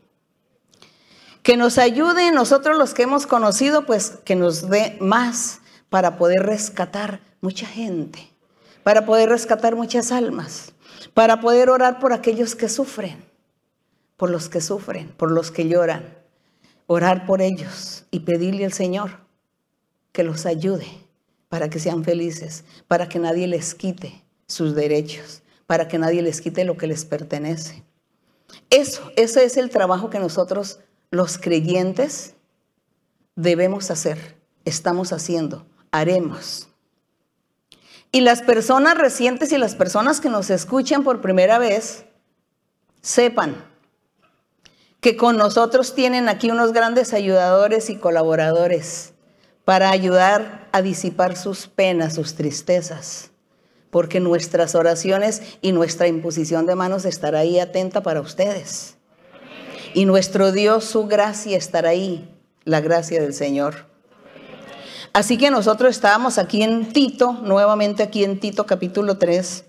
Que 1.42 1.56
nos 1.56 1.78
ayude 1.78 2.32
nosotros 2.32 2.76
los 2.76 2.92
que 2.92 3.02
hemos 3.02 3.26
conocido, 3.26 3.86
pues 3.86 4.18
que 4.24 4.34
nos 4.34 4.68
dé 4.68 4.96
más 5.00 5.60
para 5.88 6.18
poder 6.18 6.40
rescatar 6.44 7.20
mucha 7.40 7.66
gente 7.66 8.36
para 8.86 9.04
poder 9.04 9.30
rescatar 9.30 9.74
muchas 9.74 10.12
almas, 10.12 10.72
para 11.12 11.40
poder 11.40 11.70
orar 11.70 11.98
por 11.98 12.12
aquellos 12.12 12.54
que 12.54 12.68
sufren, 12.68 13.16
por 14.16 14.30
los 14.30 14.48
que 14.48 14.60
sufren, 14.60 15.08
por 15.08 15.32
los 15.32 15.50
que 15.50 15.66
lloran, 15.66 16.16
orar 16.86 17.26
por 17.26 17.42
ellos 17.42 18.04
y 18.12 18.20
pedirle 18.20 18.64
al 18.64 18.72
Señor 18.72 19.18
que 20.12 20.22
los 20.22 20.46
ayude 20.46 20.86
para 21.48 21.70
que 21.70 21.78
sean 21.78 22.04
felices, 22.04 22.64
para 22.88 23.08
que 23.08 23.18
nadie 23.18 23.46
les 23.46 23.74
quite 23.74 24.22
sus 24.46 24.74
derechos, 24.74 25.42
para 25.66 25.88
que 25.88 25.98
nadie 25.98 26.22
les 26.22 26.40
quite 26.40 26.64
lo 26.64 26.76
que 26.76 26.86
les 26.86 27.04
pertenece. 27.04 27.84
Eso, 28.70 29.10
ese 29.16 29.44
es 29.44 29.56
el 29.56 29.70
trabajo 29.70 30.10
que 30.10 30.18
nosotros 30.18 30.80
los 31.10 31.38
creyentes 31.38 32.34
debemos 33.34 33.90
hacer, 33.90 34.36
estamos 34.64 35.12
haciendo, 35.12 35.66
haremos. 35.90 36.68
Y 38.12 38.20
las 38.20 38.42
personas 38.42 38.96
recientes 38.96 39.52
y 39.52 39.58
las 39.58 39.74
personas 39.74 40.20
que 40.20 40.30
nos 40.30 40.50
escuchan 40.50 41.04
por 41.04 41.20
primera 41.20 41.58
vez, 41.58 42.06
sepan 43.06 43.54
que 45.00 45.16
con 45.16 45.36
nosotros 45.36 45.94
tienen 45.94 46.28
aquí 46.28 46.50
unos 46.50 46.72
grandes 46.72 47.12
ayudadores 47.12 47.88
y 47.90 47.96
colaboradores 47.96 49.12
para 49.66 49.90
ayudar 49.90 50.68
a 50.70 50.80
disipar 50.80 51.36
sus 51.36 51.66
penas, 51.66 52.14
sus 52.14 52.36
tristezas, 52.36 53.32
porque 53.90 54.20
nuestras 54.20 54.76
oraciones 54.76 55.42
y 55.60 55.72
nuestra 55.72 56.06
imposición 56.06 56.66
de 56.66 56.76
manos 56.76 57.04
estará 57.04 57.40
ahí 57.40 57.58
atenta 57.58 58.00
para 58.00 58.20
ustedes. 58.20 58.96
Y 59.92 60.04
nuestro 60.04 60.52
Dios, 60.52 60.84
su 60.84 61.08
gracia 61.08 61.58
estará 61.58 61.88
ahí, 61.88 62.32
la 62.64 62.80
gracia 62.80 63.20
del 63.20 63.34
Señor. 63.34 63.86
Así 65.12 65.36
que 65.36 65.50
nosotros 65.50 65.96
estábamos 65.96 66.38
aquí 66.38 66.62
en 66.62 66.92
Tito, 66.92 67.32
nuevamente 67.32 68.04
aquí 68.04 68.22
en 68.22 68.38
Tito 68.38 68.66
capítulo 68.66 69.18
3, 69.18 69.64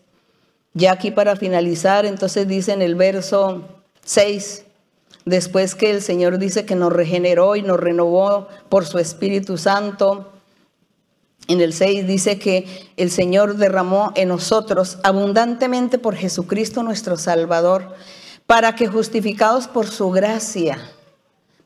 ya 0.75 0.91
aquí 0.91 1.09
para 1.09 1.35
finalizar, 1.35 2.05
entonces 2.05 2.47
dice 2.47 2.71
en 2.71 2.83
el 2.83 2.93
verso 2.93 3.63
6, 4.05 4.66
después 5.27 5.75
que 5.75 5.91
el 5.91 6.01
Señor 6.01 6.39
dice 6.39 6.65
que 6.65 6.75
nos 6.75 6.93
regeneró 6.93 7.57
y 7.57 7.61
nos 7.61 7.79
renovó 7.79 8.47
por 8.69 8.85
su 8.85 8.97
Espíritu 8.97 9.57
Santo, 9.57 10.31
en 11.49 11.59
el 11.59 11.73
6 11.73 12.07
dice 12.07 12.39
que 12.39 12.65
el 12.95 13.11
Señor 13.11 13.57
derramó 13.57 14.13
en 14.15 14.29
nosotros 14.29 14.97
abundantemente 15.03 15.97
por 15.97 16.15
Jesucristo 16.15 16.81
nuestro 16.81 17.17
Salvador, 17.17 17.93
para 18.45 18.75
que 18.75 18.87
justificados 18.87 19.67
por 19.67 19.87
su 19.87 20.11
gracia, 20.11 20.79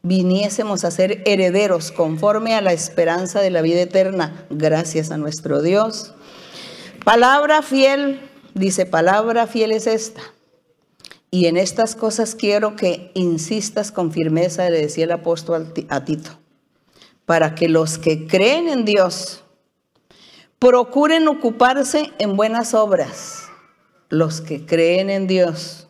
viniésemos 0.02 0.84
a 0.84 0.90
ser 0.90 1.22
herederos 1.26 1.92
conforme 1.92 2.56
a 2.56 2.62
la 2.62 2.74
esperanza 2.74 3.42
de 3.42 3.52
la 3.52 3.62
vida 3.62 3.82
eterna, 3.82 4.48
gracias 4.50 5.12
a 5.12 5.18
nuestro 5.18 5.62
Dios. 5.62 6.16
Palabra 7.06 7.62
fiel, 7.62 8.20
dice, 8.56 8.88
palabra 8.88 9.46
fiel 9.46 9.72
es 9.72 9.86
esta. 9.86 10.22
Y 11.32 11.46
en 11.46 11.56
estas 11.56 11.96
cosas 11.96 12.36
quiero 12.36 12.76
que 12.76 13.10
insistas 13.14 13.94
con 13.94 14.12
firmeza, 14.12 14.70
le 14.70 14.82
decía 14.82 15.06
el 15.06 15.12
apóstol 15.12 15.74
a 15.88 16.04
Tito, 16.04 16.32
para 17.26 17.56
que 17.56 17.70
los 17.70 17.98
que 17.98 18.28
creen 18.28 18.68
en 18.68 18.84
Dios 18.84 19.46
procuren 20.60 21.30
ocuparse 21.30 22.12
en 22.20 22.36
buenas 22.36 22.74
obras. 22.74 23.46
Los 24.10 24.42
que 24.42 24.66
creen 24.66 25.10
en 25.10 25.26
Dios 25.26 25.88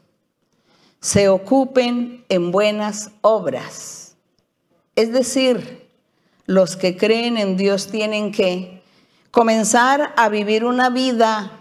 se 1.00 1.28
ocupen 1.28 2.24
en 2.30 2.52
buenas 2.52 3.10
obras. 3.22 4.16
Es 4.96 5.12
decir, 5.12 5.90
los 6.46 6.76
que 6.76 6.96
creen 6.96 7.38
en 7.38 7.58
Dios 7.58 7.88
tienen 7.88 8.32
que 8.32 8.84
comenzar 9.32 10.14
a 10.16 10.30
vivir 10.30 10.66
una 10.66 10.90
vida 10.90 11.58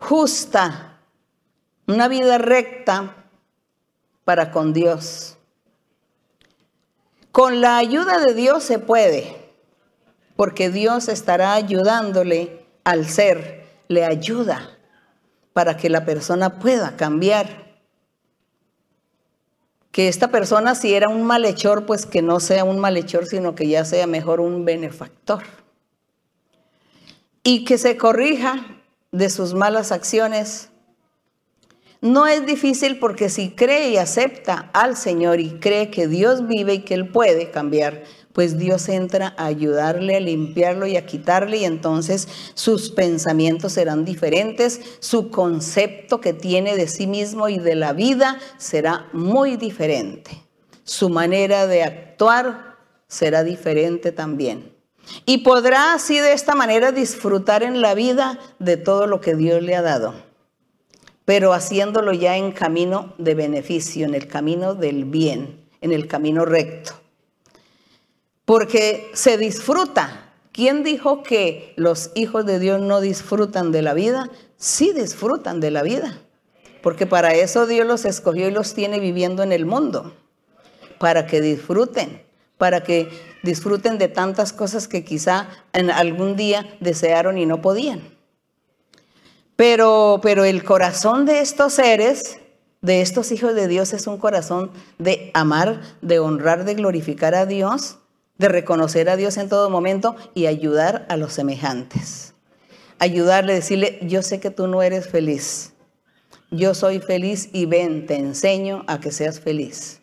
justa, 0.00 0.93
una 1.86 2.08
vida 2.08 2.38
recta 2.38 3.14
para 4.24 4.50
con 4.50 4.72
Dios. 4.72 5.36
Con 7.32 7.60
la 7.60 7.78
ayuda 7.78 8.20
de 8.20 8.34
Dios 8.34 8.62
se 8.62 8.78
puede, 8.78 9.52
porque 10.36 10.70
Dios 10.70 11.08
estará 11.08 11.54
ayudándole 11.54 12.64
al 12.84 13.08
ser, 13.08 13.66
le 13.88 14.04
ayuda 14.04 14.70
para 15.52 15.76
que 15.76 15.88
la 15.90 16.04
persona 16.04 16.58
pueda 16.58 16.96
cambiar 16.96 17.64
que 19.94 20.08
esta 20.08 20.26
persona 20.26 20.74
si 20.74 20.92
era 20.92 21.08
un 21.08 21.22
malhechor, 21.22 21.86
pues 21.86 22.04
que 22.04 22.20
no 22.20 22.40
sea 22.40 22.64
un 22.64 22.80
malhechor, 22.80 23.26
sino 23.26 23.54
que 23.54 23.68
ya 23.68 23.84
sea 23.84 24.08
mejor 24.08 24.40
un 24.40 24.64
benefactor. 24.64 25.44
Y 27.44 27.64
que 27.64 27.78
se 27.78 27.96
corrija 27.96 28.66
de 29.12 29.30
sus 29.30 29.54
malas 29.54 29.92
acciones. 29.92 30.70
No 32.04 32.26
es 32.26 32.44
difícil 32.44 32.98
porque 32.98 33.30
si 33.30 33.48
cree 33.48 33.88
y 33.88 33.96
acepta 33.96 34.68
al 34.74 34.94
Señor 34.94 35.40
y 35.40 35.52
cree 35.52 35.90
que 35.90 36.06
Dios 36.06 36.46
vive 36.46 36.74
y 36.74 36.78
que 36.80 36.92
Él 36.92 37.08
puede 37.08 37.50
cambiar, 37.50 38.02
pues 38.34 38.58
Dios 38.58 38.90
entra 38.90 39.32
a 39.38 39.46
ayudarle, 39.46 40.16
a 40.16 40.20
limpiarlo 40.20 40.86
y 40.86 40.98
a 40.98 41.06
quitarle 41.06 41.56
y 41.56 41.64
entonces 41.64 42.28
sus 42.52 42.90
pensamientos 42.90 43.72
serán 43.72 44.04
diferentes, 44.04 44.82
su 45.00 45.30
concepto 45.30 46.20
que 46.20 46.34
tiene 46.34 46.76
de 46.76 46.88
sí 46.88 47.06
mismo 47.06 47.48
y 47.48 47.58
de 47.58 47.74
la 47.74 47.94
vida 47.94 48.38
será 48.58 49.08
muy 49.14 49.56
diferente, 49.56 50.42
su 50.82 51.08
manera 51.08 51.66
de 51.66 51.84
actuar 51.84 52.76
será 53.08 53.44
diferente 53.44 54.12
también. 54.12 54.74
Y 55.24 55.38
podrá 55.38 55.94
así 55.94 56.18
de 56.18 56.34
esta 56.34 56.54
manera 56.54 56.92
disfrutar 56.92 57.62
en 57.62 57.80
la 57.80 57.94
vida 57.94 58.38
de 58.58 58.76
todo 58.76 59.06
lo 59.06 59.22
que 59.22 59.34
Dios 59.34 59.62
le 59.62 59.74
ha 59.74 59.80
dado, 59.80 60.14
pero 61.24 61.52
haciéndolo 61.52 62.12
ya 62.12 62.36
en 62.36 62.52
camino 62.52 63.14
de 63.18 63.34
beneficio, 63.34 64.06
en 64.06 64.14
el 64.14 64.26
camino 64.26 64.74
del 64.74 65.04
bien, 65.04 65.64
en 65.80 65.92
el 65.92 66.06
camino 66.06 66.44
recto 66.44 67.04
porque 68.44 69.10
se 69.14 69.38
disfruta. 69.38 70.32
¿Quién 70.52 70.84
dijo 70.84 71.22
que 71.22 71.72
los 71.76 72.10
hijos 72.14 72.46
de 72.46 72.58
Dios 72.58 72.80
no 72.80 73.00
disfrutan 73.00 73.72
de 73.72 73.82
la 73.82 73.94
vida? 73.94 74.30
Sí 74.56 74.92
disfrutan 74.92 75.60
de 75.60 75.70
la 75.70 75.82
vida, 75.82 76.20
porque 76.82 77.06
para 77.06 77.34
eso 77.34 77.66
Dios 77.66 77.86
los 77.86 78.04
escogió 78.04 78.48
y 78.48 78.52
los 78.52 78.74
tiene 78.74 79.00
viviendo 79.00 79.42
en 79.42 79.52
el 79.52 79.66
mundo, 79.66 80.14
para 80.98 81.26
que 81.26 81.40
disfruten, 81.40 82.22
para 82.56 82.84
que 82.84 83.08
disfruten 83.42 83.98
de 83.98 84.06
tantas 84.06 84.52
cosas 84.52 84.86
que 84.86 85.04
quizá 85.04 85.48
en 85.72 85.90
algún 85.90 86.36
día 86.36 86.76
desearon 86.78 87.36
y 87.36 87.46
no 87.46 87.60
podían. 87.60 88.13
Pero, 89.56 90.20
pero 90.22 90.44
el 90.44 90.64
corazón 90.64 91.26
de 91.26 91.40
estos 91.40 91.74
seres, 91.74 92.38
de 92.82 93.00
estos 93.00 93.32
hijos 93.32 93.54
de 93.54 93.68
Dios, 93.68 93.92
es 93.92 94.06
un 94.06 94.18
corazón 94.18 94.70
de 94.98 95.30
amar, 95.34 95.80
de 96.02 96.18
honrar, 96.18 96.64
de 96.64 96.74
glorificar 96.74 97.34
a 97.34 97.46
Dios 97.46 97.98
de 98.38 98.48
reconocer 98.48 99.08
a 99.08 99.16
Dios 99.16 99.36
en 99.36 99.48
todo 99.48 99.70
momento 99.70 100.16
y 100.34 100.46
ayudar 100.46 101.06
a 101.08 101.16
los 101.16 101.32
semejantes. 101.32 102.34
Ayudarle, 102.98 103.54
decirle, 103.54 103.98
yo 104.02 104.22
sé 104.22 104.40
que 104.40 104.50
tú 104.50 104.66
no 104.66 104.82
eres 104.82 105.08
feliz. 105.08 105.72
Yo 106.50 106.74
soy 106.74 107.00
feliz 107.00 107.48
y 107.52 107.66
ven, 107.66 108.06
te 108.06 108.16
enseño 108.16 108.84
a 108.86 109.00
que 109.00 109.10
seas 109.10 109.40
feliz. 109.40 110.00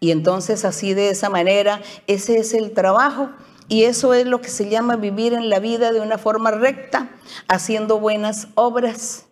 Y 0.00 0.12
entonces 0.12 0.64
así 0.64 0.94
de 0.94 1.10
esa 1.10 1.28
manera, 1.28 1.80
ese 2.06 2.38
es 2.38 2.54
el 2.54 2.72
trabajo 2.72 3.30
y 3.68 3.84
eso 3.84 4.14
es 4.14 4.26
lo 4.26 4.40
que 4.40 4.48
se 4.48 4.68
llama 4.68 4.96
vivir 4.96 5.34
en 5.34 5.50
la 5.50 5.58
vida 5.58 5.92
de 5.92 6.00
una 6.00 6.18
forma 6.18 6.50
recta, 6.50 7.10
haciendo 7.48 8.00
buenas 8.00 8.48
obras. 8.54 9.26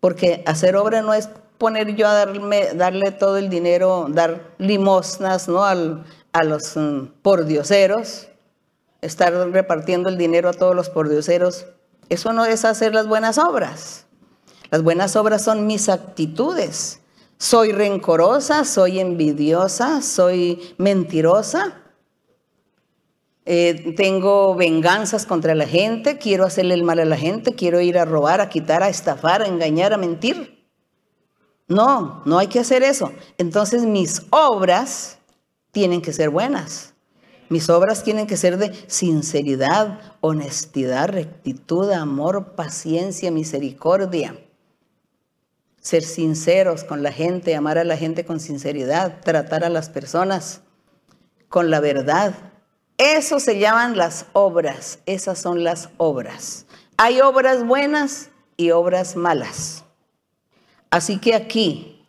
Porque 0.00 0.42
hacer 0.46 0.76
obra 0.76 1.02
no 1.02 1.12
es 1.12 1.28
poner 1.58 1.94
yo 1.96 2.08
a 2.08 2.14
darme, 2.14 2.72
darle 2.74 3.10
todo 3.10 3.36
el 3.36 3.50
dinero, 3.50 4.06
dar 4.08 4.54
limosnas 4.58 5.48
¿no? 5.48 5.64
a 5.64 6.44
los 6.44 6.76
mm, 6.76 7.06
pordioseros, 7.20 8.28
estar 9.02 9.32
repartiendo 9.32 10.08
el 10.08 10.16
dinero 10.16 10.48
a 10.48 10.52
todos 10.52 10.74
los 10.74 10.88
pordioseros, 10.88 11.66
eso 12.08 12.32
no 12.32 12.46
es 12.46 12.64
hacer 12.64 12.94
las 12.94 13.06
buenas 13.06 13.38
obras. 13.38 14.06
Las 14.70 14.82
buenas 14.82 15.16
obras 15.16 15.42
son 15.42 15.66
mis 15.66 15.88
actitudes. 15.88 17.00
Soy 17.38 17.72
rencorosa, 17.72 18.64
soy 18.64 18.98
envidiosa, 18.98 20.02
soy 20.02 20.74
mentirosa. 20.78 21.82
Eh, 23.50 23.94
tengo 23.96 24.54
venganzas 24.54 25.24
contra 25.24 25.54
la 25.54 25.66
gente, 25.66 26.18
quiero 26.18 26.44
hacerle 26.44 26.74
el 26.74 26.82
mal 26.82 26.98
a 26.98 27.06
la 27.06 27.16
gente, 27.16 27.54
quiero 27.54 27.80
ir 27.80 27.96
a 27.96 28.04
robar, 28.04 28.42
a 28.42 28.50
quitar, 28.50 28.82
a 28.82 28.90
estafar, 28.90 29.40
a 29.40 29.46
engañar, 29.46 29.94
a 29.94 29.96
mentir. 29.96 30.68
No, 31.66 32.20
no 32.26 32.38
hay 32.38 32.48
que 32.48 32.60
hacer 32.60 32.82
eso. 32.82 33.10
Entonces 33.38 33.84
mis 33.84 34.26
obras 34.28 35.16
tienen 35.72 36.02
que 36.02 36.12
ser 36.12 36.28
buenas. 36.28 36.92
Mis 37.48 37.70
obras 37.70 38.04
tienen 38.04 38.26
que 38.26 38.36
ser 38.36 38.58
de 38.58 38.70
sinceridad, 38.86 39.98
honestidad, 40.20 41.08
rectitud, 41.08 41.90
amor, 41.90 42.54
paciencia, 42.54 43.30
misericordia. 43.30 44.36
Ser 45.80 46.02
sinceros 46.02 46.84
con 46.84 47.02
la 47.02 47.12
gente, 47.12 47.56
amar 47.56 47.78
a 47.78 47.84
la 47.84 47.96
gente 47.96 48.26
con 48.26 48.40
sinceridad, 48.40 49.22
tratar 49.22 49.64
a 49.64 49.70
las 49.70 49.88
personas 49.88 50.60
con 51.48 51.70
la 51.70 51.80
verdad. 51.80 52.47
Eso 52.98 53.38
se 53.38 53.60
llaman 53.60 53.96
las 53.96 54.26
obras, 54.32 54.98
esas 55.06 55.38
son 55.38 55.62
las 55.62 55.88
obras. 55.98 56.66
Hay 56.96 57.20
obras 57.20 57.64
buenas 57.64 58.30
y 58.56 58.72
obras 58.72 59.14
malas. 59.14 59.84
Así 60.90 61.18
que 61.18 61.36
aquí 61.36 62.04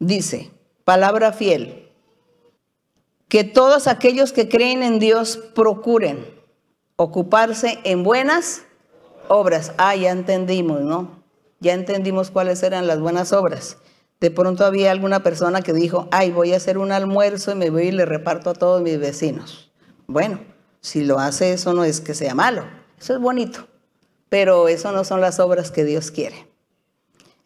dice, 0.00 0.50
palabra 0.84 1.32
fiel, 1.32 1.88
que 3.28 3.44
todos 3.44 3.86
aquellos 3.86 4.32
que 4.32 4.48
creen 4.48 4.82
en 4.82 4.98
Dios 4.98 5.36
procuren 5.54 6.26
ocuparse 6.96 7.78
en 7.84 8.02
buenas 8.02 8.62
obras. 9.28 9.72
Ah, 9.78 9.94
ya 9.94 10.10
entendimos, 10.10 10.80
¿no? 10.80 11.22
Ya 11.60 11.74
entendimos 11.74 12.32
cuáles 12.32 12.64
eran 12.64 12.88
las 12.88 12.98
buenas 12.98 13.32
obras. 13.32 13.76
De 14.18 14.32
pronto 14.32 14.64
había 14.64 14.90
alguna 14.90 15.22
persona 15.22 15.62
que 15.62 15.72
dijo, 15.72 16.08
ay, 16.10 16.32
voy 16.32 16.52
a 16.52 16.56
hacer 16.56 16.78
un 16.78 16.90
almuerzo 16.90 17.52
y 17.52 17.54
me 17.54 17.70
voy 17.70 17.88
y 17.88 17.92
le 17.92 18.06
reparto 18.06 18.50
a 18.50 18.54
todos 18.54 18.82
mis 18.82 18.98
vecinos. 18.98 19.67
Bueno, 20.10 20.40
si 20.80 21.04
lo 21.04 21.18
hace 21.18 21.52
eso 21.52 21.74
no 21.74 21.84
es 21.84 22.00
que 22.00 22.14
sea 22.14 22.34
malo, 22.34 22.64
eso 22.98 23.12
es 23.12 23.20
bonito, 23.20 23.68
pero 24.30 24.66
eso 24.68 24.90
no 24.90 25.04
son 25.04 25.20
las 25.20 25.38
obras 25.38 25.70
que 25.70 25.84
Dios 25.84 26.10
quiere. 26.10 26.48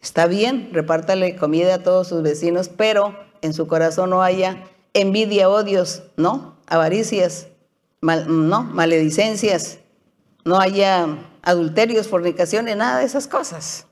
Está 0.01 0.27
bien, 0.27 0.69
repártale 0.71 1.35
comida 1.35 1.75
a 1.75 1.83
todos 1.83 2.07
sus 2.07 2.21
vecinos, 2.21 2.69
pero 2.69 3.19
en 3.41 3.53
su 3.53 3.67
corazón 3.67 4.11
no 4.11 4.23
haya 4.23 4.63
envidia, 4.93 5.49
odios, 5.49 6.03
¿no? 6.15 6.55
Avaricias, 6.67 7.47
no, 8.01 8.63
maledicencias, 8.63 9.79
no 10.45 10.57
haya 10.57 11.17
adulterios, 11.41 12.07
fornicaciones, 12.07 12.77
nada 12.77 12.99
de 12.99 13.05
esas 13.05 13.27
cosas. 13.27 13.87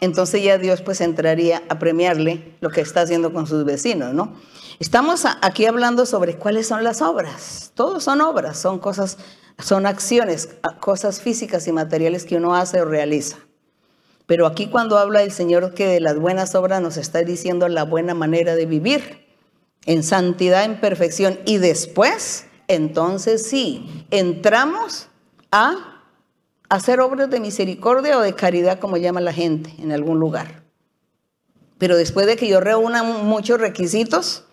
Entonces 0.00 0.42
ya 0.42 0.56
Dios 0.56 0.80
pues 0.80 1.02
entraría 1.02 1.64
a 1.68 1.78
premiarle 1.78 2.56
lo 2.60 2.70
que 2.70 2.80
está 2.80 3.02
haciendo 3.02 3.34
con 3.34 3.46
sus 3.46 3.66
vecinos, 3.66 4.14
¿no? 4.14 4.34
Estamos 4.78 5.24
aquí 5.40 5.64
hablando 5.64 6.04
sobre 6.04 6.36
cuáles 6.36 6.66
son 6.66 6.84
las 6.84 7.00
obras. 7.00 7.72
Todos 7.74 8.04
son 8.04 8.20
obras, 8.20 8.58
son 8.58 8.78
cosas, 8.78 9.16
son 9.58 9.86
acciones, 9.86 10.50
cosas 10.80 11.22
físicas 11.22 11.66
y 11.66 11.72
materiales 11.72 12.26
que 12.26 12.36
uno 12.36 12.54
hace 12.54 12.82
o 12.82 12.84
realiza. 12.84 13.38
Pero 14.26 14.46
aquí 14.46 14.66
cuando 14.68 14.98
habla 14.98 15.22
el 15.22 15.32
Señor 15.32 15.72
que 15.72 15.86
de 15.86 16.00
las 16.00 16.18
buenas 16.18 16.54
obras 16.54 16.82
nos 16.82 16.98
está 16.98 17.22
diciendo 17.22 17.68
la 17.68 17.84
buena 17.84 18.12
manera 18.12 18.54
de 18.54 18.66
vivir 18.66 19.26
en 19.86 20.02
santidad, 20.02 20.64
en 20.64 20.78
perfección. 20.78 21.38
Y 21.46 21.56
después, 21.56 22.46
entonces 22.68 23.46
sí, 23.48 24.06
entramos 24.10 25.08
a 25.52 26.02
hacer 26.68 27.00
obras 27.00 27.30
de 27.30 27.40
misericordia 27.40 28.18
o 28.18 28.20
de 28.20 28.34
caridad, 28.34 28.78
como 28.78 28.98
llama 28.98 29.22
la 29.22 29.32
gente 29.32 29.72
en 29.78 29.92
algún 29.92 30.20
lugar. 30.20 30.64
Pero 31.78 31.96
después 31.96 32.26
de 32.26 32.36
que 32.36 32.48
yo 32.48 32.60
reúna 32.60 33.02
muchos 33.02 33.60
requisitos, 33.60 34.45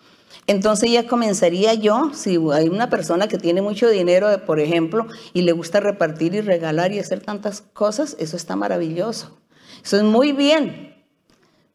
entonces 0.46 0.90
ya 0.90 1.06
comenzaría 1.06 1.74
yo, 1.74 2.10
si 2.12 2.38
hay 2.52 2.68
una 2.68 2.90
persona 2.90 3.28
que 3.28 3.38
tiene 3.38 3.62
mucho 3.62 3.88
dinero, 3.88 4.28
por 4.44 4.60
ejemplo, 4.60 5.06
y 5.32 5.42
le 5.42 5.52
gusta 5.52 5.80
repartir 5.80 6.34
y 6.34 6.40
regalar 6.42 6.92
y 6.92 6.98
hacer 6.98 7.20
tantas 7.20 7.62
cosas, 7.62 8.16
eso 8.18 8.36
está 8.36 8.54
maravilloso. 8.54 9.38
Eso 9.82 9.96
es 9.96 10.02
muy 10.02 10.32
bien. 10.32 10.94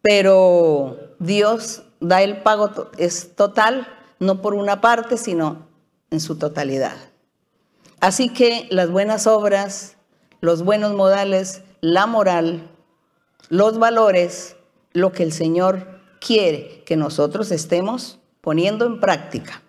Pero 0.01 0.97
Dios 1.19 1.83
da 1.99 2.21
el 2.21 2.41
pago, 2.41 2.91
es 2.97 3.35
total, 3.35 3.87
no 4.19 4.41
por 4.41 4.53
una 4.53 4.81
parte, 4.81 5.17
sino 5.17 5.67
en 6.11 6.19
su 6.19 6.37
totalidad. 6.37 6.95
Así 7.99 8.29
que 8.29 8.67
las 8.69 8.89
buenas 8.91 9.27
obras, 9.27 9.97
los 10.41 10.63
buenos 10.63 10.93
modales, 10.93 11.63
la 11.81 12.05
moral, 12.05 12.69
los 13.49 13.79
valores, 13.79 14.55
lo 14.93 15.11
que 15.11 15.23
el 15.23 15.33
Señor 15.33 15.99
quiere 16.19 16.83
que 16.85 16.95
nosotros 16.95 17.51
estemos 17.51 18.19
poniendo 18.41 18.85
en 18.85 18.99
práctica. 18.99 19.61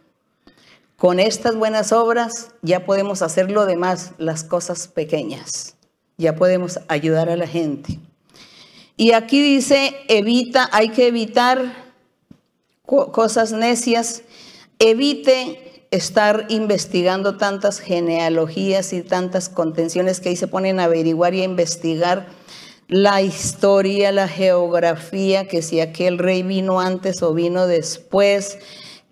Con 0.96 1.18
estas 1.18 1.56
buenas 1.56 1.92
obras 1.92 2.50
ya 2.62 2.84
podemos 2.84 3.22
hacer 3.22 3.50
lo 3.50 3.66
demás, 3.66 4.12
las 4.18 4.44
cosas 4.44 4.86
pequeñas. 4.86 5.76
Ya 6.18 6.36
podemos 6.36 6.80
ayudar 6.88 7.30
a 7.30 7.36
la 7.36 7.46
gente. 7.46 7.98
Y 8.96 9.12
aquí 9.12 9.42
dice, 9.42 9.94
evita, 10.08 10.68
hay 10.72 10.90
que 10.90 11.06
evitar 11.06 11.72
cosas 12.84 13.52
necias, 13.52 14.22
evite 14.78 15.86
estar 15.90 16.46
investigando 16.50 17.36
tantas 17.36 17.80
genealogías 17.80 18.92
y 18.92 19.02
tantas 19.02 19.48
contenciones 19.48 20.20
que 20.20 20.28
ahí 20.28 20.36
se 20.36 20.48
ponen 20.48 20.80
a 20.80 20.84
averiguar 20.84 21.34
y 21.34 21.40
a 21.40 21.44
investigar 21.44 22.28
la 22.90 23.22
historia, 23.22 24.10
la 24.10 24.26
geografía, 24.26 25.46
que 25.46 25.62
si 25.62 25.80
aquel 25.80 26.18
rey 26.18 26.42
vino 26.42 26.80
antes 26.80 27.22
o 27.22 27.32
vino 27.32 27.68
después, 27.68 28.58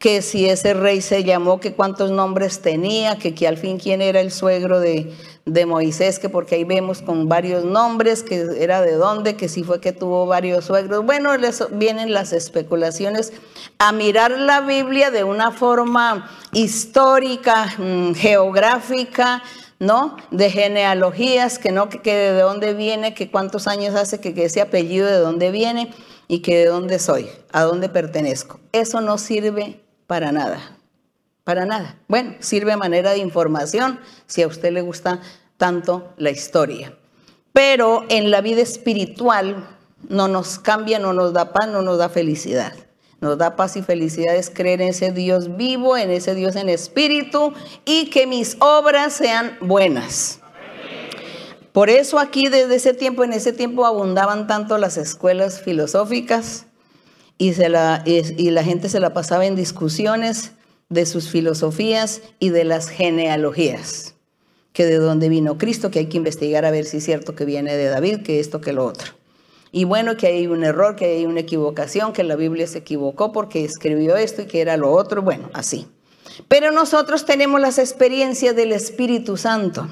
que 0.01 0.21
si 0.21 0.49
ese 0.49 0.75
rey 0.75 1.01
se 1.01 1.23
llamó, 1.23 1.61
que 1.61 1.75
cuántos 1.75 2.11
nombres 2.11 2.61
tenía, 2.61 3.19
que, 3.19 3.47
al 3.47 3.57
fin 3.57 3.79
quién 3.79 4.03
era 4.03 4.21
el 4.21 4.33
suegro 4.33 4.81
de, 4.81 5.13
de 5.45 5.67
Moisés, 5.67 6.19
que 6.19 6.29
porque 6.29 6.57
ahí 6.57 6.65
vemos 6.65 7.03
con 7.03 7.29
varios 7.29 7.65
nombres, 7.65 8.25
que 8.25 8.47
era 8.59 8.81
de 8.81 8.95
dónde, 8.95 9.37
que 9.37 9.49
si 9.49 9.63
fue 9.63 9.81
que 9.81 9.93
tuvo 9.93 10.27
varios 10.27 10.65
suegros. 10.65 11.05
Bueno, 11.05 11.37
les 11.37 11.65
vienen 11.71 12.13
las 12.13 12.33
especulaciones 12.33 13.33
a 13.79 13.93
mirar 13.93 14.33
la 14.33 14.61
Biblia 14.61 15.13
de 15.13 15.23
una 15.23 15.53
forma 15.53 16.29
histórica, 16.53 17.67
mm, 17.79 18.15
geográfica, 18.15 19.43
¿no? 19.79 20.17
De 20.31 20.51
genealogías, 20.51 21.59
que 21.59 21.73
no, 21.73 21.89
que, 21.89 22.15
de 22.15 22.41
dónde 22.41 22.75
viene, 22.75 23.15
que 23.15 23.31
cuántos 23.31 23.67
años 23.67 23.95
hace, 23.95 24.21
que, 24.21 24.35
que 24.35 24.45
ese 24.45 24.61
apellido 24.61 25.07
de 25.07 25.19
dónde 25.19 25.51
viene 25.51 25.93
y 26.27 26.41
que 26.41 26.59
de 26.59 26.67
dónde 26.67 26.99
soy, 26.99 27.29
a 27.53 27.63
dónde 27.63 27.89
pertenezco. 27.89 28.61
Eso 28.73 29.01
no 29.01 29.19
sirve 29.19 29.81
para 30.07 30.33
nada. 30.33 30.77
Para 31.45 31.65
nada. 31.65 31.97
Bueno, 32.09 32.35
sirve 32.41 32.77
manera 32.77 33.13
de 33.13 33.19
información 33.19 34.01
si 34.27 34.43
a 34.43 34.47
usted 34.47 34.73
le 34.73 34.83
gusta 34.83 35.21
tanto 35.57 36.13
la 36.19 36.31
historia. 36.31 36.95
Pero 37.53 38.05
en 38.09 38.31
la 38.31 38.41
vida 38.41 38.61
espiritual 38.61 39.67
no 40.09 40.29
nos 40.29 40.59
cambia, 40.59 40.99
no 40.99 41.13
nos 41.13 41.33
da 41.33 41.53
paz, 41.53 41.69
no 41.69 41.83
nos 41.83 41.99
da 41.99 42.09
felicidad. 42.09 42.73
Nos 43.21 43.37
da 43.37 43.57
paz 43.57 43.77
y 43.77 43.83
felicidad 43.83 44.37
es 44.37 44.49
creer 44.49 44.81
en 44.81 44.89
ese 44.89 45.11
Dios 45.11 45.57
vivo, 45.57 45.97
en 45.97 46.11
ese 46.11 46.35
Dios 46.35 46.55
en 46.55 46.69
espíritu 46.69 47.53
y 47.85 48.11
que 48.11 48.27
mis 48.27 48.57
obras 48.61 49.13
sean 49.13 49.57
buenas. 49.61 50.41
Por 51.73 51.91
eso 51.91 52.19
aquí 52.19 52.49
desde 52.49 52.77
ese 52.77 52.95
tiempo, 52.95 53.25
en 53.25 53.33
ese 53.33 53.53
tiempo 53.53 53.87
abundaban 53.87 54.47
tanto 54.47 54.79
las 54.79 54.97
escuelas 54.97 55.61
filosóficas 55.61 56.67
y, 57.39 57.55
la, 57.55 58.03
y 58.07 58.51
la 58.51 58.65
gente 58.65 58.89
se 58.89 59.01
la 59.01 59.13
pasaba 59.13 59.47
en 59.47 59.57
discusiones 59.57 60.53
de 60.89 61.05
sus 61.05 61.29
filosofías 61.29 62.23
y 62.39 62.51
de 62.51 62.65
las 62.65 62.89
genealogías, 62.89 64.15
que 64.73 64.87
de 64.87 64.97
dónde 64.97 65.29
vino 65.29 65.59
Cristo, 65.59 65.91
que 65.91 66.01
hay 66.01 66.07
que 66.07 66.17
investigar 66.17 66.65
a 66.65 66.71
ver 66.71 66.85
si 66.85 66.99
es 66.99 67.05
cierto 67.05 67.35
que 67.35 67.45
viene 67.45 67.77
de 67.77 67.87
David, 67.87 68.23
que 68.23 68.41
esto, 68.41 68.61
que 68.61 68.73
lo 68.73 68.85
otro. 68.85 69.18
Y 69.71 69.85
bueno, 69.85 70.17
que 70.17 70.27
hay 70.27 70.47
un 70.47 70.65
error, 70.65 70.97
que 70.97 71.05
hay 71.07 71.27
una 71.27 71.41
equivocación, 71.41 72.13
que 72.13 72.25
la 72.25 72.37
Biblia 72.37 72.67
se 72.67 72.79
equivocó 72.79 73.33
porque 73.33 73.65
escribió 73.65 74.17
esto 74.17 74.43
y 74.43 74.47
que 74.47 74.61
era 74.61 74.77
lo 74.77 74.91
otro, 74.93 75.23
bueno, 75.23 75.51
así. 75.53 75.87
Pero 76.49 76.71
nosotros 76.71 77.25
tenemos 77.25 77.61
las 77.61 77.79
experiencias 77.79 78.55
del 78.55 78.73
Espíritu 78.73 79.37
Santo. 79.37 79.89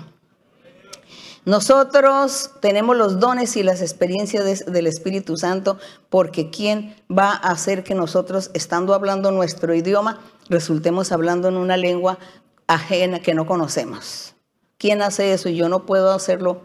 Nosotros 1.46 2.50
tenemos 2.60 2.96
los 2.96 3.20
dones 3.20 3.56
y 3.56 3.62
las 3.62 3.80
experiencias 3.80 4.64
del 4.66 4.86
Espíritu 4.88 5.36
Santo 5.36 5.78
porque 6.10 6.50
¿quién 6.50 6.96
va 7.08 7.30
a 7.30 7.52
hacer 7.52 7.84
que 7.84 7.94
nosotros, 7.94 8.50
estando 8.52 8.94
hablando 8.94 9.30
nuestro 9.30 9.72
idioma, 9.72 10.20
resultemos 10.48 11.12
hablando 11.12 11.46
en 11.46 11.56
una 11.56 11.76
lengua 11.76 12.18
ajena 12.66 13.20
que 13.20 13.34
no 13.34 13.46
conocemos? 13.46 14.34
¿Quién 14.76 15.02
hace 15.02 15.32
eso? 15.32 15.48
Yo 15.48 15.68
no 15.68 15.86
puedo 15.86 16.10
hacerlo, 16.12 16.62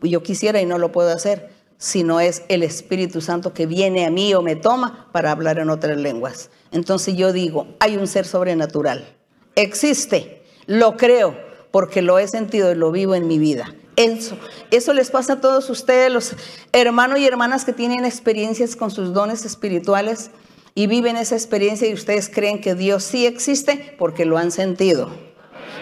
yo 0.00 0.22
quisiera 0.22 0.60
y 0.60 0.66
no 0.66 0.78
lo 0.78 0.92
puedo 0.92 1.10
hacer, 1.10 1.50
si 1.80 2.04
no 2.04 2.20
es 2.20 2.42
el 2.48 2.62
Espíritu 2.62 3.22
Santo 3.22 3.54
que 3.54 3.64
viene 3.64 4.04
a 4.04 4.10
mí 4.10 4.34
o 4.34 4.42
me 4.42 4.54
toma 4.54 5.08
para 5.12 5.30
hablar 5.30 5.58
en 5.58 5.70
otras 5.70 5.96
lenguas. 5.96 6.50
Entonces 6.72 7.16
yo 7.16 7.32
digo, 7.32 7.68
hay 7.80 7.96
un 7.96 8.06
ser 8.06 8.26
sobrenatural, 8.26 9.16
existe, 9.56 10.42
lo 10.66 10.98
creo, 10.98 11.36
porque 11.70 12.02
lo 12.02 12.18
he 12.18 12.28
sentido 12.28 12.70
y 12.70 12.74
lo 12.74 12.92
vivo 12.92 13.14
en 13.14 13.26
mi 13.26 13.38
vida. 13.38 13.74
Eso, 13.96 14.36
eso 14.70 14.92
les 14.92 15.10
pasa 15.10 15.34
a 15.34 15.40
todos 15.40 15.70
ustedes, 15.70 16.12
los 16.12 16.34
hermanos 16.72 17.18
y 17.18 17.26
hermanas 17.26 17.64
que 17.64 17.72
tienen 17.72 18.04
experiencias 18.04 18.76
con 18.76 18.90
sus 18.90 19.14
dones 19.14 19.46
espirituales 19.46 20.30
y 20.74 20.86
viven 20.86 21.16
esa 21.16 21.34
experiencia 21.34 21.88
y 21.88 21.94
ustedes 21.94 22.28
creen 22.28 22.60
que 22.60 22.74
Dios 22.74 23.04
sí 23.04 23.24
existe 23.24 23.96
porque 23.98 24.26
lo 24.26 24.36
han 24.36 24.50
sentido, 24.50 25.10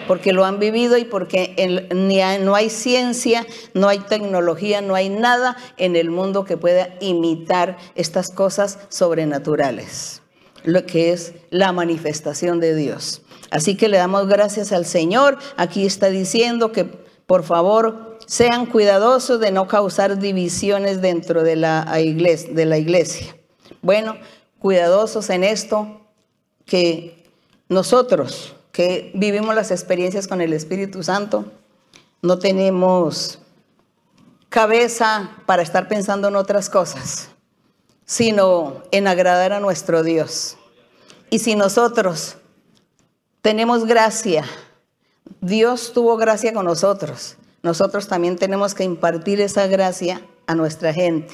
porque 0.09 0.33
lo 0.33 0.43
han 0.43 0.57
vivido 0.57 0.97
y 0.97 1.05
porque 1.05 1.87
no 2.39 2.55
hay 2.55 2.71
ciencia, 2.71 3.45
no 3.75 3.87
hay 3.89 3.99
tecnología, 3.99 4.81
no 4.81 4.95
hay 4.95 5.07
nada 5.07 5.55
en 5.77 5.95
el 5.95 6.09
mundo 6.09 6.45
que 6.45 6.57
pueda 6.57 6.95
imitar 6.99 7.77
estas 7.93 8.31
cosas 8.31 8.79
sobrenaturales, 8.89 10.23
lo 10.63 10.83
que 10.87 11.13
es 11.13 11.35
la 11.51 11.73
manifestación 11.73 12.59
de 12.59 12.73
Dios. 12.73 13.21
Así 13.51 13.77
que 13.77 13.87
le 13.87 13.97
damos 13.97 14.27
gracias 14.27 14.71
al 14.71 14.87
Señor. 14.87 15.37
Aquí 15.57 15.85
está 15.85 16.09
diciendo 16.09 16.71
que 16.71 16.85
por 17.27 17.43
favor 17.43 18.17
sean 18.25 18.65
cuidadosos 18.65 19.39
de 19.39 19.51
no 19.51 19.67
causar 19.67 20.17
divisiones 20.17 21.03
dentro 21.03 21.43
de 21.43 21.55
la 21.55 21.99
iglesia. 21.99 23.35
Bueno, 23.83 24.15
cuidadosos 24.57 25.29
en 25.29 25.43
esto, 25.43 26.01
que 26.65 27.29
nosotros 27.67 28.55
que 28.79 29.11
vivimos 29.13 29.53
las 29.53 29.71
experiencias 29.71 30.25
con 30.25 30.39
el 30.39 30.53
Espíritu 30.53 31.03
Santo, 31.03 31.51
no 32.21 32.39
tenemos 32.39 33.39
cabeza 34.47 35.31
para 35.45 35.61
estar 35.61 35.89
pensando 35.89 36.29
en 36.29 36.37
otras 36.37 36.69
cosas, 36.69 37.27
sino 38.05 38.81
en 38.91 39.09
agradar 39.09 39.51
a 39.51 39.59
nuestro 39.59 40.01
Dios. 40.01 40.55
Y 41.29 41.39
si 41.39 41.57
nosotros 41.57 42.37
tenemos 43.41 43.83
gracia, 43.83 44.45
Dios 45.41 45.91
tuvo 45.91 46.15
gracia 46.15 46.53
con 46.53 46.63
nosotros, 46.63 47.35
nosotros 47.61 48.07
también 48.07 48.37
tenemos 48.37 48.75
que 48.75 48.85
impartir 48.85 49.41
esa 49.41 49.67
gracia 49.67 50.25
a 50.47 50.55
nuestra 50.55 50.93
gente. 50.93 51.33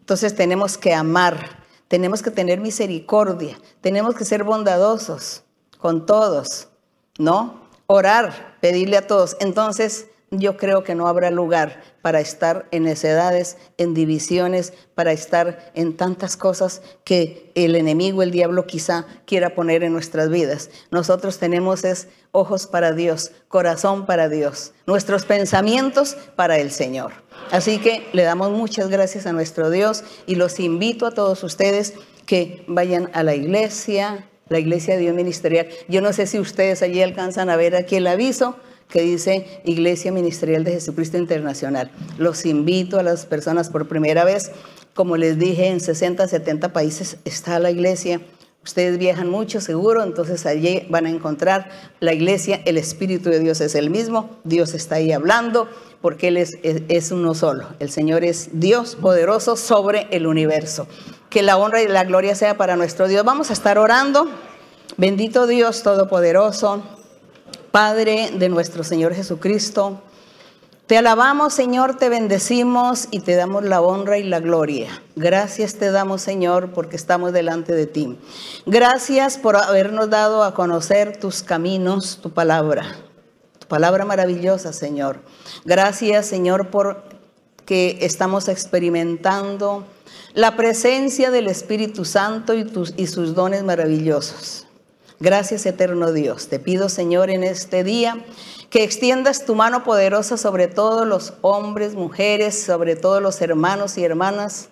Entonces 0.00 0.34
tenemos 0.34 0.76
que 0.76 0.92
amar, 0.92 1.62
tenemos 1.86 2.22
que 2.22 2.32
tener 2.32 2.58
misericordia, 2.58 3.56
tenemos 3.80 4.16
que 4.16 4.24
ser 4.24 4.42
bondadosos 4.42 5.44
con 5.78 6.06
todos, 6.06 6.70
¿no? 7.18 7.68
Orar, 7.86 8.56
pedirle 8.60 8.96
a 8.96 9.06
todos. 9.06 9.36
Entonces 9.40 10.06
yo 10.32 10.56
creo 10.56 10.82
que 10.82 10.94
no 10.94 11.08
habrá 11.08 11.30
lugar 11.30 11.82
para 12.00 12.20
estar 12.20 12.66
en 12.70 12.84
necedades, 12.84 13.58
en 13.76 13.92
divisiones, 13.92 14.72
para 14.94 15.12
estar 15.12 15.70
en 15.74 15.94
tantas 15.94 16.38
cosas 16.38 16.80
que 17.04 17.52
el 17.54 17.76
enemigo, 17.76 18.22
el 18.22 18.30
diablo 18.30 18.66
quizá 18.66 19.04
quiera 19.26 19.54
poner 19.54 19.82
en 19.84 19.92
nuestras 19.92 20.30
vidas. 20.30 20.70
Nosotros 20.90 21.38
tenemos 21.38 21.84
es 21.84 22.08
ojos 22.32 22.66
para 22.66 22.92
Dios, 22.92 23.30
corazón 23.48 24.06
para 24.06 24.30
Dios, 24.30 24.72
nuestros 24.86 25.26
pensamientos 25.26 26.16
para 26.34 26.58
el 26.58 26.70
Señor. 26.70 27.12
Así 27.50 27.78
que 27.78 28.08
le 28.14 28.22
damos 28.22 28.52
muchas 28.52 28.88
gracias 28.88 29.26
a 29.26 29.32
nuestro 29.32 29.68
Dios 29.68 30.02
y 30.26 30.36
los 30.36 30.58
invito 30.60 31.04
a 31.06 31.10
todos 31.10 31.44
ustedes 31.44 31.92
que 32.24 32.64
vayan 32.68 33.10
a 33.12 33.22
la 33.22 33.34
iglesia, 33.34 34.26
la 34.52 34.58
iglesia 34.58 34.94
de 34.94 35.00
Dios 35.00 35.14
ministerial. 35.14 35.66
Yo 35.88 36.00
no 36.00 36.12
sé 36.12 36.26
si 36.26 36.38
ustedes 36.38 36.82
allí 36.82 37.02
alcanzan 37.02 37.50
a 37.50 37.56
ver 37.56 37.74
aquí 37.74 37.96
el 37.96 38.06
aviso 38.06 38.56
que 38.88 39.02
dice 39.02 39.46
Iglesia 39.64 40.12
Ministerial 40.12 40.64
de 40.64 40.72
Jesucristo 40.72 41.16
Internacional. 41.16 41.90
Los 42.18 42.44
invito 42.44 42.98
a 42.98 43.02
las 43.02 43.24
personas 43.26 43.70
por 43.70 43.88
primera 43.88 44.24
vez. 44.24 44.52
Como 44.94 45.16
les 45.16 45.38
dije, 45.38 45.68
en 45.68 45.80
60, 45.80 46.28
70 46.28 46.72
países 46.74 47.16
está 47.24 47.58
la 47.58 47.70
iglesia. 47.70 48.20
Ustedes 48.64 48.98
viajan 48.98 49.28
mucho, 49.28 49.60
seguro, 49.60 50.04
entonces 50.04 50.46
allí 50.46 50.86
van 50.88 51.06
a 51.06 51.10
encontrar 51.10 51.68
la 51.98 52.12
iglesia, 52.12 52.60
el 52.64 52.76
Espíritu 52.76 53.28
de 53.28 53.40
Dios 53.40 53.60
es 53.60 53.74
el 53.74 53.90
mismo, 53.90 54.38
Dios 54.44 54.72
está 54.72 54.96
ahí 54.96 55.10
hablando, 55.10 55.68
porque 56.00 56.28
Él 56.28 56.36
es, 56.36 56.58
es, 56.62 57.10
uno 57.10 57.34
solo. 57.34 57.66
El 57.80 57.90
Señor 57.90 58.22
es 58.22 58.50
Dios 58.52 58.94
poderoso 58.94 59.56
sobre 59.56 60.06
el 60.12 60.28
universo. 60.28 60.86
Que 61.32 61.42
la 61.42 61.56
honra 61.56 61.80
y 61.80 61.88
la 61.88 62.04
gloria 62.04 62.34
sea 62.34 62.58
para 62.58 62.76
nuestro 62.76 63.08
Dios. 63.08 63.24
Vamos 63.24 63.48
a 63.48 63.54
estar 63.54 63.78
orando. 63.78 64.28
Bendito 64.98 65.46
Dios 65.46 65.82
Todopoderoso. 65.82 66.82
Padre 67.70 68.32
de 68.34 68.50
nuestro 68.50 68.84
Señor 68.84 69.14
Jesucristo. 69.14 70.02
Te 70.86 70.98
alabamos, 70.98 71.54
Señor, 71.54 71.96
te 71.96 72.10
bendecimos 72.10 73.08
y 73.10 73.20
te 73.20 73.34
damos 73.34 73.64
la 73.64 73.80
honra 73.80 74.18
y 74.18 74.24
la 74.24 74.40
gloria. 74.40 74.90
Gracias 75.16 75.76
te 75.76 75.90
damos, 75.90 76.20
Señor, 76.20 76.72
porque 76.72 76.96
estamos 76.96 77.32
delante 77.32 77.72
de 77.72 77.86
ti. 77.86 78.18
Gracias 78.66 79.38
por 79.38 79.56
habernos 79.56 80.10
dado 80.10 80.44
a 80.44 80.52
conocer 80.52 81.16
tus 81.16 81.42
caminos, 81.42 82.18
tu 82.22 82.28
palabra, 82.28 82.84
tu 83.58 83.68
palabra 83.68 84.04
maravillosa, 84.04 84.74
Señor. 84.74 85.20
Gracias, 85.64 86.26
Señor, 86.26 86.68
por 86.68 87.11
que 87.64 87.98
estamos 88.00 88.48
experimentando 88.48 89.84
la 90.34 90.56
presencia 90.56 91.30
del 91.30 91.48
Espíritu 91.48 92.04
Santo 92.04 92.54
y, 92.54 92.64
tus, 92.64 92.94
y 92.96 93.06
sus 93.06 93.34
dones 93.34 93.62
maravillosos. 93.62 94.66
Gracias 95.20 95.66
eterno 95.66 96.12
Dios. 96.12 96.48
Te 96.48 96.58
pido 96.58 96.88
Señor 96.88 97.30
en 97.30 97.44
este 97.44 97.84
día 97.84 98.24
que 98.70 98.82
extiendas 98.82 99.44
tu 99.44 99.54
mano 99.54 99.84
poderosa 99.84 100.36
sobre 100.36 100.66
todos 100.66 101.06
los 101.06 101.34
hombres, 101.42 101.94
mujeres, 101.94 102.60
sobre 102.60 102.96
todos 102.96 103.22
los 103.22 103.40
hermanos 103.40 103.98
y 103.98 104.04
hermanas, 104.04 104.68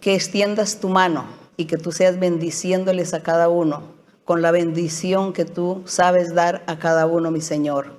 que 0.00 0.14
extiendas 0.14 0.80
tu 0.80 0.88
mano 0.88 1.26
y 1.56 1.66
que 1.66 1.76
tú 1.76 1.92
seas 1.92 2.18
bendiciéndoles 2.18 3.14
a 3.14 3.22
cada 3.22 3.48
uno 3.48 3.82
con 4.24 4.42
la 4.42 4.50
bendición 4.50 5.32
que 5.32 5.44
tú 5.44 5.82
sabes 5.84 6.34
dar 6.34 6.64
a 6.66 6.78
cada 6.80 7.06
uno, 7.06 7.30
mi 7.30 7.40
Señor. 7.40 7.95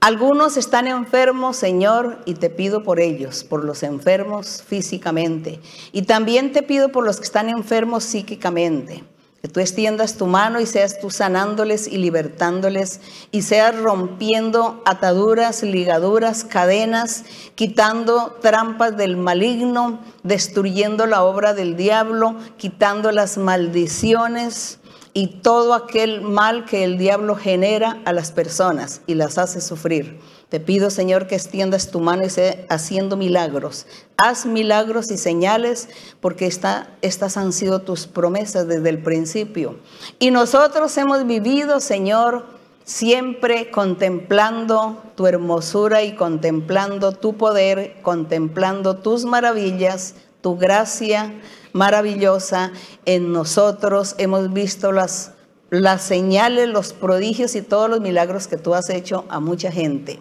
Algunos 0.00 0.56
están 0.56 0.86
enfermos, 0.86 1.56
Señor, 1.56 2.18
y 2.26 2.34
te 2.34 2.50
pido 2.50 2.82
por 2.82 3.00
ellos, 3.00 3.44
por 3.44 3.64
los 3.64 3.82
enfermos 3.82 4.62
físicamente. 4.62 5.58
Y 5.90 6.02
también 6.02 6.52
te 6.52 6.62
pido 6.62 6.90
por 6.90 7.04
los 7.04 7.16
que 7.16 7.24
están 7.24 7.48
enfermos 7.48 8.04
psíquicamente. 8.04 9.02
Que 9.42 9.48
tú 9.48 9.60
extiendas 9.60 10.16
tu 10.16 10.26
mano 10.26 10.60
y 10.60 10.66
seas 10.66 11.00
tú 11.00 11.10
sanándoles 11.10 11.88
y 11.88 11.98
libertándoles 11.98 13.00
y 13.32 13.42
seas 13.42 13.76
rompiendo 13.76 14.82
ataduras, 14.84 15.62
ligaduras, 15.62 16.44
cadenas, 16.44 17.24
quitando 17.54 18.38
trampas 18.40 18.96
del 18.96 19.16
maligno, 19.16 20.00
destruyendo 20.22 21.06
la 21.06 21.24
obra 21.24 21.52
del 21.52 21.76
diablo, 21.76 22.36
quitando 22.56 23.12
las 23.12 23.38
maldiciones 23.38 24.78
y 25.16 25.28
todo 25.28 25.72
aquel 25.72 26.20
mal 26.20 26.66
que 26.66 26.84
el 26.84 26.98
diablo 26.98 27.36
genera 27.36 28.02
a 28.04 28.12
las 28.12 28.32
personas 28.32 29.00
y 29.06 29.14
las 29.14 29.38
hace 29.38 29.62
sufrir. 29.62 30.20
Te 30.50 30.60
pido, 30.60 30.90
Señor, 30.90 31.26
que 31.26 31.36
extiendas 31.36 31.90
tu 31.90 32.00
mano 32.00 32.26
y 32.26 32.28
sea 32.28 32.66
haciendo 32.68 33.16
milagros. 33.16 33.86
Haz 34.18 34.44
milagros 34.44 35.10
y 35.10 35.16
señales 35.16 35.88
porque 36.20 36.44
estas 36.44 37.36
han 37.38 37.54
sido 37.54 37.80
tus 37.80 38.06
promesas 38.06 38.68
desde 38.68 38.90
el 38.90 39.02
principio. 39.02 39.78
Y 40.18 40.30
nosotros 40.32 40.94
hemos 40.98 41.26
vivido, 41.26 41.80
Señor, 41.80 42.44
siempre 42.84 43.70
contemplando 43.70 45.02
tu 45.16 45.26
hermosura 45.26 46.02
y 46.02 46.14
contemplando 46.14 47.12
tu 47.12 47.38
poder, 47.38 48.02
contemplando 48.02 48.98
tus 48.98 49.24
maravillas, 49.24 50.14
tu 50.46 50.56
gracia 50.56 51.34
maravillosa 51.72 52.70
en 53.04 53.32
nosotros. 53.32 54.14
Hemos 54.16 54.52
visto 54.52 54.92
las, 54.92 55.32
las 55.70 56.02
señales, 56.02 56.68
los 56.68 56.92
prodigios 56.92 57.56
y 57.56 57.62
todos 57.62 57.90
los 57.90 58.00
milagros 58.00 58.46
que 58.46 58.56
tú 58.56 58.72
has 58.72 58.88
hecho 58.88 59.24
a 59.28 59.40
mucha 59.40 59.72
gente. 59.72 60.20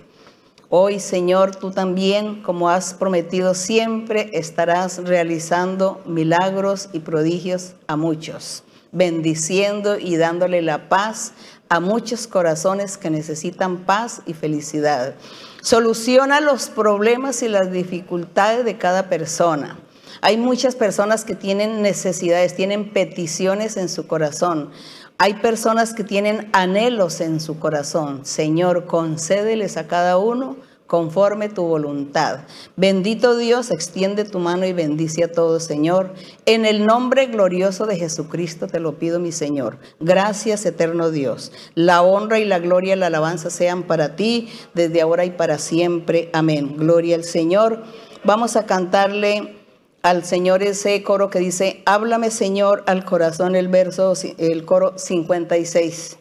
Hoy, 0.69 0.99
Señor, 0.99 1.55
tú 1.55 1.69
también, 1.69 2.41
como 2.41 2.71
has 2.71 2.95
prometido 2.95 3.53
siempre, 3.53 4.31
estarás 4.33 4.97
realizando 5.03 6.01
milagros 6.07 6.89
y 6.91 7.01
prodigios 7.01 7.75
a 7.85 7.95
muchos, 7.95 8.63
bendiciendo 8.91 9.99
y 9.99 10.17
dándole 10.17 10.63
la 10.63 10.89
paz 10.89 11.33
a 11.69 11.79
muchos 11.79 12.25
corazones 12.25 12.97
que 12.97 13.11
necesitan 13.11 13.85
paz 13.85 14.23
y 14.25 14.33
felicidad. 14.33 15.13
Soluciona 15.61 16.41
los 16.41 16.69
problemas 16.69 17.43
y 17.43 17.47
las 17.47 17.71
dificultades 17.71 18.65
de 18.65 18.79
cada 18.79 19.07
persona. 19.07 19.77
Hay 20.25 20.37
muchas 20.37 20.73
personas 20.73 21.23
que 21.23 21.35
tienen 21.35 21.83
necesidades, 21.83 22.55
tienen 22.55 22.89
peticiones 22.89 23.77
en 23.77 23.89
su 23.89 24.07
corazón. 24.07 24.71
Hay 25.19 25.35
personas 25.35 25.93
que 25.93 26.03
tienen 26.03 26.49
anhelos 26.51 27.21
en 27.21 27.39
su 27.39 27.59
corazón. 27.59 28.25
Señor, 28.25 28.87
concédeles 28.87 29.77
a 29.77 29.85
cada 29.85 30.17
uno 30.17 30.57
conforme 30.87 31.47
tu 31.47 31.61
voluntad. 31.67 32.39
Bendito 32.75 33.37
Dios, 33.37 33.69
extiende 33.69 34.23
tu 34.23 34.39
mano 34.39 34.65
y 34.65 34.73
bendice 34.73 35.23
a 35.23 35.31
todos, 35.31 35.63
Señor. 35.63 36.15
En 36.47 36.65
el 36.65 36.87
nombre 36.87 37.27
glorioso 37.27 37.85
de 37.85 37.97
Jesucristo 37.97 38.65
te 38.65 38.79
lo 38.79 38.97
pido, 38.97 39.19
mi 39.19 39.31
Señor. 39.31 39.77
Gracias, 39.99 40.65
eterno 40.65 41.11
Dios. 41.11 41.51
La 41.75 42.01
honra 42.01 42.39
y 42.39 42.45
la 42.45 42.57
gloria 42.57 42.95
y 42.95 42.97
la 42.97 43.07
alabanza 43.07 43.51
sean 43.51 43.83
para 43.83 44.15
ti, 44.15 44.49
desde 44.73 45.01
ahora 45.01 45.23
y 45.23 45.29
para 45.29 45.59
siempre. 45.59 46.31
Amén. 46.33 46.77
Gloria 46.77 47.15
al 47.15 47.25
Señor. 47.25 47.83
Vamos 48.23 48.55
a 48.55 48.65
cantarle 48.65 49.64
al 50.05 50.23
Señor 50.23 50.61
ese 50.61 51.01
coro 51.01 51.31
que 51.31 51.39
dice, 51.39 51.81
háblame 51.87 52.29
Señor 52.29 52.83
al 52.85 53.03
corazón, 53.05 53.55
el 53.55 53.69
verso, 53.69 54.13
el 54.37 54.63
coro 54.63 54.99
56. 54.99 56.17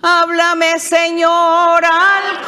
Háblame 0.00 0.78
Señor 0.78 1.84
al 1.84 2.40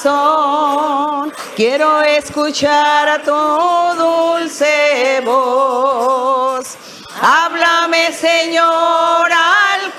corazón, 0.00 1.30
quiero 1.54 2.00
escuchar 2.00 3.06
a 3.10 3.18
tu 3.22 3.34
dulce 4.02 5.20
voz. 5.26 6.78
Háblame 7.20 8.14
Señor 8.14 9.30
al 9.30 9.92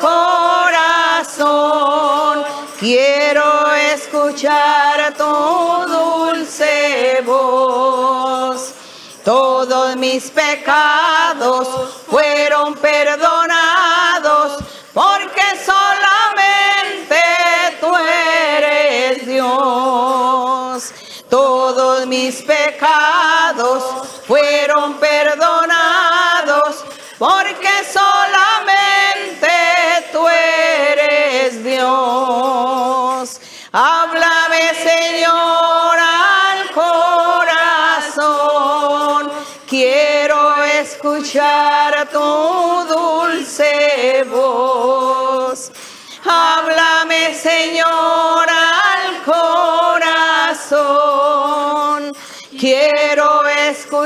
corazón, 1.29 2.43
quiero 2.79 3.71
escuchar 3.93 5.01
a 5.01 5.11
tu 5.13 5.56
mis 10.13 10.31
pecados 10.31 11.67
fueron 12.09 12.75
perdonados 12.75 14.63
porque 14.93 15.41
solamente 15.65 17.21
tú 17.81 17.93
eres 17.95 19.27
Dios. 19.27 20.93
Todos 21.29 22.07
mis 22.07 22.41
pecados 22.41 23.06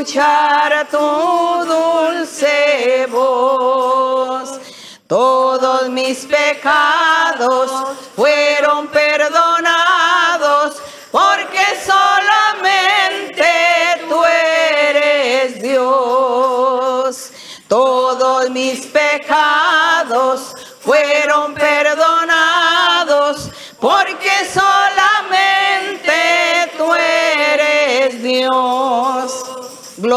escuchar 0.01 0.87
tu 0.89 0.97
dulce 0.97 3.05
voz. 3.11 4.59
Todos 5.07 5.89
mis 5.89 6.25
pecados 6.25 7.71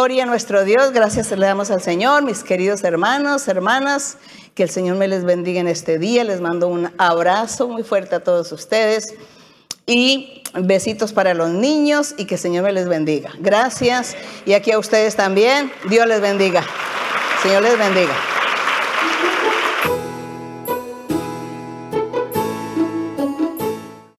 Gloria 0.04 0.24
a 0.24 0.26
nuestro 0.26 0.66
Dios, 0.66 0.92
gracias 0.92 1.30
le 1.30 1.46
damos 1.46 1.70
al 1.70 1.80
Señor, 1.80 2.24
mis 2.24 2.44
queridos 2.44 2.84
hermanos, 2.84 3.48
hermanas, 3.48 4.18
que 4.54 4.62
el 4.62 4.68
Señor 4.68 4.98
me 4.98 5.08
les 5.08 5.24
bendiga 5.24 5.60
en 5.60 5.66
este 5.66 5.98
día, 5.98 6.24
les 6.24 6.42
mando 6.42 6.68
un 6.68 6.92
abrazo 6.98 7.68
muy 7.68 7.84
fuerte 7.84 8.14
a 8.14 8.20
todos 8.20 8.52
ustedes 8.52 9.14
y 9.86 10.42
besitos 10.60 11.14
para 11.14 11.32
los 11.32 11.48
niños 11.48 12.14
y 12.18 12.26
que 12.26 12.34
el 12.34 12.40
Señor 12.42 12.64
me 12.64 12.72
les 12.72 12.86
bendiga. 12.86 13.30
Gracias 13.38 14.14
y 14.44 14.52
aquí 14.52 14.72
a 14.72 14.78
ustedes 14.78 15.16
también, 15.16 15.72
Dios 15.88 16.06
les 16.06 16.20
bendiga. 16.20 16.62
Señor 17.42 17.62
les 17.62 17.78
bendiga. 17.78 18.12